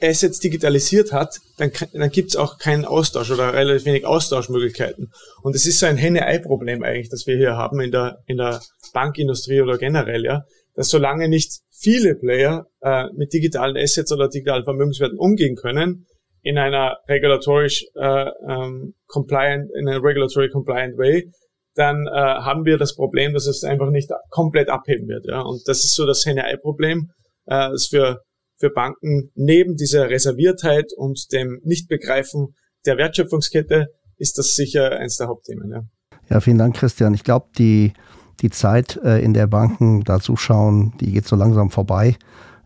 Assets 0.00 0.40
digitalisiert 0.40 1.12
hat, 1.12 1.38
dann, 1.58 1.70
dann 1.92 2.10
gibt 2.10 2.30
es 2.30 2.36
auch 2.36 2.58
keinen 2.58 2.84
Austausch 2.84 3.30
oder 3.30 3.54
relativ 3.54 3.84
wenig 3.84 4.04
Austauschmöglichkeiten. 4.04 5.12
Und 5.44 5.54
es 5.54 5.64
ist 5.64 5.78
so 5.78 5.86
ein 5.86 5.96
Henne-Ei-Problem 5.96 6.82
eigentlich, 6.82 7.08
das 7.08 7.28
wir 7.28 7.36
hier 7.36 7.56
haben 7.56 7.78
in 7.78 7.92
der, 7.92 8.18
in 8.26 8.38
der 8.38 8.60
Bankindustrie 8.92 9.60
oder 9.60 9.78
generell, 9.78 10.24
ja, 10.24 10.42
dass 10.74 10.88
solange 10.88 11.28
nicht 11.28 11.60
viele 11.70 12.16
Player 12.16 12.66
äh, 12.80 13.04
mit 13.14 13.32
digitalen 13.32 13.76
Assets 13.76 14.10
oder 14.10 14.28
digitalen 14.28 14.64
Vermögenswerten 14.64 15.18
umgehen 15.18 15.54
können, 15.54 16.08
in 16.42 16.58
einer 16.58 16.98
regulatorisch 17.08 17.86
äh, 17.94 18.28
ähm, 18.48 18.94
compliant, 19.06 19.70
in 19.78 19.88
einer 19.88 20.02
regulatory 20.02 20.48
compliant 20.48 20.98
way, 20.98 21.30
dann 21.74 22.06
äh, 22.06 22.10
haben 22.10 22.64
wir 22.64 22.78
das 22.78 22.94
Problem, 22.94 23.32
dass 23.32 23.46
es 23.46 23.64
einfach 23.64 23.90
nicht 23.90 24.10
komplett 24.30 24.68
abheben 24.68 25.08
wird. 25.08 25.26
Ja? 25.26 25.40
Und 25.40 25.62
das 25.66 25.84
ist 25.84 25.94
so 25.94 26.06
das 26.06 26.24
Henne-Ei-Problem, 26.26 27.10
äh, 27.46 27.70
das 27.70 27.86
für, 27.86 28.20
für 28.58 28.70
Banken 28.70 29.30
neben 29.34 29.76
dieser 29.76 30.10
Reserviertheit 30.10 30.92
und 30.96 31.32
dem 31.32 31.60
Nichtbegreifen 31.64 32.54
der 32.84 32.96
Wertschöpfungskette 32.98 33.88
ist 34.18 34.38
das 34.38 34.54
sicher 34.54 34.92
eins 34.92 35.16
der 35.16 35.28
Hauptthemen. 35.28 35.70
Ja, 35.70 35.82
ja 36.28 36.40
vielen 36.40 36.58
Dank, 36.58 36.76
Christian. 36.76 37.14
Ich 37.14 37.24
glaube, 37.24 37.46
die, 37.56 37.92
die 38.40 38.50
Zeit, 38.50 39.00
äh, 39.02 39.20
in 39.20 39.34
der 39.34 39.46
Banken 39.46 40.04
da 40.04 40.20
zuschauen, 40.20 40.92
die 41.00 41.12
geht 41.12 41.26
so 41.26 41.36
langsam 41.36 41.70
vorbei. 41.70 42.16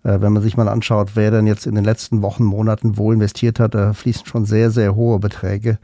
Äh, 0.03 0.21
wenn 0.21 0.33
man 0.33 0.43
sich 0.43 0.57
mal 0.57 0.69
anschaut, 0.69 1.11
wer 1.15 1.31
denn 1.31 1.47
jetzt 1.47 1.67
in 1.67 1.75
den 1.75 1.85
letzten 1.85 2.23
Wochen, 2.23 2.45
Monaten 2.45 2.97
wo 2.97 3.13
investiert 3.13 3.61
hat, 3.61 3.75
da 3.75 3.93
fließen 3.93 4.27
schon 4.27 4.47
sehr, 4.47 4.71
sehr 4.71 4.95
hohe 4.97 5.19
Beträge 5.19 5.79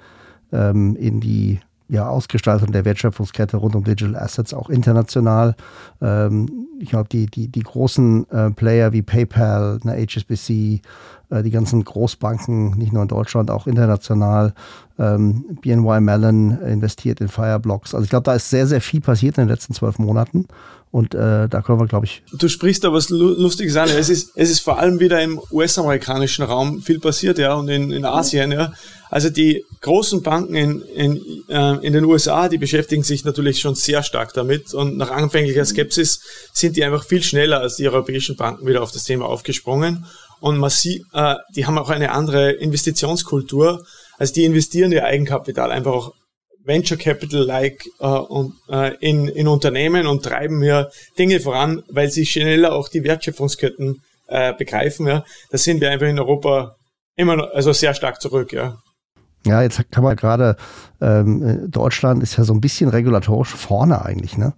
ähm, 0.52 0.96
in 0.96 1.20
die 1.20 1.60
ja, 1.92 2.08
Ausgestaltung 2.08 2.72
der 2.72 2.86
Wertschöpfungskette 2.86 3.58
rund 3.58 3.76
um 3.76 3.84
Digital 3.84 4.16
Assets 4.16 4.54
auch 4.54 4.70
international. 4.70 5.54
Ähm, 6.00 6.48
ich 6.80 6.88
glaube, 6.88 7.10
die, 7.10 7.26
die, 7.26 7.48
die 7.48 7.60
großen 7.60 8.30
äh, 8.30 8.50
Player 8.50 8.94
wie 8.94 9.02
PayPal, 9.02 9.78
eine 9.84 10.02
HSBC, 10.02 10.80
äh, 11.28 11.42
die 11.42 11.50
ganzen 11.50 11.84
Großbanken, 11.84 12.78
nicht 12.78 12.94
nur 12.94 13.02
in 13.02 13.08
Deutschland, 13.08 13.50
auch 13.50 13.66
international. 13.66 14.54
Ähm, 14.98 15.44
BNY 15.60 16.00
Mellon 16.00 16.62
investiert 16.62 17.20
in 17.20 17.28
Fireblocks. 17.28 17.94
Also 17.94 18.04
ich 18.04 18.10
glaube, 18.10 18.24
da 18.24 18.32
ist 18.32 18.48
sehr, 18.48 18.66
sehr 18.66 18.80
viel 18.80 19.02
passiert 19.02 19.36
in 19.36 19.44
den 19.44 19.50
letzten 19.50 19.74
zwölf 19.74 19.98
Monaten. 19.98 20.46
Und 20.92 21.14
äh, 21.14 21.48
da 21.48 21.62
können 21.62 21.80
wir, 21.80 21.86
glaube 21.86 22.04
ich. 22.04 22.22
Du 22.34 22.48
sprichst 22.48 22.84
da 22.84 22.92
was 22.92 23.08
Lustiges 23.08 23.76
an. 23.76 23.88
Es 23.88 24.10
ist, 24.10 24.32
es 24.34 24.50
ist 24.50 24.60
vor 24.60 24.78
allem 24.78 25.00
wieder 25.00 25.22
im 25.22 25.40
US-amerikanischen 25.50 26.44
Raum 26.44 26.82
viel 26.82 27.00
passiert, 27.00 27.38
ja, 27.38 27.54
und 27.54 27.68
in, 27.70 27.90
in 27.90 28.04
Asien, 28.04 28.52
ja. 28.52 28.74
Also 29.08 29.30
die 29.30 29.64
großen 29.80 30.22
Banken 30.22 30.54
in, 30.54 30.82
in, 30.82 31.44
äh, 31.48 31.76
in 31.86 31.94
den 31.94 32.04
USA, 32.04 32.50
die 32.50 32.58
beschäftigen 32.58 33.02
sich 33.04 33.24
natürlich 33.24 33.58
schon 33.58 33.74
sehr 33.74 34.02
stark 34.02 34.34
damit. 34.34 34.74
Und 34.74 34.98
nach 34.98 35.10
anfänglicher 35.10 35.64
Skepsis 35.64 36.20
sind 36.52 36.76
die 36.76 36.84
einfach 36.84 37.04
viel 37.04 37.22
schneller 37.22 37.60
als 37.60 37.76
die 37.76 37.88
europäischen 37.88 38.36
Banken 38.36 38.66
wieder 38.66 38.82
auf 38.82 38.92
das 38.92 39.04
Thema 39.04 39.24
aufgesprungen. 39.24 40.04
Und 40.40 40.58
massiv, 40.58 41.04
äh, 41.14 41.36
die 41.56 41.64
haben 41.64 41.78
auch 41.78 41.88
eine 41.88 42.10
andere 42.10 42.52
Investitionskultur. 42.52 43.86
Also 44.18 44.34
die 44.34 44.44
investieren 44.44 44.92
ihr 44.92 45.04
Eigenkapital 45.04 45.72
einfach 45.72 45.92
auch 45.92 46.14
Venture 46.64 46.96
Capital-like 46.96 47.84
äh, 48.00 48.06
und, 48.06 48.54
äh, 48.68 48.94
in, 49.00 49.28
in 49.28 49.48
Unternehmen 49.48 50.06
und 50.06 50.22
treiben 50.22 50.62
hier 50.62 50.90
Dinge 51.18 51.40
voran, 51.40 51.82
weil 51.88 52.10
sie 52.10 52.26
schneller 52.26 52.72
auch 52.72 52.88
die 52.88 53.04
Wertschöpfungsketten 53.04 54.02
äh, 54.28 54.52
begreifen. 54.54 55.06
Ja. 55.06 55.24
Da 55.50 55.58
sind 55.58 55.80
wir 55.80 55.90
einfach 55.90 56.06
in 56.06 56.18
Europa 56.18 56.76
immer 57.16 57.36
noch, 57.36 57.50
also 57.50 57.72
sehr 57.72 57.94
stark 57.94 58.20
zurück. 58.20 58.52
Ja. 58.52 58.78
Ja, 59.44 59.60
jetzt 59.60 59.90
kann 59.90 60.04
man 60.04 60.14
gerade, 60.14 60.56
ähm, 61.00 61.68
Deutschland 61.68 62.22
ist 62.22 62.36
ja 62.36 62.44
so 62.44 62.54
ein 62.54 62.60
bisschen 62.60 62.88
regulatorisch 62.88 63.52
vorne 63.54 64.04
eigentlich. 64.04 64.38
Ne? 64.38 64.52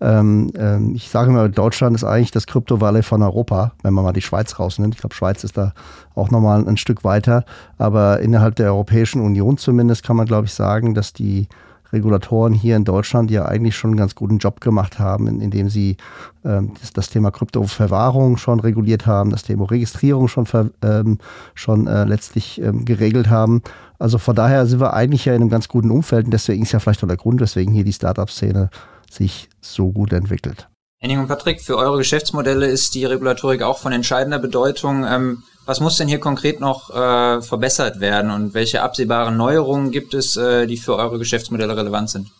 Ähm, 0.00 0.50
ähm, 0.56 0.94
ich 0.94 1.10
sage 1.10 1.30
immer, 1.30 1.48
Deutschland 1.50 1.94
ist 1.94 2.04
eigentlich 2.04 2.30
das 2.30 2.46
Krypto-Valley 2.46 3.02
von 3.02 3.22
Europa, 3.22 3.72
wenn 3.82 3.92
man 3.92 4.04
mal 4.04 4.12
die 4.12 4.22
Schweiz 4.22 4.58
rausnimmt. 4.58 4.94
Ich 4.94 5.00
glaube, 5.02 5.14
Schweiz 5.14 5.44
ist 5.44 5.58
da 5.58 5.74
auch 6.14 6.30
nochmal 6.30 6.60
ein, 6.60 6.68
ein 6.68 6.76
Stück 6.78 7.04
weiter. 7.04 7.44
Aber 7.76 8.20
innerhalb 8.20 8.56
der 8.56 8.68
Europäischen 8.68 9.20
Union 9.20 9.58
zumindest 9.58 10.04
kann 10.04 10.16
man, 10.16 10.26
glaube 10.26 10.46
ich, 10.46 10.54
sagen, 10.54 10.94
dass 10.94 11.12
die 11.12 11.48
Regulatoren 11.92 12.52
hier 12.52 12.76
in 12.76 12.84
Deutschland 12.84 13.30
ja 13.30 13.46
eigentlich 13.46 13.76
schon 13.76 13.90
einen 13.90 13.98
ganz 13.98 14.14
guten 14.14 14.38
Job 14.38 14.60
gemacht 14.60 14.98
haben, 14.98 15.26
indem 15.26 15.68
sie 15.68 15.96
ähm, 16.44 16.72
das, 16.80 16.92
das, 16.92 17.10
Thema 17.10 17.30
Kryptoverwahrung 17.30 18.36
schon 18.36 18.60
reguliert 18.60 19.06
haben, 19.06 19.30
das 19.30 19.42
Thema 19.42 19.70
Registrierung 19.70 20.28
schon, 20.28 20.46
ver, 20.46 20.70
ähm, 20.82 21.18
schon 21.54 21.86
äh, 21.86 22.04
letztlich 22.04 22.60
ähm, 22.62 22.84
geregelt 22.84 23.28
haben. 23.28 23.62
Also 24.00 24.16
von 24.16 24.34
daher 24.34 24.66
sind 24.66 24.80
wir 24.80 24.94
eigentlich 24.94 25.26
ja 25.26 25.34
in 25.34 25.42
einem 25.42 25.50
ganz 25.50 25.68
guten 25.68 25.90
Umfeld 25.90 26.24
und 26.24 26.30
deswegen 26.30 26.62
ist 26.62 26.72
ja 26.72 26.80
vielleicht 26.80 27.04
auch 27.04 27.08
der 27.08 27.18
Grund, 27.18 27.40
weswegen 27.40 27.74
hier 27.74 27.84
die 27.84 27.92
Startup-Szene 27.92 28.70
sich 29.10 29.50
so 29.60 29.92
gut 29.92 30.12
entwickelt. 30.12 30.68
Henning 31.02 31.20
und 31.20 31.28
Patrick, 31.28 31.60
für 31.60 31.76
eure 31.76 31.98
Geschäftsmodelle 31.98 32.66
ist 32.66 32.94
die 32.94 33.04
Regulatorik 33.04 33.62
auch 33.62 33.78
von 33.78 33.92
entscheidender 33.92 34.38
Bedeutung. 34.38 35.04
Ähm, 35.04 35.42
was 35.66 35.80
muss 35.80 35.96
denn 35.96 36.08
hier 36.08 36.18
konkret 36.18 36.60
noch 36.60 36.90
äh, 36.90 37.42
verbessert 37.42 38.00
werden 38.00 38.30
und 38.30 38.54
welche 38.54 38.82
absehbaren 38.82 39.36
Neuerungen 39.36 39.90
gibt 39.90 40.14
es, 40.14 40.36
äh, 40.36 40.66
die 40.66 40.78
für 40.78 40.96
eure 40.96 41.18
Geschäftsmodelle 41.18 41.76
relevant 41.76 42.10
sind? 42.10 42.30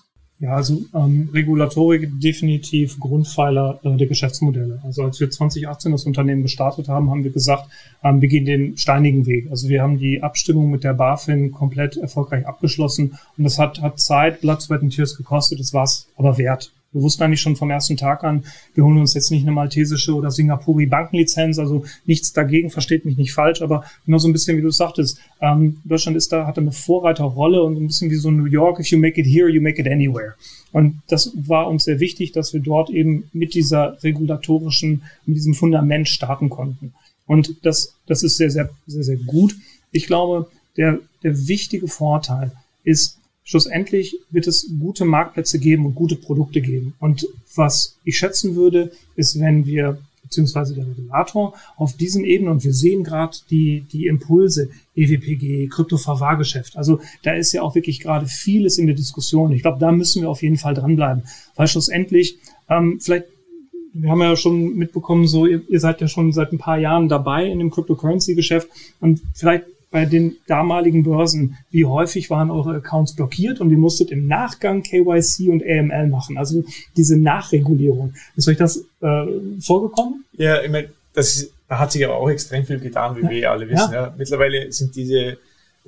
Ja, 0.41 0.55
also 0.55 0.81
ähm, 0.95 1.29
Regulatorik 1.35 2.19
definitiv 2.19 2.99
Grundpfeiler 2.99 3.79
äh, 3.85 3.95
der 3.97 4.07
Geschäftsmodelle. 4.07 4.81
Also 4.83 5.03
als 5.03 5.21
wir 5.21 5.31
2018 5.31 5.93
das 5.93 6.07
Unternehmen 6.07 6.43
gestartet 6.43 6.89
haben, 6.89 7.11
haben 7.11 7.25
wir 7.25 7.31
gesagt, 7.31 7.71
ähm, 8.03 8.23
wir 8.23 8.29
gehen 8.29 8.47
den 8.47 8.79
steinigen 8.79 9.27
Weg. 9.27 9.51
Also 9.51 9.69
wir 9.69 9.83
haben 9.83 9.99
die 9.99 10.23
Abstimmung 10.23 10.71
mit 10.71 10.83
der 10.83 10.95
BaFin 10.95 11.53
komplett 11.53 11.99
erfolgreich 11.99 12.47
abgeschlossen 12.47 13.19
und 13.37 13.45
das 13.45 13.59
hat, 13.59 13.83
hat 13.83 14.01
Zeit, 14.01 14.41
Blood, 14.41 14.63
Sweat 14.63 14.81
and 14.81 14.95
Tears 14.95 15.15
gekostet, 15.15 15.61
das 15.61 15.75
war 15.75 15.85
es 15.85 16.09
aber 16.17 16.39
wert. 16.39 16.73
Wir 16.93 17.03
wussten 17.03 17.23
eigentlich 17.23 17.41
schon 17.41 17.55
vom 17.55 17.71
ersten 17.71 17.97
Tag 17.97 18.25
an, 18.25 18.45
wir 18.75 18.85
holen 18.85 18.99
uns 18.99 19.15
jetzt 19.15 19.31
nicht 19.31 19.43
eine 19.43 19.53
maltesische 19.53 20.13
oder 20.13 20.33
Singapuri 20.33 20.87
Bankenlizenz, 20.87 21.61
also 21.61 21.85
nichts 22.05 22.33
dagegen, 22.33 22.69
versteht 22.69 23.05
mich 23.05 23.17
nicht 23.17 23.33
falsch, 23.33 23.63
aber 23.63 23.85
genau 24.07 24.19
so 24.19 24.29
ein 24.29 24.33
bisschen, 24.33 24.57
wie 24.57 24.63
du 24.63 24.71
sagtest, 24.71 25.21
ähm, 25.41 25.81
Deutschland 25.85 26.17
ist 26.17 26.33
da, 26.33 26.49
hat 26.49 26.59
eine 26.59 26.73
Vorreiterrolle 26.73 27.63
und 27.63 27.77
ein 27.77 27.87
bisschen 27.87 28.11
wie 28.11 28.17
so 28.17 28.33
New 28.33 28.47
York, 28.47 28.81
if 28.81 28.89
you 28.89 28.99
make 28.99 29.21
it 29.21 29.27
here, 29.27 29.49
you 29.49 29.63
make 29.63 29.81
it 29.81 29.87
anywhere. 29.87 30.35
Und 30.73 31.01
das 31.07 31.33
war 31.35 31.69
uns 31.69 31.85
sehr 31.85 32.01
wichtig, 32.01 32.33
dass 32.33 32.53
wir 32.53 32.61
dort 32.61 32.91
eben 32.91 33.31
mit 33.33 33.55
dieser 33.55 34.03
regulatorischen, 34.03 35.03
mit 35.27 35.37
diesem 35.37 35.55
Fundament 35.55 36.09
starten 36.09 36.51
konnten. 36.51 36.93
Und 37.27 37.55
das, 37.63 37.95
das 38.07 38.25
ist 38.25 38.37
sehr, 38.37 38.51
sehr, 38.51 38.69
sehr, 38.89 39.05
sehr 39.05 39.17
gut. 39.17 39.55
Ich 39.93 40.09
glaube, 40.09 40.49
der, 40.77 40.99
der 41.23 41.47
wichtige 41.47 41.87
Vorteil 41.87 42.51
ist, 42.83 43.20
schlussendlich 43.51 44.17
wird 44.31 44.47
es 44.47 44.71
gute 44.79 45.05
Marktplätze 45.05 45.59
geben 45.59 45.85
und 45.85 45.97
gute 45.97 46.15
Produkte 46.15 46.61
geben. 46.61 46.95
Und 47.01 47.27
was 47.57 47.97
ich 48.05 48.17
schätzen 48.17 48.55
würde, 48.55 48.93
ist, 49.17 49.41
wenn 49.41 49.67
wir 49.67 49.99
beziehungsweise 50.23 50.77
der 50.77 50.87
Regulator 50.87 51.55
auf 51.77 51.97
diesen 51.97 52.23
Ebenen 52.23 52.53
und 52.53 52.63
wir 52.63 52.73
sehen 52.73 53.03
gerade 53.03 53.37
die, 53.51 53.85
die 53.93 54.07
Impulse, 54.07 54.71
EWPG, 54.95 55.67
Kryptoverwahrgeschäft. 55.67 56.77
Also 56.77 57.01
da 57.25 57.33
ist 57.33 57.51
ja 57.51 57.63
auch 57.63 57.75
wirklich 57.75 57.99
gerade 57.99 58.27
vieles 58.27 58.79
in 58.79 58.87
der 58.87 58.95
Diskussion. 58.95 59.51
Ich 59.51 59.63
glaube, 59.63 59.81
da 59.81 59.91
müssen 59.91 60.23
wir 60.23 60.31
auf 60.31 60.43
jeden 60.43 60.57
Fall 60.57 60.75
dranbleiben, 60.75 61.25
weil 61.57 61.67
schlussendlich 61.67 62.39
ähm, 62.69 63.01
vielleicht 63.01 63.25
wir 63.93 64.09
haben 64.09 64.21
ja 64.21 64.37
schon 64.37 64.77
mitbekommen, 64.77 65.27
so 65.27 65.47
ihr, 65.47 65.63
ihr 65.69 65.81
seid 65.81 66.01
ja 66.01 66.07
schon 66.07 66.33
seit 66.33 66.53
ein 66.53 66.59
paar 66.59 66.79
Jahren 66.79 67.09
dabei 67.09 67.51
in 67.51 67.59
dem 67.59 67.73
Cryptocurrency-Geschäft 67.73 68.69
und 69.01 69.21
vielleicht 69.35 69.65
bei 69.91 70.05
den 70.05 70.37
damaligen 70.47 71.03
Börsen, 71.03 71.57
wie 71.71 71.85
häufig 71.85 72.31
waren 72.31 72.51
eure 72.51 72.77
Accounts 72.77 73.15
blockiert 73.17 73.61
und 73.61 73.71
ihr 73.71 73.79
musstet 73.79 74.11
im 74.11 74.27
Nachgang 74.27 74.83
KYC 74.83 75.49
und 75.49 75.63
AML 75.63 76.09
machen, 76.09 76.39
also 76.39 76.63
diese 76.97 77.19
Nachregulierung. 77.19 78.15
Ist 78.37 78.49
euch 78.49 78.57
das 78.57 78.85
äh, 79.01 79.27
vorgekommen? 79.61 80.25
Ja, 80.35 80.63
ich 80.63 80.71
meine, 80.71 80.91
das 81.13 81.37
ist, 81.37 81.53
da 81.69 81.79
hat 81.79 81.93
sich 81.93 82.05
aber 82.05 82.17
auch 82.17 82.31
extrem 82.31 82.65
viel 82.65 82.79
getan, 82.79 83.17
wie 83.17 83.23
ja. 83.23 83.31
wir 83.31 83.51
alle 83.51 83.69
wissen. 83.69 83.93
Ja. 83.93 84.07
ja. 84.07 84.15
Mittlerweile 84.17 84.71
sind 84.71 84.95
diese 84.95 85.39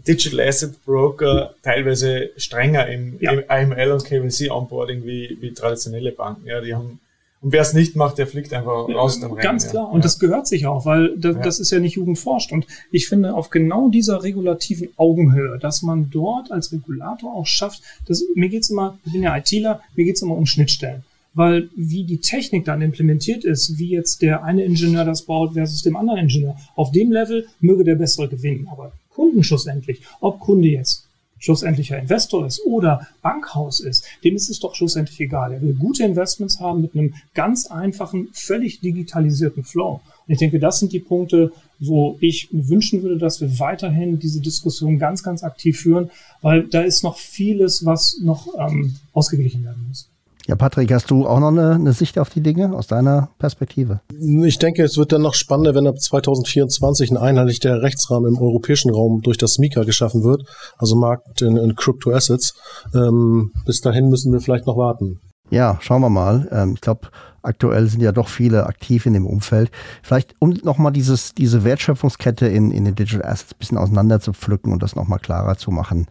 Digital 0.07 0.41
Asset 0.49 0.85
Broker 0.85 1.55
teilweise 1.63 2.31
strenger 2.37 2.89
im, 2.89 3.19
ja. 3.21 3.33
im 3.33 3.45
AML 3.49 3.93
und 3.93 4.05
KYC 4.05 4.51
Onboarding 4.51 5.05
wie, 5.05 5.37
wie 5.41 5.53
traditionelle 5.53 6.13
Banken. 6.13 6.47
Ja, 6.47 6.61
die 6.61 6.75
haben 6.75 6.99
und 7.43 7.53
wer 7.53 7.63
es 7.63 7.75
nicht 7.75 7.97
macht, 7.97 8.19
der 8.19 8.29
fliegt 8.29 8.53
einfach 8.53 8.89
ja, 8.89 8.95
raus 8.95 9.19
dem 9.19 9.33
Rennen. 9.33 9.43
Ganz 9.43 9.69
klar. 9.69 9.91
Und 9.91 9.99
ja. 9.99 10.03
das 10.05 10.21
gehört 10.21 10.47
sich 10.47 10.67
auch, 10.67 10.87
weil 10.87 11.17
das, 11.19 11.35
ja. 11.35 11.43
das 11.43 11.59
ist 11.59 11.73
ja 11.73 11.81
nicht 11.81 11.97
jugendforscht. 11.97 12.53
Und 12.53 12.67
ich 12.93 13.09
finde, 13.09 13.35
auf 13.35 13.51
genau 13.51 13.89
dieser 13.89 14.23
regulativen 14.23 14.91
Augenhöhe, 14.97 15.59
dass 15.59 15.83
man 15.83 16.09
dort 16.11 16.53
als 16.53 16.73
Regulator 16.73 17.35
auch 17.35 17.47
schafft, 17.47 17.83
dass, 18.07 18.23
mir 18.37 18.49
geht's 18.49 18.71
immer, 18.71 18.97
ich 19.05 19.13
bin 19.13 19.25
ja 19.25 19.37
ITler, 19.37 19.81
mir 19.97 20.05
geht's 20.05 20.23
immer 20.23 20.37
um 20.37 20.47
Schnittstellen. 20.47 21.03
Weil 21.35 21.69
wie 21.75 22.05
die 22.05 22.19
Technik 22.19 22.65
dann 22.65 22.81
implementiert 22.81 23.45
ist, 23.45 23.77
wie 23.77 23.91
jetzt 23.91 24.23
der 24.23 24.45
eine 24.45 24.63
Ingenieur 24.63 25.05
das 25.05 25.23
baut 25.23 25.55
versus 25.55 25.83
dem 25.83 25.97
anderen 25.97 26.21
Ingenieur, 26.21 26.57
auf 26.77 26.93
dem 26.93 27.11
Level 27.11 27.49
möge 27.59 27.83
der 27.83 27.97
bessere 27.97 28.29
gewinnen. 28.29 28.69
Aber 28.71 28.93
Kunden 29.11 29.43
schlussendlich, 29.43 30.03
ob 30.21 30.39
Kunde 30.39 30.69
jetzt 30.69 31.09
schlussendlicher 31.43 31.99
Investor 31.99 32.47
ist 32.47 32.65
oder 32.65 33.07
Bankhaus 33.21 33.81
ist, 33.81 34.05
dem 34.25 34.37
ist 34.37 34.49
es 34.49 34.61
doch 34.61 34.75
schlussendlich 34.75 35.21
egal. 35.21 35.53
Er 35.53 35.61
will 35.61 35.75
gute 35.75 36.05
Investments 36.05 36.61
haben 36.61 36.81
mit 36.81 36.95
einem 36.95 37.15
ganz 37.35 37.67
einfachen, 37.67 38.29
völlig 38.33 38.81
digitalisierten 38.81 39.65
Flow. 39.65 40.01
Und 40.27 40.33
ich 40.33 40.39
denke, 40.39 40.61
das 40.61 40.79
sind 40.79 40.93
die 40.93 41.01
Punkte, 41.01 41.53
wo 41.81 42.17
ich 42.21 42.53
mir 42.53 42.69
wünschen 42.69 43.03
würde, 43.03 43.19
dass 43.19 43.41
wir 43.41 43.59
weiterhin 43.59 44.21
diese 44.21 44.41
Diskussion 44.41 44.99
ganz, 44.99 45.25
ganz 45.25 45.43
aktiv 45.43 45.81
führen, 45.81 46.11
weil 46.41 46.69
da 46.69 46.83
ist 46.83 47.03
noch 47.03 47.19
vieles, 47.19 47.85
was 47.85 48.19
noch 48.23 48.47
ähm, 48.59 48.95
ausgeglichen 49.13 49.65
werden 49.65 49.85
muss. 49.89 50.12
Ja, 50.49 50.57
Patrick, 50.57 50.93
hast 50.93 51.11
du 51.11 51.27
auch 51.27 51.39
noch 51.39 51.49
eine, 51.49 51.75
eine, 51.75 51.93
Sicht 51.93 52.19
auf 52.19 52.29
die 52.29 52.41
Dinge 52.41 52.75
aus 52.75 52.89
deiner 52.89 53.31
Perspektive? 53.39 54.01
Ich 54.45 54.59
denke, 54.59 54.83
es 54.83 54.97
wird 54.97 55.13
dann 55.13 55.23
noch 55.23 55.35
spannender, 55.35 55.75
wenn 55.75 55.87
ab 55.87 56.01
2024 56.01 57.13
ein 57.13 57.17
einheitlicher 57.17 57.81
Rechtsrahmen 57.81 58.35
im 58.35 58.43
europäischen 58.43 58.91
Raum 58.91 59.21
durch 59.23 59.39
das 59.39 59.59
MiCA 59.59 59.85
geschaffen 59.85 60.25
wird, 60.25 60.43
also 60.79 60.97
Markt 60.97 61.43
in, 61.43 61.57
in 61.57 61.77
Crypto 61.77 62.11
Assets. 62.11 62.55
Ähm, 62.93 63.53
bis 63.67 63.81
dahin 63.81 64.09
müssen 64.09 64.33
wir 64.33 64.41
vielleicht 64.41 64.67
noch 64.67 64.77
warten. 64.77 65.21
Ja, 65.51 65.79
schauen 65.81 66.01
wir 66.01 66.11
mal. 66.11 66.49
Ähm, 66.51 66.73
ich 66.75 66.81
glaube, 66.81 67.09
aktuell 67.43 67.87
sind 67.87 68.01
ja 68.01 68.11
doch 68.11 68.29
viele 68.29 68.67
aktiv 68.67 69.07
in 69.07 69.13
dem 69.13 69.27
Umfeld. 69.27 69.71
Vielleicht, 70.03 70.35
um 70.41 70.51
nochmal 70.65 70.93
dieses, 70.93 71.35
diese 71.35 71.63
Wertschöpfungskette 71.63 72.49
in, 72.49 72.73
in 72.73 72.85
den 72.85 72.95
Digital 72.95 73.25
Assets 73.25 73.53
ein 73.53 73.59
bisschen 73.59 73.79
auseinander 73.79 74.19
zu 74.19 74.33
pflücken 74.33 74.73
und 74.73 74.83
das 74.83 74.97
nochmal 74.97 75.19
klarer 75.19 75.57
zu 75.57 75.71
machen. 75.71 76.07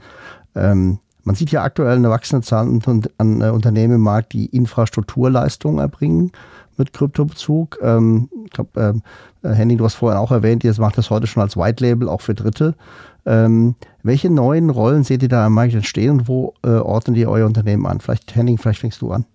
Ähm, 0.56 1.00
man 1.24 1.36
sieht 1.36 1.52
ja 1.52 1.64
aktuell 1.64 1.96
eine 1.96 2.10
wachsende 2.10 2.46
Zahl 2.46 2.68
an, 3.18 3.42
äh, 3.42 3.50
Unternehmen 3.50 3.96
im 3.96 4.02
Markt, 4.02 4.34
die 4.34 4.46
Infrastrukturleistungen 4.48 5.80
erbringen 5.80 6.32
mit 6.78 6.94
Kryptobezug. 6.94 7.78
Ähm, 7.82 8.30
ich 8.46 8.52
glaube, 8.52 8.70
ähm, 8.80 9.02
äh, 9.44 9.54
Henning, 9.54 9.78
du 9.78 9.86
hast 9.86 9.96
vorhin 9.96 10.18
auch 10.18 10.32
erwähnt, 10.32 10.64
ihr 10.64 10.74
macht 10.80 10.98
das 10.98 11.10
heute 11.10 11.28
schon 11.28 11.44
als 11.44 11.58
White 11.58 11.84
Label, 11.84 12.10
auch 12.10 12.22
für 12.22 12.34
Dritte. 12.34 12.76
Ähm, 13.26 13.76
welche 14.04 14.30
neuen 14.30 14.70
Rollen 14.70 15.04
seht 15.04 15.22
ihr 15.22 15.30
da 15.30 15.46
am 15.46 15.54
Markt 15.54 15.74
entstehen 15.74 16.12
und 16.12 16.28
wo 16.28 16.54
äh, 16.64 16.70
ordnet 16.70 17.18
ihr 17.18 17.30
euer 17.30 17.46
Unternehmen 17.46 17.86
an? 17.86 18.00
Vielleicht, 18.00 18.36
Henning, 18.36 18.58
vielleicht 18.58 18.80
fängst 18.80 19.02
du 19.02 19.12
an. 19.12 19.26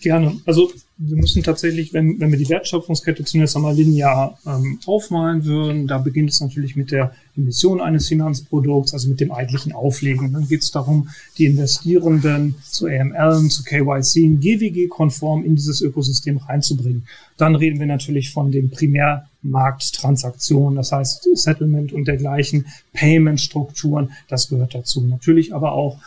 Gerne. 0.00 0.40
Also 0.44 0.70
wir 0.96 1.16
müssen 1.16 1.42
tatsächlich, 1.42 1.92
wenn, 1.92 2.20
wenn 2.20 2.30
wir 2.30 2.38
die 2.38 2.48
Wertschöpfungskette 2.48 3.24
zunächst 3.24 3.56
einmal 3.56 3.74
linear 3.74 4.38
ähm, 4.46 4.78
aufmalen 4.86 5.44
würden, 5.44 5.88
da 5.88 5.98
beginnt 5.98 6.30
es 6.30 6.40
natürlich 6.40 6.76
mit 6.76 6.92
der 6.92 7.12
Emission 7.36 7.80
eines 7.80 8.06
Finanzprodukts, 8.06 8.92
also 8.92 9.08
mit 9.08 9.18
dem 9.18 9.32
eigentlichen 9.32 9.72
Auflegen. 9.72 10.32
Dann 10.32 10.46
geht 10.46 10.62
es 10.62 10.70
darum, 10.70 11.08
die 11.36 11.46
Investierenden 11.46 12.54
zu 12.70 12.86
AML, 12.86 13.48
zu 13.48 13.64
KYC, 13.64 14.38
GWG-konform 14.40 15.44
in 15.44 15.56
dieses 15.56 15.80
Ökosystem 15.80 16.36
reinzubringen. 16.36 17.08
Dann 17.36 17.56
reden 17.56 17.80
wir 17.80 17.86
natürlich 17.86 18.30
von 18.30 18.52
den 18.52 18.70
Primärmarkttransaktionen, 18.70 20.76
das 20.76 20.92
heißt 20.92 21.28
Settlement 21.34 21.92
und 21.92 22.06
dergleichen, 22.06 22.66
Payment-Strukturen, 22.92 24.12
das 24.28 24.48
gehört 24.48 24.76
dazu. 24.76 25.00
Natürlich 25.00 25.52
aber 25.52 25.72
auch 25.72 25.98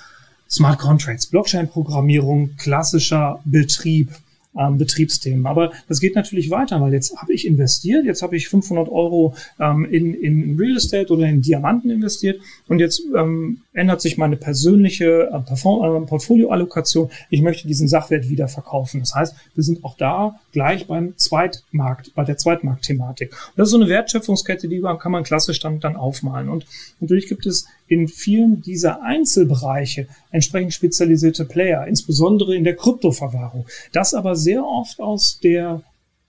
Smart 0.50 0.80
Contracts, 0.80 1.28
Blockchain-Programmierung, 1.28 2.56
klassischer 2.58 3.40
Betrieb, 3.46 4.12
ähm, 4.58 4.78
Betriebsthemen. 4.78 5.46
Aber 5.46 5.72
das 5.88 6.00
geht 6.00 6.16
natürlich 6.16 6.50
weiter, 6.50 6.82
weil 6.82 6.94
jetzt 6.94 7.16
habe 7.18 7.34
ich 7.34 7.46
investiert, 7.46 8.06
jetzt 8.06 8.22
habe 8.22 8.36
ich 8.36 8.48
500 8.48 8.90
Euro 8.90 9.36
ähm, 9.60 9.86
in, 9.86 10.14
in 10.14 10.58
Real 10.58 10.78
Estate 10.78 11.12
oder 11.14 11.28
in 11.28 11.42
Diamanten 11.42 11.90
investiert 11.92 12.42
und 12.68 12.80
jetzt 12.80 13.02
ähm, 13.16 13.62
ändert 13.78 14.02
sich 14.02 14.18
meine 14.18 14.36
persönliche 14.36 15.30
äh, 15.32 15.54
äh, 15.54 16.06
Portfolioallokation. 16.06 17.12
Ich 17.30 17.42
möchte 17.42 17.68
diesen 17.68 17.88
Sachwert 17.88 18.28
wieder 18.28 18.48
verkaufen. 18.48 19.02
Das 19.02 19.14
heißt, 19.14 19.36
wir 19.54 19.64
sind 19.64 19.84
auch 19.86 19.96
da 19.98 20.40
gleich 20.52 20.88
beim 20.88 21.16
Zweitmarkt, 21.18 22.14
bei 22.16 22.24
der 22.24 22.38
Zweitmarktthematik. 22.38 23.32
Und 23.32 23.58
das 23.58 23.68
ist 23.68 23.72
so 23.72 23.78
eine 23.78 23.90
Wertschöpfungskette, 23.90 24.68
die 24.68 24.82
kann 24.82 25.12
man 25.12 25.24
klassisch 25.24 25.60
dann, 25.60 25.80
dann 25.80 25.96
aufmalen. 25.96 26.50
Und 26.50 26.66
natürlich 27.00 27.28
gibt 27.28 27.46
es 27.46 27.68
in 27.88 28.08
vielen 28.08 28.62
dieser 28.62 29.04
Einzelbereiche 29.04 30.08
entsprechend 30.32 30.74
spezialisierte 30.74 31.46
Player, 31.46 31.86
insbesondere 31.88 32.56
in 32.56 32.64
der 32.64 32.76
Kryptoverwahrung. 32.76 33.66
Das 33.94 34.14
aber 34.14 34.36
sehr 34.36 34.66
oft 34.66 35.00
aus 35.00 35.40
der 35.42 35.84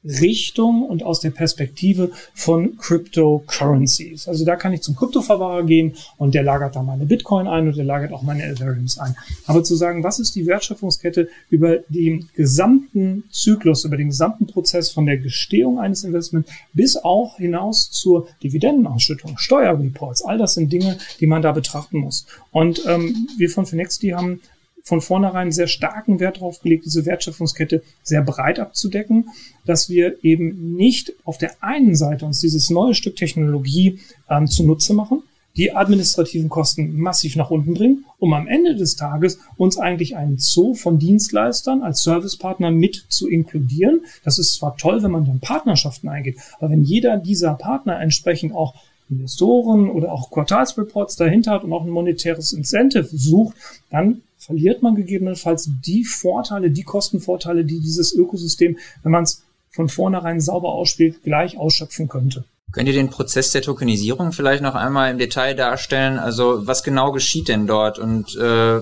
Richtung 0.04 0.84
und 0.84 1.02
aus 1.02 1.20
der 1.20 1.30
Perspektive 1.30 2.12
von 2.32 2.76
Cryptocurrencies. 2.76 4.28
Also 4.28 4.44
da 4.44 4.54
kann 4.56 4.72
ich 4.72 4.82
zum 4.82 4.94
Kryptoverwahrer 4.94 5.64
gehen 5.64 5.94
und 6.16 6.34
der 6.34 6.44
lagert 6.44 6.76
da 6.76 6.82
meine 6.82 7.04
Bitcoin 7.04 7.48
ein 7.48 7.66
und 7.66 7.76
der 7.76 7.84
lagert 7.84 8.12
auch 8.12 8.22
meine 8.22 8.44
Ethereums 8.44 8.98
ein. 8.98 9.16
Aber 9.46 9.64
zu 9.64 9.74
sagen, 9.74 10.04
was 10.04 10.20
ist 10.20 10.36
die 10.36 10.46
Wertschöpfungskette 10.46 11.28
über 11.50 11.78
den 11.88 12.28
gesamten 12.34 13.24
Zyklus, 13.30 13.84
über 13.84 13.96
den 13.96 14.08
gesamten 14.08 14.46
Prozess 14.46 14.90
von 14.90 15.04
der 15.04 15.18
Gestehung 15.18 15.80
eines 15.80 16.04
Investments 16.04 16.50
bis 16.72 16.96
auch 16.96 17.36
hinaus 17.36 17.90
zur 17.90 18.28
Dividendenausschüttung, 18.42 19.36
Steuerreports, 19.36 20.22
all 20.22 20.38
das 20.38 20.54
sind 20.54 20.72
Dinge, 20.72 20.98
die 21.18 21.26
man 21.26 21.42
da 21.42 21.52
betrachten 21.52 21.98
muss. 21.98 22.26
Und 22.52 22.82
ähm, 22.86 23.28
wir 23.36 23.50
von 23.50 23.66
Finexity 23.66 24.10
haben 24.10 24.40
von 24.88 25.00
vornherein 25.02 25.52
sehr 25.52 25.66
starken 25.66 26.18
Wert 26.18 26.38
darauf 26.38 26.60
gelegt, 26.60 26.86
diese 26.86 27.04
Wertschöpfungskette 27.04 27.82
sehr 28.02 28.22
breit 28.22 28.58
abzudecken, 28.58 29.28
dass 29.66 29.90
wir 29.90 30.24
eben 30.24 30.74
nicht 30.76 31.12
auf 31.24 31.36
der 31.36 31.62
einen 31.62 31.94
Seite 31.94 32.24
uns 32.24 32.40
dieses 32.40 32.70
neue 32.70 32.94
Stück 32.94 33.16
Technologie 33.16 34.00
ähm, 34.30 34.46
zunutze 34.46 34.94
machen, 34.94 35.22
die 35.56 35.74
administrativen 35.74 36.48
Kosten 36.48 36.96
massiv 36.98 37.36
nach 37.36 37.50
unten 37.50 37.74
bringen, 37.74 38.06
um 38.18 38.32
am 38.32 38.46
Ende 38.46 38.76
des 38.76 38.96
Tages 38.96 39.38
uns 39.56 39.76
eigentlich 39.76 40.16
einen 40.16 40.38
Zoo 40.38 40.74
von 40.74 40.98
Dienstleistern 40.98 41.82
als 41.82 42.02
Servicepartner 42.02 42.70
mit 42.70 43.04
zu 43.08 43.28
inkludieren. 43.28 44.00
Das 44.24 44.38
ist 44.38 44.54
zwar 44.54 44.76
toll, 44.76 45.02
wenn 45.02 45.10
man 45.10 45.26
dann 45.26 45.40
Partnerschaften 45.40 46.08
eingeht, 46.08 46.38
aber 46.58 46.70
wenn 46.70 46.82
jeder 46.82 47.18
dieser 47.18 47.54
Partner 47.54 48.00
entsprechend 48.00 48.54
auch 48.54 48.74
Investoren 49.10 49.90
oder 49.90 50.12
auch 50.12 50.30
Quartalsreports 50.30 51.16
dahinter 51.16 51.52
hat 51.52 51.64
und 51.64 51.72
auch 51.72 51.84
ein 51.84 51.90
monetäres 51.90 52.52
Incentive 52.52 53.08
sucht, 53.10 53.56
dann 53.90 54.22
verliert 54.48 54.82
man 54.82 54.94
gegebenenfalls 54.94 55.68
die 55.84 56.04
Vorteile, 56.04 56.70
die 56.70 56.82
Kostenvorteile, 56.82 57.66
die 57.66 57.80
dieses 57.80 58.14
Ökosystem, 58.14 58.78
wenn 59.02 59.12
man 59.12 59.24
es 59.24 59.44
von 59.70 59.90
vornherein 59.90 60.40
sauber 60.40 60.72
ausspielt, 60.72 61.22
gleich 61.22 61.58
ausschöpfen 61.58 62.08
könnte. 62.08 62.44
Könnt 62.72 62.88
ihr 62.88 62.94
den 62.94 63.10
Prozess 63.10 63.50
der 63.50 63.60
Tokenisierung 63.60 64.32
vielleicht 64.32 64.62
noch 64.62 64.74
einmal 64.74 65.10
im 65.10 65.18
Detail 65.18 65.54
darstellen? 65.54 66.18
Also 66.18 66.66
was 66.66 66.82
genau 66.82 67.12
geschieht 67.12 67.48
denn 67.48 67.66
dort 67.66 67.98
und 67.98 68.36
äh, 68.36 68.80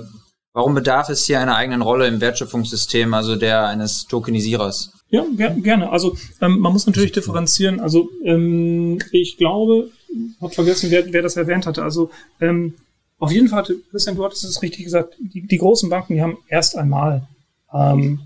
warum 0.53 0.75
bedarf 0.75 1.09
es 1.09 1.25
hier 1.25 1.41
einer 1.41 1.57
eigenen 1.57 1.83
Rolle 1.83 2.07
im 2.07 2.21
Wertschöpfungssystem, 2.21 3.13
also 3.13 3.35
der 3.35 3.67
eines 3.67 4.07
Tokenisierers? 4.07 4.93
Ja, 5.09 5.25
ger 5.37 5.51
gerne. 5.51 5.91
Also 5.91 6.17
ähm, 6.41 6.61
man 6.61 6.73
muss 6.73 6.87
natürlich 6.87 7.13
differenzieren. 7.13 7.81
Also 7.81 8.09
ähm, 8.25 9.01
ich 9.11 9.37
glaube, 9.37 9.91
habe 10.41 10.55
vergessen, 10.55 10.93
wer, 10.93 11.13
wer 11.13 11.23
das 11.23 11.37
erwähnt 11.37 11.67
hatte. 11.67 11.83
Also 11.83 12.11
ähm, 12.41 12.75
auf 13.19 13.33
jeden 13.33 13.49
Fall, 13.49 13.65
Christian, 13.91 14.17
du 14.17 14.25
hattest 14.25 14.45
es 14.45 14.63
richtig 14.63 14.85
gesagt, 14.85 15.17
die, 15.19 15.47
die 15.47 15.59
großen 15.59 15.89
Banken, 15.89 16.15
die 16.15 16.23
haben 16.23 16.39
erst 16.49 16.77
einmal 16.77 17.27
ähm, 17.73 18.21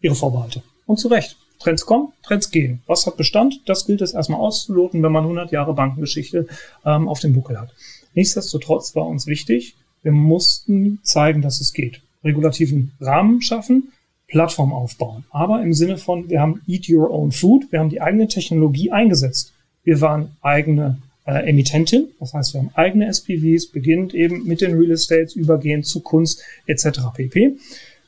ihre 0.00 0.14
Vorbehalte. 0.14 0.62
Und 0.86 0.98
zu 0.98 1.08
Recht. 1.08 1.36
Trends 1.60 1.86
kommen, 1.86 2.12
Trends 2.22 2.50
gehen. 2.50 2.82
Was 2.86 3.06
hat 3.06 3.16
Bestand? 3.16 3.62
Das 3.66 3.86
gilt 3.86 4.02
es 4.02 4.12
erstmal 4.12 4.40
auszuloten, 4.40 5.02
wenn 5.02 5.12
man 5.12 5.22
100 5.22 5.50
Jahre 5.50 5.72
Bankengeschichte 5.72 6.46
ähm, 6.84 7.08
auf 7.08 7.20
dem 7.20 7.32
Buckel 7.32 7.58
hat. 7.58 7.72
Nichtsdestotrotz 8.12 8.94
war 8.94 9.06
uns 9.06 9.26
wichtig, 9.26 9.74
wir 10.02 10.12
mussten 10.12 10.98
zeigen, 11.02 11.40
dass 11.40 11.60
es 11.60 11.72
geht. 11.72 12.02
Regulativen 12.22 12.92
Rahmen 13.00 13.40
schaffen, 13.40 13.92
Plattform 14.28 14.72
aufbauen. 14.72 15.24
Aber 15.30 15.62
im 15.62 15.72
Sinne 15.72 15.96
von, 15.96 16.28
wir 16.28 16.40
haben 16.40 16.60
Eat 16.66 16.88
Your 16.90 17.10
Own 17.10 17.32
Food, 17.32 17.70
wir 17.70 17.80
haben 17.80 17.88
die 17.88 18.02
eigene 18.02 18.28
Technologie 18.28 18.90
eingesetzt. 18.90 19.52
Wir 19.84 20.00
waren 20.00 20.36
eigene 20.42 20.98
äh, 21.26 21.48
Emittentin, 21.48 22.08
das 22.20 22.34
heißt, 22.34 22.54
wir 22.54 22.60
haben 22.60 22.70
eigene 22.74 23.06
SPVs, 23.06 23.66
beginnend 23.66 24.14
eben 24.14 24.44
mit 24.44 24.60
den 24.60 24.76
Real 24.76 24.90
Estates, 24.90 25.34
übergehend 25.34 25.86
zu 25.86 26.00
Kunst 26.00 26.42
etc. 26.66 27.00
pp. 27.14 27.56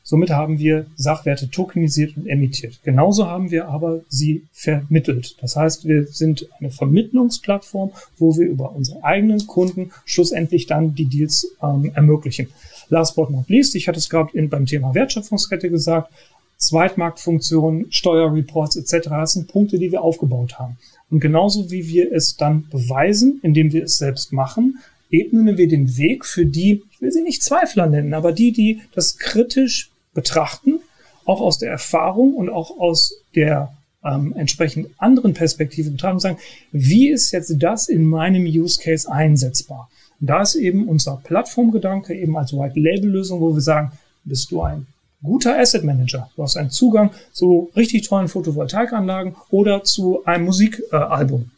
Somit 0.09 0.31
haben 0.31 0.61
wir 0.61 0.87
Sachwerte 0.95 1.51
tokenisiert 1.51 2.17
und 2.17 2.29
emittiert. 2.29 2.79
Genauso 2.85 3.27
haben 3.27 3.51
wir 3.51 3.67
aber 3.67 4.03
sie 4.09 4.45
vermittelt. 4.53 5.37
Das 5.41 5.57
heißt, 5.57 5.85
wir 5.85 6.07
sind 6.07 6.47
eine 6.61 6.71
Vermittlungsplattform, 6.71 7.91
wo 8.17 8.37
wir 8.37 8.47
über 8.47 8.77
unsere 8.77 9.03
eigenen 9.03 9.49
Kunden 9.49 9.91
schlussendlich 10.05 10.67
dann 10.67 10.95
die 10.95 11.07
Deals 11.07 11.57
ähm, 11.61 11.91
ermöglichen. 11.93 12.47
Last 12.89 13.17
but 13.17 13.31
not 13.31 13.49
least, 13.49 13.75
ich 13.75 13.89
hatte 13.89 13.99
es 13.99 14.09
gerade 14.09 14.31
beim 14.47 14.67
Thema 14.67 14.95
Wertschöpfungskette 14.95 15.71
gesagt, 15.71 16.12
Zweitmarktfunktionen, 16.59 17.87
Steuerreports 17.91 18.77
etc. 18.77 19.09
Das 19.11 19.33
sind 19.33 19.49
Punkte, 19.49 19.79
die 19.79 19.93
wir 19.93 20.03
aufgebaut 20.03 20.59
haben. 20.59 20.79
Und 21.11 21.21
genauso 21.21 21.71
wie 21.71 21.89
wir 21.89 22.13
es 22.13 22.37
dann 22.37 22.69
beweisen, 22.71 23.41
indem 23.43 23.73
wir 23.73 23.85
es 23.85 23.99
selbst 23.99 24.33
machen, 24.33 24.79
ebnen 25.11 25.57
wir 25.57 25.69
den 25.69 25.97
Weg 25.97 26.25
für 26.25 26.47
die, 26.47 26.83
ich 26.91 27.01
will 27.01 27.13
sie 27.13 27.23
nicht 27.23 27.43
Zweifler 27.43 27.87
nennen, 27.87 28.15
aber 28.15 28.33
die, 28.33 28.53
die 28.53 28.81
das 28.95 29.19
kritisch 29.19 29.91
betrachten, 30.15 30.81
auch 31.25 31.41
aus 31.41 31.59
der 31.59 31.71
Erfahrung 31.71 32.35
und 32.35 32.49
auch 32.49 32.79
aus 32.79 33.15
der 33.35 33.73
ähm, 34.05 34.33
entsprechend 34.37 34.89
anderen 34.99 35.35
Perspektive 35.35 35.91
betrachten 35.91 36.17
und 36.17 36.21
sagen, 36.21 36.39
wie 36.73 37.09
ist 37.09 37.33
jetzt 37.33 37.55
das 37.59 37.89
in 37.89 38.05
meinem 38.05 38.45
Use 38.45 38.81
Case 38.81 39.11
einsetzbar? 39.11 39.91
Und 40.21 40.29
da 40.29 40.43
ist 40.43 40.55
eben 40.55 40.89
unser 40.89 41.21
Plattformgedanke 41.23 42.15
eben 42.15 42.37
als 42.37 42.53
White 42.53 42.81
Label 42.81 43.11
Lösung, 43.11 43.41
wo 43.41 43.55
wir 43.55 43.61
sagen, 43.61 43.93
bist 44.25 44.51
du 44.51 44.63
ein 44.63 44.87
guter 45.23 45.59
Asset 45.59 45.85
Manager. 45.85 46.31
Du 46.37 46.43
hast 46.43 46.57
einen 46.57 46.71
Zugang 46.71 47.11
zu 47.33 47.71
richtig 47.77 48.09
tollen 48.09 48.29
Photovoltaikanlagen 48.29 49.37
oder 49.51 49.85
zu 49.85 50.25
einem 50.25 50.45
Musikalbum. 50.47 51.51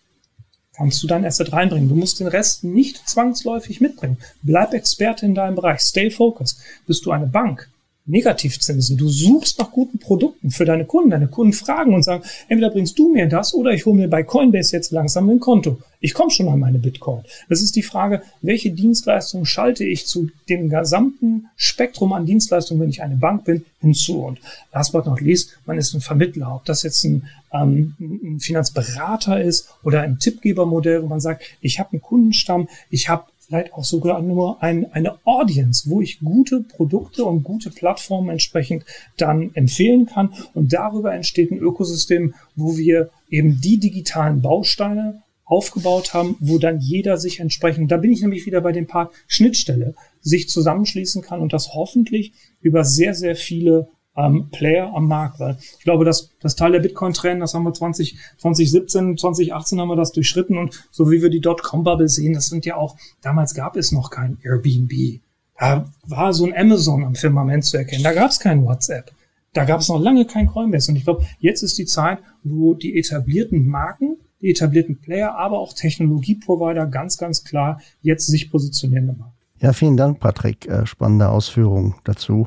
Kannst 0.74 1.02
du 1.02 1.08
dein 1.08 1.24
Asset 1.24 1.52
reinbringen. 1.52 1.88
Du 1.88 1.96
musst 1.96 2.20
den 2.20 2.28
Rest 2.28 2.62
nicht 2.62 3.08
zwangsläufig 3.08 3.80
mitbringen. 3.80 4.18
Bleib 4.42 4.74
Experte 4.74 5.26
in 5.26 5.34
deinem 5.34 5.56
Bereich. 5.56 5.80
Stay 5.80 6.08
focused. 6.08 6.60
Bist 6.86 7.04
du 7.04 7.10
eine 7.10 7.26
Bank? 7.26 7.68
Negativzinsen. 8.08 8.96
Du 8.96 9.08
suchst 9.08 9.58
nach 9.58 9.70
guten 9.70 9.98
Produkten 9.98 10.50
für 10.50 10.64
deine 10.64 10.86
Kunden. 10.86 11.10
Deine 11.10 11.28
Kunden 11.28 11.52
fragen 11.52 11.94
und 11.94 12.02
sagen, 12.02 12.24
entweder 12.48 12.70
bringst 12.70 12.98
du 12.98 13.12
mir 13.12 13.28
das 13.28 13.54
oder 13.54 13.70
ich 13.72 13.86
hole 13.86 13.96
mir 13.96 14.08
bei 14.08 14.22
Coinbase 14.22 14.74
jetzt 14.74 14.90
langsam 14.90 15.28
ein 15.28 15.40
Konto. 15.40 15.78
Ich 16.00 16.14
komme 16.14 16.30
schon 16.30 16.48
an 16.48 16.60
meine 16.60 16.78
Bitcoin. 16.78 17.24
Das 17.48 17.60
ist 17.60 17.74
die 17.74 17.82
Frage, 17.82 18.22
welche 18.40 18.70
Dienstleistungen 18.70 19.46
schalte 19.46 19.84
ich 19.84 20.06
zu 20.06 20.30
dem 20.48 20.68
gesamten 20.68 21.48
Spektrum 21.56 22.12
an 22.12 22.24
Dienstleistungen, 22.24 22.80
wenn 22.80 22.90
ich 22.90 23.02
eine 23.02 23.16
Bank 23.16 23.44
bin, 23.44 23.64
hinzu. 23.80 24.24
Und 24.24 24.40
last 24.72 24.92
but 24.92 25.06
not 25.06 25.20
least, 25.20 25.58
man 25.66 25.76
ist 25.76 25.94
ein 25.94 26.00
Vermittler. 26.00 26.54
Ob 26.54 26.64
das 26.64 26.84
jetzt 26.84 27.04
ein, 27.04 27.26
ähm, 27.52 27.94
ein 27.98 28.40
Finanzberater 28.40 29.42
ist 29.42 29.68
oder 29.82 30.02
ein 30.02 30.18
Tippgebermodell, 30.18 31.02
wo 31.02 31.08
man 31.08 31.20
sagt, 31.20 31.42
ich 31.60 31.78
habe 31.80 31.92
einen 31.92 32.02
Kundenstamm, 32.02 32.68
ich 32.90 33.08
habe 33.08 33.24
vielleicht 33.48 33.72
auch 33.72 33.84
sogar 33.84 34.20
nur 34.20 34.62
ein, 34.62 34.92
eine 34.92 35.18
Audience, 35.24 35.88
wo 35.88 36.00
ich 36.02 36.20
gute 36.20 36.60
Produkte 36.60 37.24
und 37.24 37.42
gute 37.42 37.70
Plattformen 37.70 38.28
entsprechend 38.28 38.84
dann 39.16 39.54
empfehlen 39.54 40.06
kann. 40.06 40.34
Und 40.54 40.72
darüber 40.72 41.14
entsteht 41.14 41.50
ein 41.50 41.58
Ökosystem, 41.58 42.34
wo 42.56 42.76
wir 42.76 43.10
eben 43.30 43.60
die 43.60 43.78
digitalen 43.78 44.42
Bausteine 44.42 45.22
aufgebaut 45.46 46.12
haben, 46.12 46.36
wo 46.40 46.58
dann 46.58 46.78
jeder 46.78 47.16
sich 47.16 47.40
entsprechend, 47.40 47.90
da 47.90 47.96
bin 47.96 48.12
ich 48.12 48.20
nämlich 48.20 48.44
wieder 48.44 48.60
bei 48.60 48.72
dem 48.72 48.86
Part 48.86 49.14
Schnittstelle, 49.26 49.94
sich 50.20 50.50
zusammenschließen 50.50 51.22
kann 51.22 51.40
und 51.40 51.54
das 51.54 51.72
hoffentlich 51.72 52.32
über 52.60 52.84
sehr, 52.84 53.14
sehr 53.14 53.34
viele 53.34 53.88
ähm, 54.18 54.48
Player 54.50 54.92
am 54.94 55.06
Markt. 55.06 55.40
Weil 55.40 55.56
ich 55.60 55.84
glaube, 55.84 56.04
dass 56.04 56.30
das 56.40 56.56
Teil 56.56 56.72
der 56.72 56.80
Bitcoin-Trend, 56.80 57.40
das 57.40 57.54
haben 57.54 57.62
wir 57.62 57.72
20, 57.72 58.18
2017, 58.38 59.16
2018 59.16 59.80
haben 59.80 59.88
wir 59.88 59.96
das 59.96 60.12
durchschritten 60.12 60.58
und 60.58 60.84
so 60.90 61.10
wie 61.10 61.22
wir 61.22 61.30
die 61.30 61.40
Dotcom-Bubble 61.40 62.08
sehen, 62.08 62.34
das 62.34 62.48
sind 62.48 62.66
ja 62.66 62.76
auch, 62.76 62.96
damals 63.22 63.54
gab 63.54 63.76
es 63.76 63.92
noch 63.92 64.10
kein 64.10 64.38
Airbnb. 64.42 65.20
Da 65.58 65.86
war 66.06 66.32
so 66.32 66.44
ein 66.44 66.56
Amazon 66.56 67.04
am 67.04 67.14
Firmament 67.14 67.64
zu 67.64 67.76
erkennen. 67.78 68.04
Da 68.04 68.12
gab 68.12 68.30
es 68.30 68.38
kein 68.38 68.64
WhatsApp. 68.64 69.12
Da 69.54 69.64
gab 69.64 69.80
es 69.80 69.88
noch 69.88 70.00
lange 70.00 70.26
kein 70.26 70.46
Coinbase. 70.46 70.92
Und 70.92 70.96
ich 70.96 71.04
glaube, 71.04 71.26
jetzt 71.40 71.62
ist 71.62 71.78
die 71.78 71.86
Zeit, 71.86 72.18
wo 72.44 72.74
die 72.74 72.98
etablierten 72.98 73.66
Marken, 73.66 74.18
die 74.40 74.50
etablierten 74.50 75.00
Player, 75.00 75.36
aber 75.36 75.58
auch 75.58 75.72
Technologieprovider 75.72 76.86
ganz, 76.86 77.18
ganz 77.18 77.42
klar 77.42 77.80
jetzt 78.02 78.26
sich 78.26 78.50
positionieren. 78.50 79.24
Ja, 79.60 79.72
vielen 79.72 79.96
Dank, 79.96 80.20
Patrick. 80.20 80.68
Äh, 80.68 80.86
spannende 80.86 81.28
Ausführungen 81.28 81.96
dazu. 82.04 82.46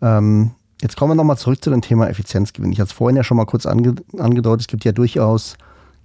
Ähm, 0.00 0.52
Jetzt 0.82 0.96
kommen 0.96 1.12
wir 1.12 1.14
nochmal 1.14 1.38
zurück 1.38 1.62
zu 1.64 1.70
dem 1.70 1.80
Thema 1.80 2.08
Effizienzgewinn. 2.08 2.70
Ich 2.70 2.80
hatte 2.80 2.88
es 2.88 2.92
vorhin 2.92 3.16
ja 3.16 3.24
schon 3.24 3.38
mal 3.38 3.46
kurz 3.46 3.64
ange 3.64 3.94
angedeutet, 4.18 4.62
es 4.62 4.66
gibt 4.68 4.84
ja 4.84 4.92
durchaus 4.92 5.56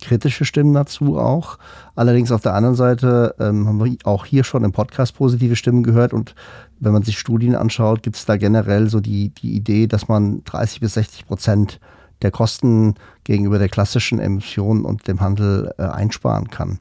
kritische 0.02 0.46
Stimmen 0.46 0.74
dazu 0.74 1.20
auch. 1.20 1.58
Allerdings 1.96 2.32
auf 2.32 2.42
der 2.42 2.56
anderen 2.56 2.76
Seite 2.76 3.36
ähm, 3.40 3.68
haben 3.68 3.84
wir 3.84 3.98
auch 4.06 4.26
hier 4.26 4.44
schon 4.44 4.64
im 4.64 4.72
Podcast 4.72 5.16
positive 5.16 5.56
Stimmen 5.56 5.84
gehört 5.84 6.14
und 6.14 6.36
wenn 6.80 6.94
man 6.94 7.04
sich 7.04 7.20
Studien 7.20 7.56
anschaut, 7.56 8.02
gibt 8.02 8.16
es 8.16 8.26
da 8.26 8.38
generell 8.38 8.90
so 8.90 9.00
die, 9.00 9.30
die 9.30 9.56
Idee, 9.56 9.88
dass 9.88 10.08
man 10.08 10.44
30 10.46 10.80
bis 10.80 10.96
60 10.96 11.28
Prozent 11.28 11.80
der 12.22 12.32
Kosten 12.32 12.96
gegenüber 13.24 13.60
der 13.60 13.70
klassischen 13.70 14.20
Emission 14.20 14.86
und 14.86 15.08
dem 15.08 15.20
Handel 15.20 15.74
äh, 15.78 15.84
einsparen 15.84 16.50
kann. 16.50 16.80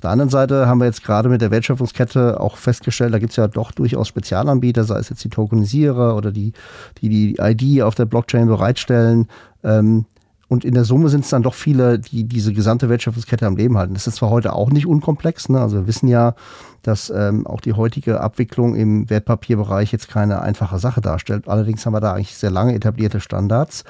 Auf 0.00 0.02
der 0.02 0.12
anderen 0.12 0.30
Seite 0.30 0.66
haben 0.66 0.80
wir 0.80 0.86
jetzt 0.86 1.04
gerade 1.04 1.28
mit 1.28 1.42
der 1.42 1.50
Wertschöpfungskette 1.50 2.40
auch 2.40 2.56
festgestellt, 2.56 3.12
da 3.12 3.18
gibt 3.18 3.32
es 3.32 3.36
ja 3.36 3.48
doch 3.48 3.70
durchaus 3.70 4.08
Spezialanbieter, 4.08 4.84
sei 4.84 4.98
es 4.98 5.10
jetzt 5.10 5.22
die 5.22 5.28
Tokenisierer 5.28 6.16
oder 6.16 6.32
die, 6.32 6.54
die 7.02 7.10
die 7.10 7.36
ID 7.38 7.82
auf 7.82 7.96
der 7.96 8.06
Blockchain 8.06 8.46
bereitstellen. 8.46 9.28
Ähm, 9.62 10.06
und 10.48 10.64
in 10.64 10.72
der 10.72 10.84
Summe 10.84 11.10
sind 11.10 11.24
es 11.24 11.28
dann 11.28 11.42
doch 11.42 11.52
viele, 11.52 11.98
die 11.98 12.24
diese 12.24 12.54
gesamte 12.54 12.88
Wertschöpfungskette 12.88 13.46
am 13.46 13.58
Leben 13.58 13.76
halten. 13.76 13.92
Das 13.92 14.06
ist 14.06 14.16
zwar 14.16 14.30
heute 14.30 14.54
auch 14.54 14.70
nicht 14.70 14.86
unkomplex, 14.86 15.50
ne? 15.50 15.60
also 15.60 15.76
wir 15.76 15.86
wissen 15.86 16.08
ja, 16.08 16.34
dass 16.80 17.10
ähm, 17.14 17.46
auch 17.46 17.60
die 17.60 17.74
heutige 17.74 18.22
Abwicklung 18.22 18.76
im 18.76 19.10
Wertpapierbereich 19.10 19.92
jetzt 19.92 20.08
keine 20.08 20.40
einfache 20.40 20.78
Sache 20.78 21.02
darstellt. 21.02 21.46
Allerdings 21.46 21.84
haben 21.84 21.92
wir 21.92 22.00
da 22.00 22.14
eigentlich 22.14 22.38
sehr 22.38 22.50
lange 22.50 22.74
etablierte 22.74 23.20
Standards. 23.20 23.84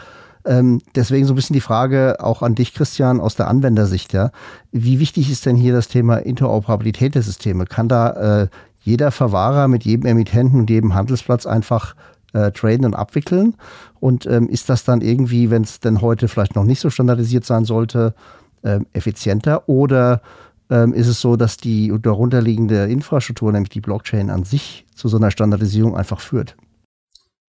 Ähm, 0.44 0.80
deswegen 0.94 1.26
so 1.26 1.32
ein 1.32 1.36
bisschen 1.36 1.54
die 1.54 1.60
Frage 1.60 2.16
auch 2.20 2.42
an 2.42 2.54
dich, 2.54 2.74
Christian, 2.74 3.20
aus 3.20 3.36
der 3.36 3.48
Anwendersicht. 3.48 4.12
Ja. 4.12 4.30
Wie 4.72 4.98
wichtig 5.00 5.30
ist 5.30 5.46
denn 5.46 5.56
hier 5.56 5.72
das 5.72 5.88
Thema 5.88 6.16
Interoperabilität 6.16 7.14
der 7.14 7.22
Systeme? 7.22 7.66
Kann 7.66 7.88
da 7.88 8.42
äh, 8.42 8.48
jeder 8.80 9.10
Verwahrer 9.10 9.68
mit 9.68 9.84
jedem 9.84 10.06
Emittenten 10.06 10.60
und 10.60 10.70
jedem 10.70 10.94
Handelsplatz 10.94 11.46
einfach 11.46 11.94
äh, 12.32 12.50
traden 12.52 12.86
und 12.86 12.94
abwickeln? 12.94 13.54
Und 14.00 14.26
ähm, 14.26 14.48
ist 14.48 14.68
das 14.68 14.84
dann 14.84 15.02
irgendwie, 15.02 15.50
wenn 15.50 15.62
es 15.62 15.80
denn 15.80 16.00
heute 16.00 16.28
vielleicht 16.28 16.56
noch 16.56 16.64
nicht 16.64 16.80
so 16.80 16.88
standardisiert 16.88 17.44
sein 17.44 17.64
sollte, 17.64 18.14
äh, 18.62 18.80
effizienter? 18.92 19.68
Oder 19.68 20.22
ähm, 20.70 20.94
ist 20.94 21.08
es 21.08 21.20
so, 21.20 21.36
dass 21.36 21.56
die 21.56 21.92
darunterliegende 22.00 22.86
Infrastruktur, 22.86 23.52
nämlich 23.52 23.70
die 23.70 23.80
Blockchain 23.80 24.30
an 24.30 24.44
sich, 24.44 24.86
zu 24.94 25.08
so 25.08 25.16
einer 25.16 25.30
Standardisierung 25.30 25.96
einfach 25.96 26.20
führt? 26.20 26.56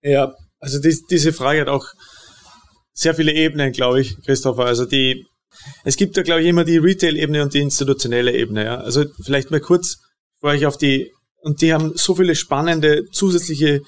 Ja, 0.02 0.34
also 0.60 0.80
die, 0.80 0.98
diese 1.10 1.32
Frage 1.32 1.62
hat 1.62 1.70
auch 1.70 1.86
sehr 2.94 3.16
viele 3.16 3.34
Ebenen, 3.34 3.72
glaube 3.72 4.02
ich, 4.02 4.22
Christopher. 4.24 4.66
Also 4.66 4.86
die, 4.86 5.26
es 5.84 5.98
gibt 5.98 6.18
ja, 6.18 6.24
glaube 6.24 6.42
ich, 6.42 6.48
immer 6.48 6.64
die 6.64 6.78
Retail-Ebene 6.78 7.44
und 7.44 7.54
die 7.54 7.62
institutionelle 7.62 8.34
Ebene. 8.34 8.66
Ja. 8.66 8.78
Also 8.78 9.06
vielleicht 9.24 9.52
mal 9.52 9.60
kurz 9.60 9.98
bevor 10.42 10.56
ich 10.56 10.66
auf 10.66 10.78
die, 10.78 11.12
und 11.42 11.62
die 11.62 11.74
haben 11.74 11.94
so 11.96 12.16
viele 12.16 12.36
spannende 12.36 13.06
zusätzliche 13.12 13.82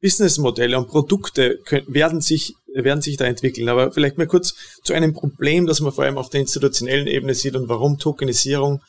Businessmodelle 0.00 0.78
und 0.78 0.88
Produkte 0.88 1.58
können, 1.64 1.92
werden 1.92 2.20
sich, 2.20 2.54
werden 2.72 3.02
sich 3.02 3.16
da 3.16 3.26
entwickeln. 3.26 3.68
Aber 3.68 3.92
vielleicht 3.92 4.16
mal 4.16 4.26
kurz 4.26 4.54
zu 4.84 4.94
einem 4.94 5.12
Problem, 5.12 5.66
das 5.66 5.80
man 5.80 5.92
vor 5.92 6.04
allem 6.04 6.18
auf 6.18 6.30
der 6.30 6.40
institutionellen 6.40 7.06
Ebene 7.06 7.34
sieht 7.34 7.56
und 7.56 7.68
warum 7.68 7.98
Tokenisierung 7.98 8.80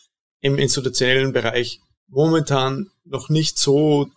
im 0.41 0.57
institutionellen 0.57 1.33
Bereich 1.33 1.81
momentan 2.07 2.87
noch 3.03 3.29
nicht 3.29 3.57
so 3.57 4.07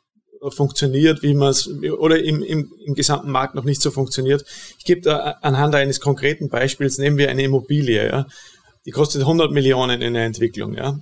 funktioniert, 0.50 1.22
wie 1.22 1.34
man 1.34 1.50
es, 1.50 1.68
oder 1.68 2.22
im, 2.22 2.42
im, 2.42 2.72
im 2.84 2.94
gesamten 2.94 3.30
Markt 3.30 3.54
noch 3.54 3.64
nicht 3.64 3.82
so 3.82 3.90
funktioniert. 3.90 4.44
Ich 4.78 4.84
gebe 4.84 5.00
da 5.00 5.36
anhand 5.42 5.74
eines 5.74 6.00
konkreten 6.00 6.48
Beispiels, 6.48 6.98
nehmen 6.98 7.18
wir 7.18 7.30
eine 7.30 7.42
Immobilie, 7.42 8.06
ja. 8.06 8.26
Die 8.84 8.90
kostet 8.90 9.22
100 9.22 9.52
Millionen 9.52 10.02
in 10.02 10.14
der 10.14 10.24
Entwicklung, 10.24 10.74
ja. 10.74 10.98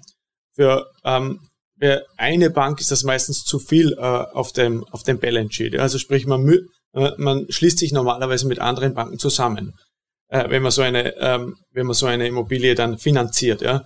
Für, 0.55 0.87
ähm, 1.05 1.41
für 1.81 2.05
eine 2.19 2.51
Bank 2.51 2.81
ist 2.81 2.91
das 2.91 3.05
meistens 3.05 3.45
zu 3.45 3.59
viel 3.59 3.93
äh, 3.93 4.01
auf 4.01 4.53
dem, 4.53 4.85
auf 4.91 5.03
dem 5.03 5.19
Balance 5.19 5.55
Sheet. 5.55 5.75
Ja. 5.75 5.81
Also 5.81 5.99
sprich, 5.99 6.27
man, 6.27 6.47
äh, 6.93 7.13
man 7.17 7.47
schließt 7.49 7.79
sich 7.79 7.93
normalerweise 7.93 8.47
mit 8.47 8.59
anderen 8.59 8.95
Banken 8.95 9.19
zusammen. 9.19 9.73
Äh, 10.29 10.51
wenn 10.51 10.63
man 10.63 10.73
so 10.73 10.83
eine, 10.83 11.17
ähm, 11.17 11.57
wenn 11.73 11.87
man 11.87 11.95
so 11.95 12.07
eine 12.07 12.27
Immobilie 12.27 12.75
dann 12.75 12.99
finanziert, 12.99 13.63
ja. 13.63 13.83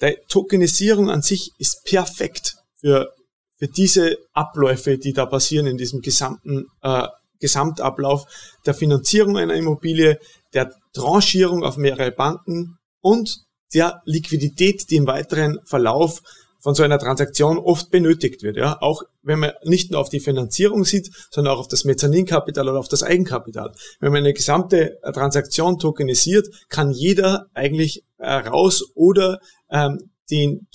Die 0.00 0.16
Tokenisierung 0.28 1.10
an 1.10 1.22
sich 1.22 1.50
ist 1.58 1.84
perfekt 1.84 2.54
für 2.80 3.10
für 3.56 3.68
diese 3.68 4.18
Abläufe, 4.32 4.98
die 4.98 5.12
da 5.12 5.26
passieren 5.26 5.66
in 5.66 5.76
diesem 5.76 6.00
gesamten 6.00 6.66
äh, 6.82 7.06
Gesamtablauf 7.40 8.26
der 8.64 8.74
Finanzierung 8.74 9.36
einer 9.36 9.54
Immobilie, 9.54 10.18
der 10.54 10.72
Tranchierung 10.94 11.62
auf 11.62 11.76
mehrere 11.76 12.10
Banken 12.10 12.78
und 13.00 13.44
der 13.74 14.00
Liquidität, 14.04 14.90
die 14.90 14.96
im 14.96 15.06
weiteren 15.06 15.58
Verlauf 15.64 16.22
von 16.64 16.74
so 16.74 16.82
einer 16.82 16.98
Transaktion 16.98 17.58
oft 17.58 17.90
benötigt 17.90 18.42
wird. 18.42 18.56
Ja, 18.56 18.78
auch 18.80 19.02
wenn 19.22 19.40
man 19.40 19.52
nicht 19.64 19.90
nur 19.90 20.00
auf 20.00 20.08
die 20.08 20.20
Finanzierung 20.20 20.84
sieht, 20.84 21.10
sondern 21.30 21.54
auch 21.54 21.60
auf 21.60 21.68
das 21.68 21.84
Mezzaninkapital 21.84 22.66
oder 22.66 22.78
auf 22.78 22.88
das 22.88 23.02
Eigenkapital. 23.02 23.72
Wenn 24.00 24.12
man 24.12 24.20
eine 24.20 24.32
gesamte 24.32 24.98
Transaktion 25.12 25.78
tokenisiert, 25.78 26.48
kann 26.70 26.90
jeder 26.90 27.48
eigentlich 27.52 28.04
äh, 28.16 28.32
raus 28.32 28.82
oder 28.94 29.40
ähm, 29.68 30.10
den 30.30 30.66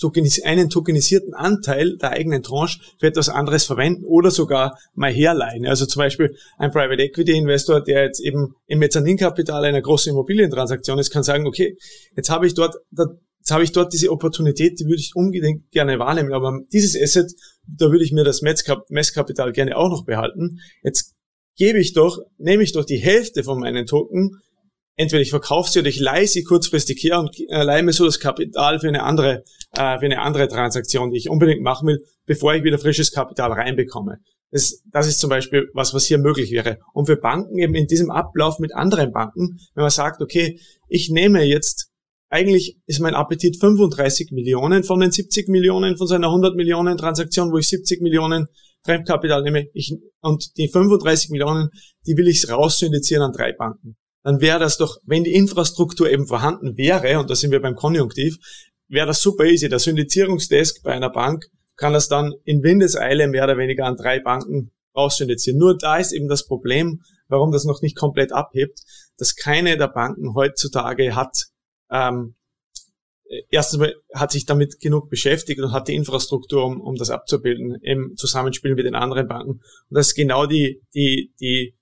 einen 0.44 0.70
tokenisierten 0.70 1.34
Anteil 1.34 1.96
der 1.96 2.10
eigenen 2.10 2.42
Tranche 2.42 2.80
für 2.98 3.06
etwas 3.06 3.28
anderes 3.28 3.64
verwenden 3.64 4.04
oder 4.04 4.30
sogar 4.30 4.78
mal 4.94 5.12
herleihen. 5.12 5.66
Also 5.66 5.86
zum 5.86 6.00
Beispiel 6.00 6.36
ein 6.58 6.70
Private 6.70 7.02
Equity 7.02 7.36
Investor, 7.36 7.82
der 7.82 8.04
jetzt 8.04 8.20
eben 8.20 8.54
im 8.66 8.78
Mezzaninkapital 8.78 9.64
einer 9.64 9.82
großen 9.82 10.10
Immobilientransaktion 10.10 10.98
ist, 10.98 11.10
kann 11.10 11.22
sagen, 11.22 11.46
okay, 11.46 11.76
jetzt 12.16 12.30
habe 12.30 12.46
ich 12.46 12.54
dort, 12.54 12.76
jetzt 12.92 13.50
habe 13.50 13.64
ich 13.64 13.72
dort 13.72 13.92
diese 13.92 14.10
Opportunität, 14.10 14.78
die 14.78 14.84
würde 14.84 15.00
ich 15.00 15.12
unbedingt 15.14 15.70
gerne 15.70 15.98
wahrnehmen, 15.98 16.32
aber 16.32 16.60
dieses 16.72 17.00
Asset, 17.00 17.32
da 17.66 17.90
würde 17.90 18.04
ich 18.04 18.12
mir 18.12 18.24
das 18.24 18.42
Messkapital 18.42 19.52
gerne 19.52 19.76
auch 19.76 19.88
noch 19.88 20.04
behalten. 20.04 20.60
Jetzt 20.82 21.14
gebe 21.56 21.78
ich 21.78 21.92
doch, 21.92 22.18
nehme 22.38 22.62
ich 22.62 22.72
doch 22.72 22.84
die 22.84 22.98
Hälfte 22.98 23.42
von 23.44 23.58
meinen 23.58 23.86
Token 23.86 24.40
entweder 24.96 25.22
ich 25.22 25.30
verkaufe 25.30 25.70
sie 25.70 25.78
oder 25.78 25.88
ich 25.88 25.98
leihe 25.98 26.26
sie 26.26 26.44
kurzfristig 26.44 27.02
her 27.02 27.20
und 27.20 27.34
äh, 27.48 27.62
leihe 27.62 27.82
mir 27.82 27.92
so 27.92 28.04
das 28.04 28.20
Kapital 28.20 28.80
für 28.80 28.88
eine 28.88 29.02
andere, 29.02 29.44
äh, 29.72 29.98
für 29.98 30.06
eine 30.06 30.20
andere 30.20 30.48
Transaktion, 30.48 31.10
die 31.10 31.18
ich 31.18 31.30
unbedingt 31.30 31.62
machen 31.62 31.88
will, 31.88 32.04
bevor 32.26 32.54
ich 32.54 32.64
wieder 32.64 32.78
frisches 32.78 33.12
Kapital 33.12 33.52
reinbekomme. 33.52 34.18
Das, 34.50 34.82
das 34.90 35.06
ist 35.06 35.20
zum 35.20 35.30
Beispiel 35.30 35.70
was, 35.74 35.94
was 35.94 36.06
hier 36.06 36.18
möglich 36.18 36.50
wäre. 36.50 36.78
Und 36.92 37.06
für 37.06 37.16
Banken 37.16 37.58
eben 37.58 37.74
in 37.74 37.86
diesem 37.86 38.10
Ablauf 38.10 38.58
mit 38.58 38.74
anderen 38.74 39.12
Banken, 39.12 39.58
wenn 39.74 39.82
man 39.82 39.90
sagt, 39.90 40.20
okay, 40.20 40.60
ich 40.88 41.08
nehme 41.08 41.44
jetzt, 41.44 41.88
eigentlich 42.28 42.78
ist 42.86 43.00
mein 43.00 43.14
Appetit 43.14 43.58
35 43.58 44.32
Millionen 44.32 44.82
von 44.82 45.00
den 45.00 45.12
70 45.12 45.48
Millionen 45.48 45.96
von 45.96 46.06
so 46.06 46.14
einer 46.14 46.28
100 46.28 46.56
Millionen 46.56 46.96
Transaktion, 46.96 47.52
wo 47.52 47.58
ich 47.58 47.68
70 47.68 48.02
Millionen 48.02 48.46
Fremdkapital 48.84 49.42
nehme, 49.42 49.66
ich, 49.72 49.94
und 50.20 50.56
die 50.56 50.68
35 50.68 51.30
Millionen, 51.30 51.68
die 52.06 52.16
will 52.16 52.28
ich 52.28 52.48
raussyndizieren 52.48 53.24
an 53.24 53.32
drei 53.32 53.52
Banken 53.52 53.96
dann 54.22 54.40
wäre 54.40 54.58
das 54.58 54.76
doch, 54.76 54.98
wenn 55.04 55.24
die 55.24 55.34
Infrastruktur 55.34 56.10
eben 56.10 56.26
vorhanden 56.26 56.76
wäre, 56.76 57.18
und 57.18 57.30
da 57.30 57.34
sind 57.34 57.50
wir 57.50 57.62
beim 57.62 57.74
Konjunktiv, 57.74 58.36
wäre 58.88 59.06
das 59.06 59.22
super 59.22 59.44
easy. 59.44 59.68
Der 59.68 59.78
Syndizierungsdesk 59.78 60.82
bei 60.82 60.92
einer 60.92 61.10
Bank 61.10 61.46
kann 61.76 61.92
das 61.92 62.08
dann 62.08 62.34
in 62.44 62.62
Windeseile 62.62 63.28
mehr 63.28 63.44
oder 63.44 63.56
weniger 63.56 63.86
an 63.86 63.96
drei 63.96 64.20
Banken 64.20 64.70
aussyndizieren. 64.92 65.58
Nur 65.58 65.78
da 65.78 65.96
ist 65.96 66.12
eben 66.12 66.28
das 66.28 66.46
Problem, 66.46 67.02
warum 67.28 67.52
das 67.52 67.64
noch 67.64 67.80
nicht 67.80 67.96
komplett 67.96 68.32
abhebt, 68.32 68.80
dass 69.16 69.36
keine 69.36 69.78
der 69.78 69.88
Banken 69.88 70.34
heutzutage 70.34 71.14
hat, 71.14 71.46
ähm, 71.90 72.34
erstens 73.50 73.78
mal 73.78 73.94
hat 74.14 74.32
sich 74.32 74.44
damit 74.44 74.80
genug 74.80 75.08
beschäftigt 75.08 75.60
und 75.60 75.72
hat 75.72 75.88
die 75.88 75.94
Infrastruktur, 75.94 76.64
um, 76.64 76.80
um 76.80 76.96
das 76.96 77.10
abzubilden, 77.10 77.76
im 77.82 78.14
Zusammenspiel 78.16 78.74
mit 78.74 78.86
den 78.86 78.94
anderen 78.94 79.28
Banken. 79.28 79.52
Und 79.52 79.62
das 79.90 80.08
ist 80.08 80.14
genau 80.14 80.46
die, 80.46 80.82
die, 80.94 81.32
die 81.40 81.74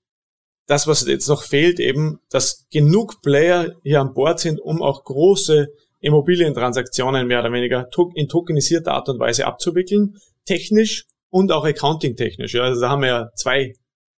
das, 0.69 0.87
was 0.87 1.07
jetzt 1.07 1.29
noch 1.29 1.43
fehlt, 1.43 1.81
eben, 1.81 2.21
dass 2.31 2.67
genug 2.71 3.23
Player 3.23 3.73
hier 3.83 4.01
an 4.01 4.13
Bord 4.13 4.39
sind, 4.39 4.61
um 4.61 4.83
auch 4.83 5.03
große 5.03 5.69
Immobilientransaktionen 6.01 7.27
mehr 7.27 7.41
oder 7.41 7.53
weniger 7.53 7.89
in 8.15 8.29
tokenisierter 8.29 8.93
Art 8.93 9.09
und 9.09 9.19
Weise 9.19 9.47
abzuwickeln, 9.47 10.19
technisch 10.45 11.07
und 11.31 11.51
auch 11.53 11.65
accounting-technisch. 11.65 12.55
Ja. 12.55 12.63
Also 12.63 12.83
da 12.83 12.91
haben 12.91 13.03
wir 13.03 13.09
ja 13.09 13.31
zwei 13.35 13.73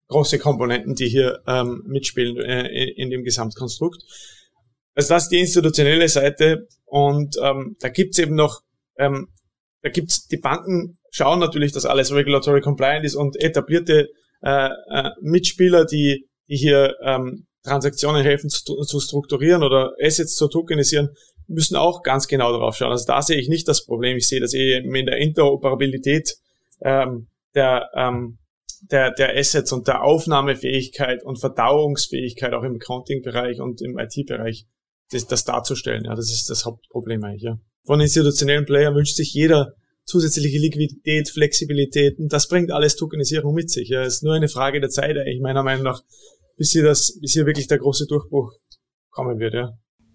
große 0.09 0.41
Komponenten, 0.41 0.97
die 0.97 1.09
hier 1.09 1.41
ähm, 1.47 1.85
mitspielen 1.87 2.37
äh, 2.39 2.91
in, 2.97 3.11
dem 3.11 3.23
Gesamtkonstrukt. 3.23 4.03
Also 4.97 5.15
das 5.15 5.25
ist 5.25 5.29
die 5.31 5.39
institutionelle 5.39 6.09
Seite 6.09 6.67
und 6.85 7.37
ähm, 7.41 7.77
da 7.79 7.89
gibt's 7.89 8.19
eben 8.19 8.35
noch, 8.35 8.63
ähm, 8.99 9.29
da 9.83 9.89
gibt's 9.89 10.27
die 10.27 10.37
Banken 10.37 10.99
schauen 11.13 11.39
natürlich, 11.39 11.71
dass 11.73 11.87
alles 11.87 12.13
regulatory 12.13 12.61
compliant 12.61 13.05
ist 13.05 13.15
und 13.15 13.41
etablierte 13.41 14.09
äh, 14.43 14.71
äh, 14.91 15.11
Mitspieler, 15.21 15.85
die 15.85 16.27
die 16.51 16.57
hier 16.57 16.97
ähm, 17.03 17.47
Transaktionen 17.63 18.23
helfen 18.23 18.51
zu, 18.51 18.77
zu 18.83 19.01
strukturieren 19.01 19.63
oder 19.63 19.95
Assets 20.03 20.35
zu 20.35 20.49
tokenisieren, 20.49 21.11
müssen 21.47 21.77
auch 21.77 22.03
ganz 22.03 22.27
genau 22.29 22.53
darauf 22.53 22.77
schauen. 22.77 22.93
Also 22.93 23.07
da 23.07 23.23
sehe 23.23 23.39
ich 23.39 23.49
nicht 23.49 23.69
das 23.69 23.85
Problem. 23.85 24.17
Ich 24.17 24.29
sehe 24.29 24.41
das 24.41 24.55
eben 24.55 24.95
in 24.95 25.07
der 25.07 25.19
Interoperabilität 25.19 26.37
ähm, 26.83 27.29
der, 27.55 27.91
ähm, 27.95 28.39
der, 28.91 29.11
der 29.13 29.37
Assets 29.37 29.73
und 29.73 29.89
der 29.89 30.03
Aufnahmefähigkeit 30.03 31.23
und 31.25 31.39
Verdauungsfähigkeit 31.39 32.55
auch 32.55 32.63
im 32.63 32.77
Accounting-Bereich 32.77 33.61
und 33.61 33.83
im 33.83 33.99
IT-Bereich, 33.99 34.67
das, 35.11 35.27
das 35.27 35.45
darzustellen. 35.45 36.05
Ja, 36.05 36.15
das 36.15 36.31
ist 36.31 36.49
das 36.49 36.65
Hauptproblem 36.65 37.23
eigentlich. 37.25 37.43
Ja. 37.43 37.59
Von 37.85 38.01
institutionellen 38.01 38.65
Playern 38.65 38.95
wünscht 38.95 39.17
sich 39.17 39.35
jeder 39.35 39.75
zusätzliche 40.05 40.59
Liquidität, 40.59 41.29
Flexibilität 41.29 42.19
und 42.19 42.33
das 42.33 42.49
bringt 42.49 42.73
alles 42.73 42.97
Tokenisierung 42.97 43.55
mit 43.55 43.71
sich. 43.71 43.89
Ja, 43.89 44.03
es 44.03 44.17
ist 44.17 44.23
nur 44.23 44.35
eine 44.35 44.49
Frage 44.49 44.81
der 44.81 44.91
Zeit, 44.91 45.17
eigentlich 45.17 45.41
meiner 45.41 45.63
Meinung 45.63 45.85
nach, 45.85 46.03
bis 46.61 46.73
hier, 46.73 46.85
das, 46.85 47.19
bis 47.19 47.33
hier 47.33 47.47
wirklich 47.47 47.69
der 47.69 47.79
große 47.79 48.05
Durchbruch 48.07 48.53
kommen 49.11 49.39
wird. 49.39 49.55
Ja. 49.55 49.71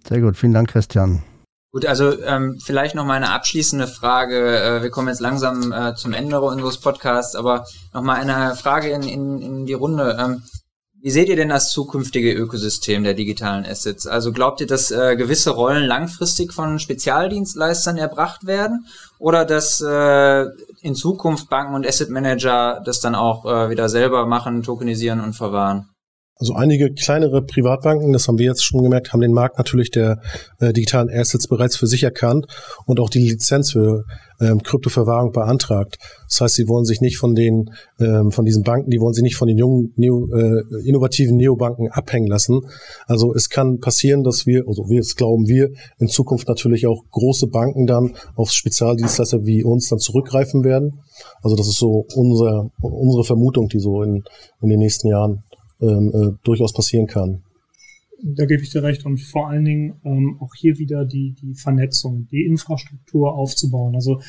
Sehr 0.07 0.21
gut, 0.21 0.37
vielen 0.37 0.53
Dank, 0.53 0.69
Christian. 0.69 1.23
Gut, 1.71 1.87
also 1.87 2.21
ähm, 2.21 2.59
vielleicht 2.63 2.93
noch 2.93 3.03
mal 3.03 3.15
eine 3.15 3.31
abschließende 3.31 3.87
Frage. 3.87 4.59
Äh, 4.59 4.83
wir 4.83 4.91
kommen 4.91 5.07
jetzt 5.07 5.21
langsam 5.21 5.71
äh, 5.71 5.95
zum 5.95 6.13
Ende 6.13 6.39
unseres 6.39 6.77
Podcasts, 6.77 7.35
aber 7.35 7.65
noch 7.95 8.03
mal 8.03 8.13
eine 8.13 8.55
Frage 8.55 8.89
in, 8.89 9.01
in, 9.01 9.41
in 9.41 9.65
die 9.65 9.73
Runde. 9.73 10.17
Ähm, 10.19 10.43
wie 11.01 11.09
seht 11.09 11.29
ihr 11.29 11.35
denn 11.35 11.49
das 11.49 11.71
zukünftige 11.71 12.31
Ökosystem 12.33 13.03
der 13.03 13.15
digitalen 13.15 13.65
Assets? 13.65 14.05
Also 14.05 14.31
glaubt 14.31 14.61
ihr, 14.61 14.67
dass 14.67 14.91
äh, 14.91 15.15
gewisse 15.15 15.49
Rollen 15.49 15.83
langfristig 15.83 16.53
von 16.53 16.77
Spezialdienstleistern 16.77 17.97
erbracht 17.97 18.45
werden 18.45 18.85
oder 19.17 19.45
dass 19.45 19.81
äh, 19.81 20.45
in 20.81 20.93
Zukunft 20.93 21.49
Banken 21.49 21.73
und 21.73 21.87
Asset 21.87 22.11
Manager 22.11 22.83
das 22.85 22.99
dann 22.99 23.15
auch 23.15 23.45
äh, 23.45 23.71
wieder 23.71 23.89
selber 23.89 24.27
machen, 24.27 24.61
tokenisieren 24.61 25.21
und 25.21 25.33
verwahren? 25.33 25.89
Also 26.37 26.53
einige 26.53 26.91
kleinere 26.91 27.41
Privatbanken, 27.41 28.11
das 28.11 28.27
haben 28.27 28.37
wir 28.37 28.45
jetzt 28.45 28.63
schon 28.63 28.83
gemerkt, 28.83 29.13
haben 29.13 29.21
den 29.21 29.31
Markt 29.31 29.57
natürlich 29.57 29.89
der 29.89 30.19
äh, 30.59 30.73
digitalen 30.73 31.09
Assets 31.09 31.47
bereits 31.47 31.77
für 31.77 31.87
sich 31.87 32.03
erkannt 32.03 32.47
und 32.85 32.99
auch 32.99 33.09
die 33.09 33.19
Lizenz 33.19 33.71
für 33.71 34.03
ähm, 34.41 34.61
Kryptoverwahrung 34.61 35.31
beantragt. 35.31 35.97
Das 36.27 36.41
heißt, 36.41 36.55
sie 36.55 36.67
wollen 36.67 36.83
sich 36.83 36.99
nicht 36.99 37.17
von 37.17 37.35
den 37.35 37.71
ähm, 38.01 38.31
von 38.31 38.43
diesen 38.43 38.63
Banken, 38.63 38.89
die 38.89 38.99
wollen 38.99 39.13
sich 39.13 39.23
nicht 39.23 39.37
von 39.37 39.47
den 39.47 39.57
jungen 39.57 39.93
Neo, 39.95 40.27
äh, 40.35 40.61
innovativen 40.85 41.37
Neobanken 41.37 41.89
abhängen 41.89 42.27
lassen. 42.27 42.61
Also 43.07 43.33
es 43.33 43.47
kann 43.49 43.79
passieren, 43.79 44.25
dass 44.25 44.45
wir, 44.45 44.67
also 44.67 44.89
wir 44.89 44.99
es 44.99 45.15
glauben 45.15 45.47
wir, 45.47 45.69
in 45.99 46.09
Zukunft 46.09 46.49
natürlich 46.49 46.85
auch 46.85 47.03
große 47.11 47.47
Banken 47.47 47.87
dann 47.87 48.13
auf 48.35 48.51
Spezialdienstleister 48.51 49.45
wie 49.45 49.63
uns 49.63 49.87
dann 49.87 49.99
zurückgreifen 49.99 50.65
werden. 50.65 50.99
Also 51.41 51.55
das 51.55 51.67
ist 51.67 51.77
so 51.77 52.05
unser, 52.15 52.71
unsere 52.81 53.23
Vermutung, 53.23 53.69
die 53.69 53.79
so 53.79 54.03
in, 54.03 54.25
in 54.61 54.69
den 54.69 54.79
nächsten 54.79 55.07
Jahren 55.07 55.43
ähm, 55.81 56.11
äh, 56.13 56.37
durchaus 56.43 56.73
passieren 56.73 57.07
kann. 57.07 57.43
Da 58.23 58.45
gebe 58.45 58.63
ich 58.63 58.69
dir 58.69 58.81
recht 58.81 59.05
und 59.05 59.17
vor 59.19 59.49
allen 59.49 59.65
Dingen 59.65 59.95
ähm, 60.05 60.37
auch 60.39 60.55
hier 60.55 60.77
wieder 60.77 61.05
die, 61.05 61.35
die 61.41 61.53
Vernetzung, 61.53 62.27
die 62.31 62.45
Infrastruktur 62.45 63.33
aufzubauen. 63.33 63.93
Also 63.95 64.19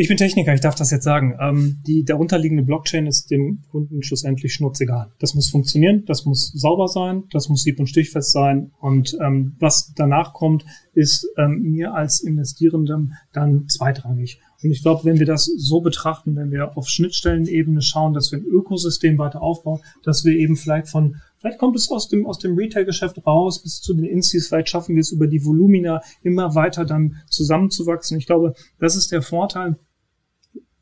Ich 0.00 0.06
bin 0.06 0.16
Techniker, 0.16 0.54
ich 0.54 0.60
darf 0.60 0.76
das 0.76 0.92
jetzt 0.92 1.02
sagen. 1.02 1.36
Ähm, 1.40 1.78
die 1.84 2.04
darunterliegende 2.04 2.62
Blockchain 2.62 3.08
ist 3.08 3.32
dem 3.32 3.64
Kunden 3.68 4.04
schlussendlich 4.04 4.54
schnurzegal. 4.54 5.10
Das 5.18 5.34
muss 5.34 5.50
funktionieren, 5.50 6.04
das 6.06 6.24
muss 6.24 6.52
sauber 6.52 6.86
sein, 6.86 7.24
das 7.32 7.48
muss 7.48 7.64
sieb- 7.64 7.80
und 7.80 7.88
stichfest 7.88 8.30
sein. 8.30 8.70
Und 8.78 9.18
ähm, 9.20 9.56
was 9.58 9.92
danach 9.96 10.34
kommt, 10.34 10.64
ist 10.94 11.26
ähm, 11.36 11.62
mir 11.62 11.94
als 11.94 12.20
Investierendem 12.20 13.14
dann 13.32 13.66
zweitrangig. 13.66 14.38
Und 14.62 14.72
ich 14.72 14.82
glaube, 14.82 15.04
wenn 15.04 15.18
wir 15.18 15.26
das 15.26 15.44
so 15.44 15.80
betrachten, 15.80 16.34
wenn 16.36 16.50
wir 16.50 16.76
auf 16.76 16.88
Schnittstellenebene 16.88 17.80
schauen, 17.80 18.12
dass 18.12 18.32
wir 18.32 18.38
ein 18.38 18.44
Ökosystem 18.44 19.16
weiter 19.18 19.40
aufbauen, 19.40 19.80
dass 20.02 20.24
wir 20.24 20.32
eben 20.32 20.56
vielleicht 20.56 20.88
von 20.88 21.16
Vielleicht 21.40 21.58
kommt 21.58 21.76
es 21.76 21.88
aus 21.88 22.08
dem, 22.08 22.26
aus 22.26 22.40
dem 22.40 22.56
Retail-Geschäft 22.56 23.24
raus 23.24 23.62
bis 23.62 23.80
zu 23.80 23.94
den 23.94 24.04
Instis. 24.04 24.48
Vielleicht 24.48 24.70
schaffen 24.70 24.96
wir 24.96 25.00
es 25.00 25.12
über 25.12 25.28
die 25.28 25.44
Volumina 25.44 26.02
immer 26.22 26.56
weiter 26.56 26.84
dann 26.84 27.22
zusammenzuwachsen. 27.30 28.18
Ich 28.18 28.26
glaube, 28.26 28.54
das 28.80 28.96
ist 28.96 29.12
der 29.12 29.22
Vorteil, 29.22 29.78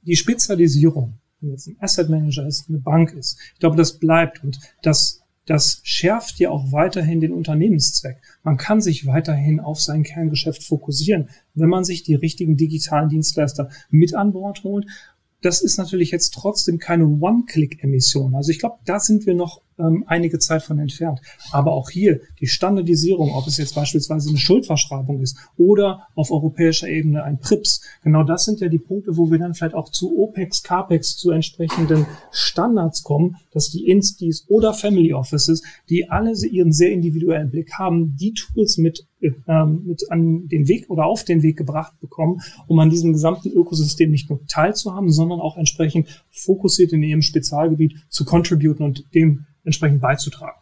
die 0.01 0.16
Spezialisierung, 0.16 1.18
wenn 1.41 1.51
jetzt 1.51 1.66
ein 1.66 1.77
Asset 1.81 2.09
Manager 2.09 2.47
ist, 2.47 2.68
eine 2.68 2.79
Bank 2.79 3.12
ist, 3.12 3.39
ich 3.53 3.61
glaube, 3.61 3.77
das 3.77 3.99
bleibt 3.99 4.43
und 4.43 4.59
das, 4.83 5.20
das 5.47 5.80
schärft 5.84 6.38
ja 6.38 6.51
auch 6.51 6.72
weiterhin 6.72 7.20
den 7.20 7.32
Unternehmenszweck. 7.32 8.18
Man 8.42 8.57
kann 8.57 8.80
sich 8.80 9.07
weiterhin 9.07 9.61
auf 9.61 9.80
sein 9.80 10.03
Kerngeschäft 10.03 10.64
fokussieren, 10.64 11.28
wenn 11.55 11.68
man 11.68 11.84
sich 11.84 12.03
die 12.03 12.14
richtigen 12.14 12.57
digitalen 12.57 13.09
Dienstleister 13.09 13.70
mit 13.88 14.14
an 14.14 14.32
Bord 14.32 14.64
holt. 14.64 14.86
Das 15.42 15.62
ist 15.62 15.78
natürlich 15.78 16.11
jetzt 16.11 16.34
trotzdem 16.34 16.78
keine 16.78 17.07
One-Click-Emission. 17.07 18.34
Also 18.34 18.51
ich 18.51 18.59
glaube, 18.59 18.78
da 18.84 18.99
sind 18.99 19.26
wir 19.26 19.34
noch 19.34 19.62
ähm, 19.79 20.05
einige 20.07 20.39
Zeit 20.39 20.62
von 20.62 20.79
entfernt. 20.79 21.20
Aber 21.53 21.72
auch 21.72 21.91
hier 21.91 22.20
die 22.41 22.47
Standardisierung, 22.47 23.33
ob 23.33 23.47
es 23.47 23.57
jetzt 23.57 23.74
beispielsweise 23.74 24.29
eine 24.29 24.39
Schuldverschreibung 24.39 25.20
ist 25.20 25.37
oder 25.57 26.07
auf 26.14 26.31
europäischer 26.31 26.89
Ebene 26.89 27.24
ein 27.24 27.39
PRIPS, 27.39 27.83
genau 28.03 28.22
das 28.22 28.45
sind 28.45 28.61
ja 28.61 28.68
die 28.68 28.79
Punkte, 28.79 29.16
wo 29.16 29.31
wir 29.31 29.39
dann 29.39 29.55
vielleicht 29.55 29.74
auch 29.74 29.91
zu 29.91 30.18
OPEX, 30.18 30.62
CAPEX, 30.62 31.16
zu 31.16 31.31
entsprechenden 31.31 32.07
Standards 32.31 33.03
kommen, 33.03 33.37
dass 33.53 33.70
die 33.70 33.89
Instis 33.89 34.45
oder 34.49 34.74
Family 34.74 35.12
Offices, 35.12 35.62
die 35.89 36.09
alle 36.09 36.33
ihren 36.47 36.72
sehr 36.72 36.93
individuellen 36.93 37.51
Blick 37.51 37.72
haben, 37.74 38.16
die 38.16 38.33
Tools 38.33 38.79
mit 38.79 39.07
ähm, 39.49 39.83
mit 39.87 40.11
an 40.11 40.47
den 40.49 40.68
Weg 40.68 40.91
oder 40.91 41.07
auf 41.07 41.24
den 41.24 41.43
Weg 41.43 41.57
gebracht 41.57 41.99
bekommen, 42.01 42.41
um 42.66 42.79
an 42.79 42.91
diesem 42.91 43.12
gesamten 43.12 43.51
Ökosystem 43.51 44.11
nicht 44.11 44.29
nur 44.29 44.47
teilzuhaben, 44.47 45.11
sondern 45.11 45.41
auch 45.41 45.57
entsprechend 45.57 46.22
fokussiert 46.31 46.93
in 46.93 47.03
ihrem 47.03 47.22
Spezialgebiet 47.22 47.95
zu 48.09 48.24
contributen 48.24 48.85
und 48.85 49.05
dem 49.14 49.47
entsprechend 49.66 50.00
beizutragen. 50.00 50.56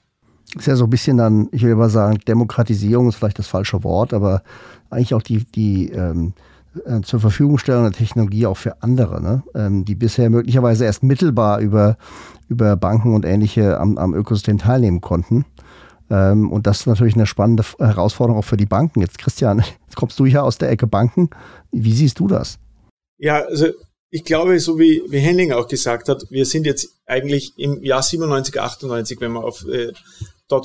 Ist 0.56 0.66
ja 0.66 0.76
so 0.76 0.84
ein 0.84 0.90
bisschen 0.90 1.16
dann, 1.16 1.48
ich 1.52 1.62
will 1.62 1.74
mal 1.74 1.90
sagen, 1.90 2.18
Demokratisierung 2.26 3.08
ist 3.08 3.16
vielleicht 3.16 3.38
das 3.38 3.46
falsche 3.46 3.82
Wort, 3.84 4.12
aber 4.12 4.42
eigentlich 4.90 5.14
auch 5.14 5.22
die, 5.22 5.44
die 5.44 5.90
ähm, 5.90 6.34
äh, 6.84 7.00
zur 7.02 7.20
Verfügungstellung 7.20 7.84
der 7.84 7.92
Technologie 7.92 8.46
auch 8.46 8.56
für 8.56 8.82
andere, 8.82 9.22
ne? 9.22 9.42
ähm, 9.54 9.84
die 9.84 9.94
bisher 9.94 10.30
möglicherweise 10.30 10.84
erst 10.84 11.02
mittelbar 11.02 11.60
über, 11.60 11.96
über 12.48 12.76
Banken 12.76 13.14
und 13.14 13.24
ähnliche 13.24 13.78
am, 13.78 13.96
am 13.98 14.14
Ökosystem 14.14 14.58
teilnehmen 14.58 15.00
konnten. 15.00 15.44
Ähm, 16.10 16.50
und 16.50 16.66
das 16.66 16.80
ist 16.80 16.86
natürlich 16.86 17.14
eine 17.14 17.26
spannende 17.26 17.64
Herausforderung 17.78 18.38
auch 18.38 18.44
für 18.44 18.56
die 18.56 18.66
Banken. 18.66 19.00
Jetzt, 19.00 19.18
Christian, 19.18 19.58
jetzt 19.86 19.96
kommst 19.96 20.18
du 20.18 20.26
hier 20.26 20.44
aus 20.44 20.58
der 20.58 20.70
Ecke 20.70 20.86
Banken. 20.86 21.30
Wie 21.72 21.92
siehst 21.92 22.20
du 22.20 22.28
das? 22.28 22.58
Ja, 23.18 23.42
also 23.44 23.66
ich 24.14 24.22
glaube, 24.22 24.60
so 24.60 24.78
wie, 24.78 25.02
wie 25.08 25.18
Henning 25.18 25.50
auch 25.50 25.66
gesagt 25.66 26.08
hat, 26.08 26.26
wir 26.30 26.46
sind 26.46 26.66
jetzt 26.66 26.88
eigentlich 27.04 27.52
im 27.56 27.82
Jahr 27.82 28.00
97, 28.00 28.60
98, 28.60 29.20
wenn 29.20 29.32
man 29.32 29.42
auf 29.42 29.66
äh, 29.66 29.92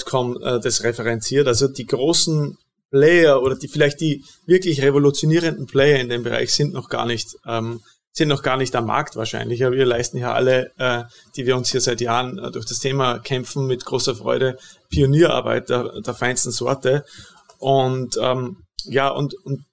.com 0.05 0.39
äh, 0.39 0.59
das 0.59 0.83
referenziert. 0.83 1.47
Also 1.47 1.67
die 1.67 1.87
großen 1.87 2.59
Player 2.91 3.41
oder 3.41 3.55
die 3.55 3.67
vielleicht 3.67 4.01
die 4.01 4.23
wirklich 4.45 4.83
revolutionierenden 4.83 5.65
Player 5.65 5.97
in 5.97 6.09
dem 6.09 6.21
Bereich 6.21 6.53
sind 6.53 6.73
noch 6.73 6.89
gar 6.89 7.07
nicht 7.07 7.37
ähm, 7.47 7.81
sind 8.11 8.27
noch 8.27 8.43
gar 8.43 8.55
nicht 8.55 8.75
am 8.75 8.85
Markt 8.85 9.15
wahrscheinlich. 9.15 9.65
Aber 9.65 9.75
wir 9.75 9.85
leisten 9.87 10.19
ja 10.19 10.31
alle, 10.31 10.71
äh, 10.77 11.05
die 11.35 11.47
wir 11.47 11.57
uns 11.57 11.71
hier 11.71 11.81
seit 11.81 12.01
Jahren 12.01 12.37
äh, 12.37 12.51
durch 12.51 12.67
das 12.67 12.77
Thema 12.77 13.17
kämpfen, 13.17 13.65
mit 13.65 13.83
großer 13.83 14.13
Freude 14.13 14.59
Pionierarbeit 14.91 15.69
der, 15.69 16.01
der 16.01 16.13
feinsten 16.13 16.51
Sorte. 16.51 17.03
Und 17.57 18.15
ähm, 18.21 18.57
ja, 18.83 19.09
und, 19.09 19.33
und 19.43 19.65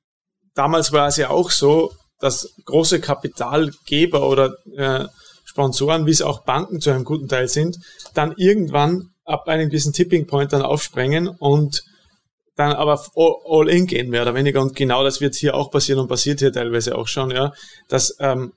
damals 0.55 0.93
war 0.93 1.09
es 1.09 1.18
ja 1.18 1.29
auch 1.29 1.51
so, 1.51 1.93
dass 2.20 2.54
große 2.64 3.00
Kapitalgeber 3.00 4.28
oder 4.28 4.56
äh, 4.76 5.06
Sponsoren, 5.44 6.06
wie 6.06 6.10
es 6.10 6.22
auch 6.22 6.40
Banken 6.44 6.80
zu 6.80 6.90
einem 6.90 7.04
guten 7.04 7.28
Teil 7.28 7.48
sind, 7.48 7.78
dann 8.14 8.34
irgendwann 8.36 9.10
ab 9.24 9.48
einem 9.48 9.68
gewissen 9.68 9.92
Tipping 9.92 10.26
Point 10.26 10.52
dann 10.52 10.62
aufsprengen 10.62 11.28
und 11.28 11.84
dann 12.56 12.72
aber 12.72 13.00
all 13.16 13.68
in 13.68 13.86
gehen, 13.86 14.08
mehr 14.08 14.22
oder 14.22 14.34
weniger. 14.34 14.62
Und 14.62 14.74
genau 14.74 15.04
das 15.04 15.20
wird 15.20 15.34
hier 15.34 15.54
auch 15.54 15.70
passieren 15.70 16.00
und 16.00 16.08
passiert 16.08 16.40
hier 16.40 16.52
teilweise 16.52 16.96
auch 16.96 17.06
schon, 17.06 17.30
ja, 17.30 17.52
dass 17.88 18.16
ähm, 18.18 18.52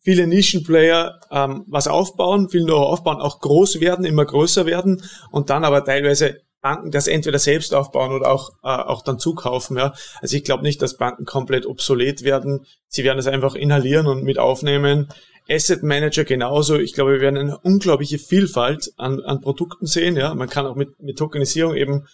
viele 0.00 0.26
Nischenplayer 0.26 1.20
ähm, 1.30 1.64
was 1.66 1.88
aufbauen, 1.88 2.48
viel 2.48 2.64
Know-how 2.64 2.92
aufbauen, 2.92 3.20
auch 3.20 3.40
groß 3.40 3.80
werden, 3.80 4.04
immer 4.04 4.24
größer 4.24 4.66
werden 4.66 5.02
und 5.30 5.50
dann 5.50 5.64
aber 5.64 5.84
teilweise 5.84 6.40
Banken 6.60 6.90
das 6.90 7.06
entweder 7.06 7.38
selbst 7.38 7.74
aufbauen 7.74 8.12
oder 8.12 8.30
auch, 8.30 8.50
äh, 8.62 8.68
auch 8.68 9.02
dann 9.02 9.18
zukaufen. 9.18 9.76
Ja. 9.76 9.94
Also 10.20 10.36
ich 10.36 10.44
glaube 10.44 10.62
nicht, 10.62 10.82
dass 10.82 10.96
Banken 10.96 11.24
komplett 11.24 11.66
obsolet 11.66 12.24
werden. 12.24 12.66
Sie 12.88 13.04
werden 13.04 13.18
es 13.18 13.26
einfach 13.26 13.54
inhalieren 13.54 14.06
und 14.06 14.24
mit 14.24 14.38
aufnehmen. 14.38 15.08
Asset 15.48 15.82
Manager 15.82 16.24
genauso. 16.24 16.76
Ich 16.76 16.94
glaube, 16.94 17.12
wir 17.12 17.20
werden 17.20 17.38
eine 17.38 17.58
unglaubliche 17.58 18.18
Vielfalt 18.18 18.92
an, 18.96 19.20
an 19.20 19.40
Produkten 19.40 19.86
sehen. 19.86 20.16
Ja. 20.16 20.34
Man 20.34 20.48
kann 20.48 20.66
auch 20.66 20.76
mit, 20.76 21.00
mit 21.00 21.16
Tokenisierung 21.16 21.74
eben, 21.74 22.06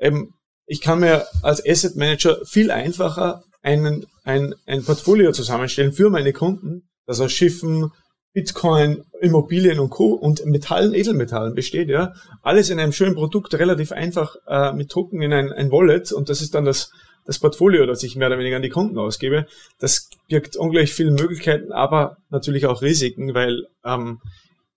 eben, 0.00 0.34
ich 0.66 0.80
kann 0.80 1.00
mir 1.00 1.26
als 1.42 1.64
Asset 1.64 1.96
Manager 1.96 2.44
viel 2.44 2.70
einfacher 2.70 3.44
einen, 3.62 4.06
ein, 4.24 4.54
ein 4.66 4.84
Portfolio 4.84 5.32
zusammenstellen 5.32 5.92
für 5.92 6.10
meine 6.10 6.32
Kunden, 6.32 6.88
das 7.04 7.20
aus 7.20 7.32
Schiffen, 7.32 7.92
Bitcoin, 8.36 9.02
Immobilien 9.22 9.78
und 9.78 9.88
Co. 9.88 10.12
und 10.12 10.44
Metallen, 10.44 10.92
Edelmetallen 10.92 11.54
besteht, 11.54 11.88
ja. 11.88 12.12
Alles 12.42 12.68
in 12.68 12.78
einem 12.78 12.92
schönen 12.92 13.14
Produkt, 13.14 13.54
relativ 13.54 13.92
einfach 13.92 14.36
äh, 14.46 14.74
mit 14.74 14.94
Drucken 14.94 15.22
in 15.22 15.32
ein, 15.32 15.50
ein 15.52 15.72
Wallet 15.72 16.12
und 16.12 16.28
das 16.28 16.42
ist 16.42 16.54
dann 16.54 16.66
das, 16.66 16.90
das 17.24 17.38
Portfolio, 17.38 17.86
das 17.86 18.02
ich 18.02 18.14
mehr 18.14 18.28
oder 18.28 18.38
weniger 18.38 18.56
an 18.56 18.62
die 18.62 18.68
Kunden 18.68 18.98
ausgebe. 18.98 19.46
Das 19.78 20.10
birgt 20.28 20.54
ungleich 20.54 20.92
viele 20.92 21.12
Möglichkeiten, 21.12 21.72
aber 21.72 22.18
natürlich 22.28 22.66
auch 22.66 22.82
Risiken, 22.82 23.32
weil 23.32 23.68
ähm, 23.86 24.20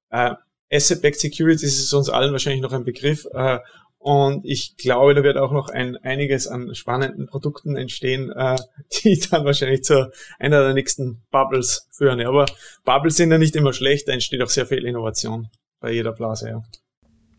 äh, 0.10 0.36
Asset-Backed 0.72 1.20
Securities 1.20 1.80
ist 1.80 1.94
uns 1.94 2.08
allen 2.08 2.32
wahrscheinlich 2.32 2.62
noch 2.62 2.72
ein 2.72 2.86
Begriff 2.86 3.28
äh, 3.34 3.60
und 4.00 4.46
ich 4.46 4.78
glaube, 4.78 5.14
da 5.14 5.24
wird 5.24 5.38
auch 5.38 5.52
noch 5.52 5.68
ein, 5.68 5.98
einiges 5.98 6.48
an 6.48 6.74
spannenden 6.74 7.28
Produkten 7.28 7.76
entstehen, 7.76 8.32
äh, 8.32 8.56
die 9.04 9.20
dann 9.20 9.44
wahrscheinlich 9.46 9.84
zu 9.84 10.10
einer 10.40 10.64
der 10.64 10.74
nächsten 10.74 11.22
Bubbles 11.32 11.88
führen. 11.92 12.20
Ja, 12.20 12.30
aber 12.30 12.46
Bubbles 12.86 13.18
sind 13.18 13.32
ja 13.32 13.38
nicht 13.38 13.58
immer 13.58 13.74
schlecht, 13.74 14.08
da 14.08 14.14
entsteht 14.14 14.42
auch 14.42 14.50
sehr 14.50 14.66
viel 14.66 14.86
Innovation 14.86 15.50
bei 15.82 15.92
jeder 15.92 16.14
Blase. 16.14 16.50
Ja. 16.50 16.64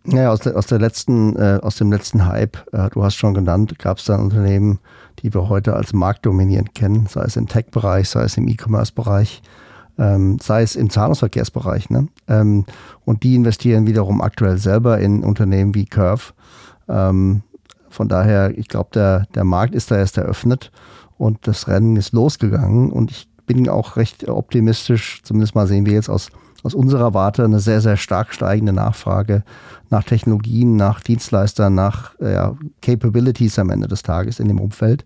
Ja, 0.06 0.32
aus 0.32 0.40
der, 0.40 0.56
aus 0.56 0.66
der 0.66 0.78
letzten, 0.78 1.36
äh, 1.36 1.58
aus 1.62 1.76
dem 1.76 1.92
letzten 1.92 2.26
Hype, 2.26 2.56
äh, 2.72 2.88
du 2.90 3.02
hast 3.02 3.16
schon 3.16 3.34
genannt, 3.34 3.78
gab 3.78 3.98
es 3.98 4.04
dann 4.04 4.20
Unternehmen, 4.20 4.80
die 5.18 5.32
wir 5.34 5.50
heute 5.50 5.74
als 5.74 5.92
marktdominierend 5.92 6.74
kennen, 6.74 7.06
sei 7.06 7.24
es 7.24 7.36
im 7.36 7.48
Tech-Bereich, 7.48 8.08
sei 8.08 8.22
es 8.22 8.38
im 8.38 8.48
E-Commerce-Bereich, 8.48 9.42
ähm, 10.01 10.38
sei 10.42 10.62
es 10.62 10.74
im 10.74 10.90
Zahlungsverkehrsbereich. 10.90 11.90
Ne? 11.90 12.09
Ähm, 12.26 12.64
und 13.05 13.22
die 13.22 13.36
investieren 13.36 13.86
wiederum 13.86 14.20
aktuell 14.20 14.59
selber 14.59 14.98
in 14.98 15.22
Unternehmen 15.22 15.76
wie 15.76 15.84
Curve 15.86 16.32
ähm, 16.90 17.42
von 17.88 18.09
daher, 18.09 18.57
ich 18.57 18.68
glaube, 18.68 18.90
der, 18.94 19.26
der 19.34 19.44
Markt 19.44 19.74
ist 19.74 19.90
da 19.90 19.96
erst 19.96 20.16
eröffnet 20.16 20.70
und 21.18 21.46
das 21.46 21.68
Rennen 21.68 21.96
ist 21.96 22.12
losgegangen 22.12 22.90
und 22.90 23.11
ich 23.11 23.28
bin 23.46 23.68
auch 23.68 23.96
recht 23.96 24.28
optimistisch, 24.28 25.22
zumindest 25.24 25.55
mal 25.55 25.66
sehen 25.66 25.86
wir 25.86 25.94
jetzt 25.94 26.09
aus, 26.09 26.30
aus 26.62 26.74
unserer 26.74 27.14
Warte 27.14 27.44
eine 27.44 27.59
sehr, 27.59 27.80
sehr 27.80 27.96
stark 27.96 28.32
steigende 28.32 28.72
Nachfrage 28.72 29.42
nach 29.90 30.05
Technologien, 30.05 30.76
nach 30.76 31.01
Dienstleistern, 31.01 31.74
nach 31.74 32.12
ja, 32.20 32.57
Capabilities 32.80 33.59
am 33.59 33.70
Ende 33.70 33.88
des 33.88 34.03
Tages 34.03 34.38
in 34.38 34.46
dem 34.46 34.61
Umfeld. 34.61 35.05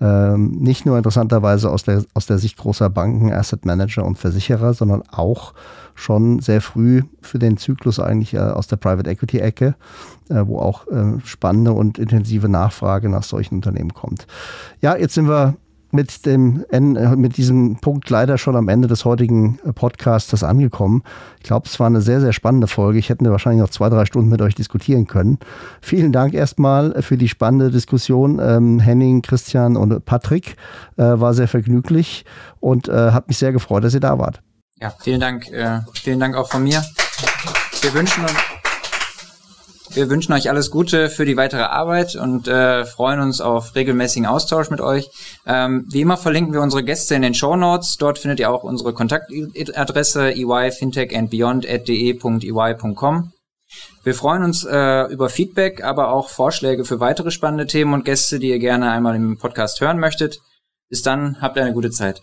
Ähm, 0.00 0.52
nicht 0.52 0.86
nur 0.86 0.96
interessanterweise 0.96 1.70
aus 1.70 1.82
der, 1.82 2.04
aus 2.14 2.26
der 2.26 2.38
Sicht 2.38 2.56
großer 2.56 2.88
Banken, 2.88 3.32
Asset 3.32 3.66
Manager 3.66 4.04
und 4.04 4.18
Versicherer, 4.18 4.72
sondern 4.72 5.02
auch 5.10 5.52
schon 5.94 6.40
sehr 6.40 6.62
früh 6.62 7.02
für 7.20 7.38
den 7.38 7.58
Zyklus 7.58 8.00
eigentlich 8.00 8.32
äh, 8.34 8.38
aus 8.38 8.66
der 8.66 8.76
Private 8.76 9.10
Equity 9.10 9.38
Ecke, 9.40 9.74
äh, 10.30 10.42
wo 10.46 10.58
auch 10.58 10.86
äh, 10.88 11.20
spannende 11.24 11.72
und 11.72 11.98
intensive 11.98 12.48
Nachfrage 12.48 13.10
nach 13.10 13.24
solchen 13.24 13.56
Unternehmen 13.56 13.92
kommt. 13.92 14.26
Ja, 14.80 14.96
jetzt 14.96 15.14
sind 15.14 15.28
wir 15.28 15.56
mit, 15.92 16.26
dem, 16.26 16.64
äh, 16.70 16.80
mit 16.80 17.36
diesem 17.36 17.76
Punkt 17.76 18.08
leider 18.10 18.38
schon 18.38 18.56
am 18.56 18.68
Ende 18.68 18.88
des 18.88 19.04
heutigen 19.04 19.58
äh, 19.64 19.72
Podcasts 19.72 20.42
angekommen. 20.42 21.02
Ich 21.38 21.44
glaube, 21.44 21.66
es 21.66 21.78
war 21.80 21.86
eine 21.86 22.00
sehr, 22.00 22.20
sehr 22.20 22.32
spannende 22.32 22.66
Folge. 22.66 22.98
Ich 22.98 23.08
hätte 23.08 23.28
wahrscheinlich 23.30 23.62
noch 23.62 23.70
zwei, 23.70 23.88
drei 23.88 24.04
Stunden 24.04 24.30
mit 24.30 24.42
euch 24.42 24.54
diskutieren 24.54 25.06
können. 25.06 25.38
Vielen 25.80 26.12
Dank 26.12 26.34
erstmal 26.34 27.02
für 27.02 27.16
die 27.16 27.28
spannende 27.28 27.70
Diskussion. 27.70 28.40
Ähm, 28.42 28.80
Henning, 28.80 29.22
Christian 29.22 29.76
und 29.76 30.04
Patrick 30.04 30.56
äh, 30.96 31.02
war 31.02 31.34
sehr 31.34 31.48
vergnüglich 31.48 32.24
und 32.60 32.88
äh, 32.88 33.10
hat 33.10 33.28
mich 33.28 33.38
sehr 33.38 33.52
gefreut, 33.52 33.84
dass 33.84 33.94
ihr 33.94 34.00
da 34.00 34.18
wart. 34.18 34.42
Ja, 34.80 34.94
vielen 35.00 35.20
Dank. 35.20 35.50
Äh, 35.50 35.80
vielen 35.94 36.20
Dank 36.20 36.36
auch 36.36 36.50
von 36.50 36.62
mir. 36.62 36.82
Wir 37.82 37.94
wünschen 37.94 38.22
uns 38.22 38.59
Wir 39.92 40.08
wünschen 40.08 40.32
euch 40.32 40.48
alles 40.48 40.70
Gute 40.70 41.10
für 41.10 41.24
die 41.24 41.36
weitere 41.36 41.62
Arbeit 41.62 42.14
und 42.14 42.46
äh, 42.46 42.84
freuen 42.84 43.18
uns 43.20 43.40
auf 43.40 43.74
regelmäßigen 43.74 44.24
Austausch 44.24 44.70
mit 44.70 44.80
euch. 44.80 45.10
Ähm, 45.46 45.84
wie 45.90 46.02
immer 46.02 46.16
verlinken 46.16 46.52
wir 46.52 46.60
unsere 46.60 46.84
Gäste 46.84 47.16
in 47.16 47.22
den 47.22 47.34
Show 47.34 47.56
Notes. 47.56 47.96
Dort 47.96 48.20
findet 48.20 48.38
ihr 48.38 48.52
auch 48.52 48.62
unsere 48.62 48.92
Kontaktadresse 48.92 50.32
eyfintechandbeyond.de.ey.com. 50.32 53.32
Wir 54.02 54.14
freuen 54.14 54.44
uns 54.44 54.64
äh, 54.64 55.12
über 55.12 55.28
Feedback, 55.28 55.82
aber 55.82 56.12
auch 56.12 56.28
Vorschläge 56.28 56.84
für 56.84 57.00
weitere 57.00 57.32
spannende 57.32 57.66
Themen 57.66 57.92
und 57.92 58.04
Gäste, 58.04 58.38
die 58.38 58.50
ihr 58.50 58.60
gerne 58.60 58.92
einmal 58.92 59.16
im 59.16 59.38
Podcast 59.38 59.80
hören 59.80 59.98
möchtet. 59.98 60.38
Bis 60.88 61.02
dann, 61.02 61.40
habt 61.40 61.58
eine 61.58 61.72
gute 61.72 61.90
Zeit. 61.90 62.22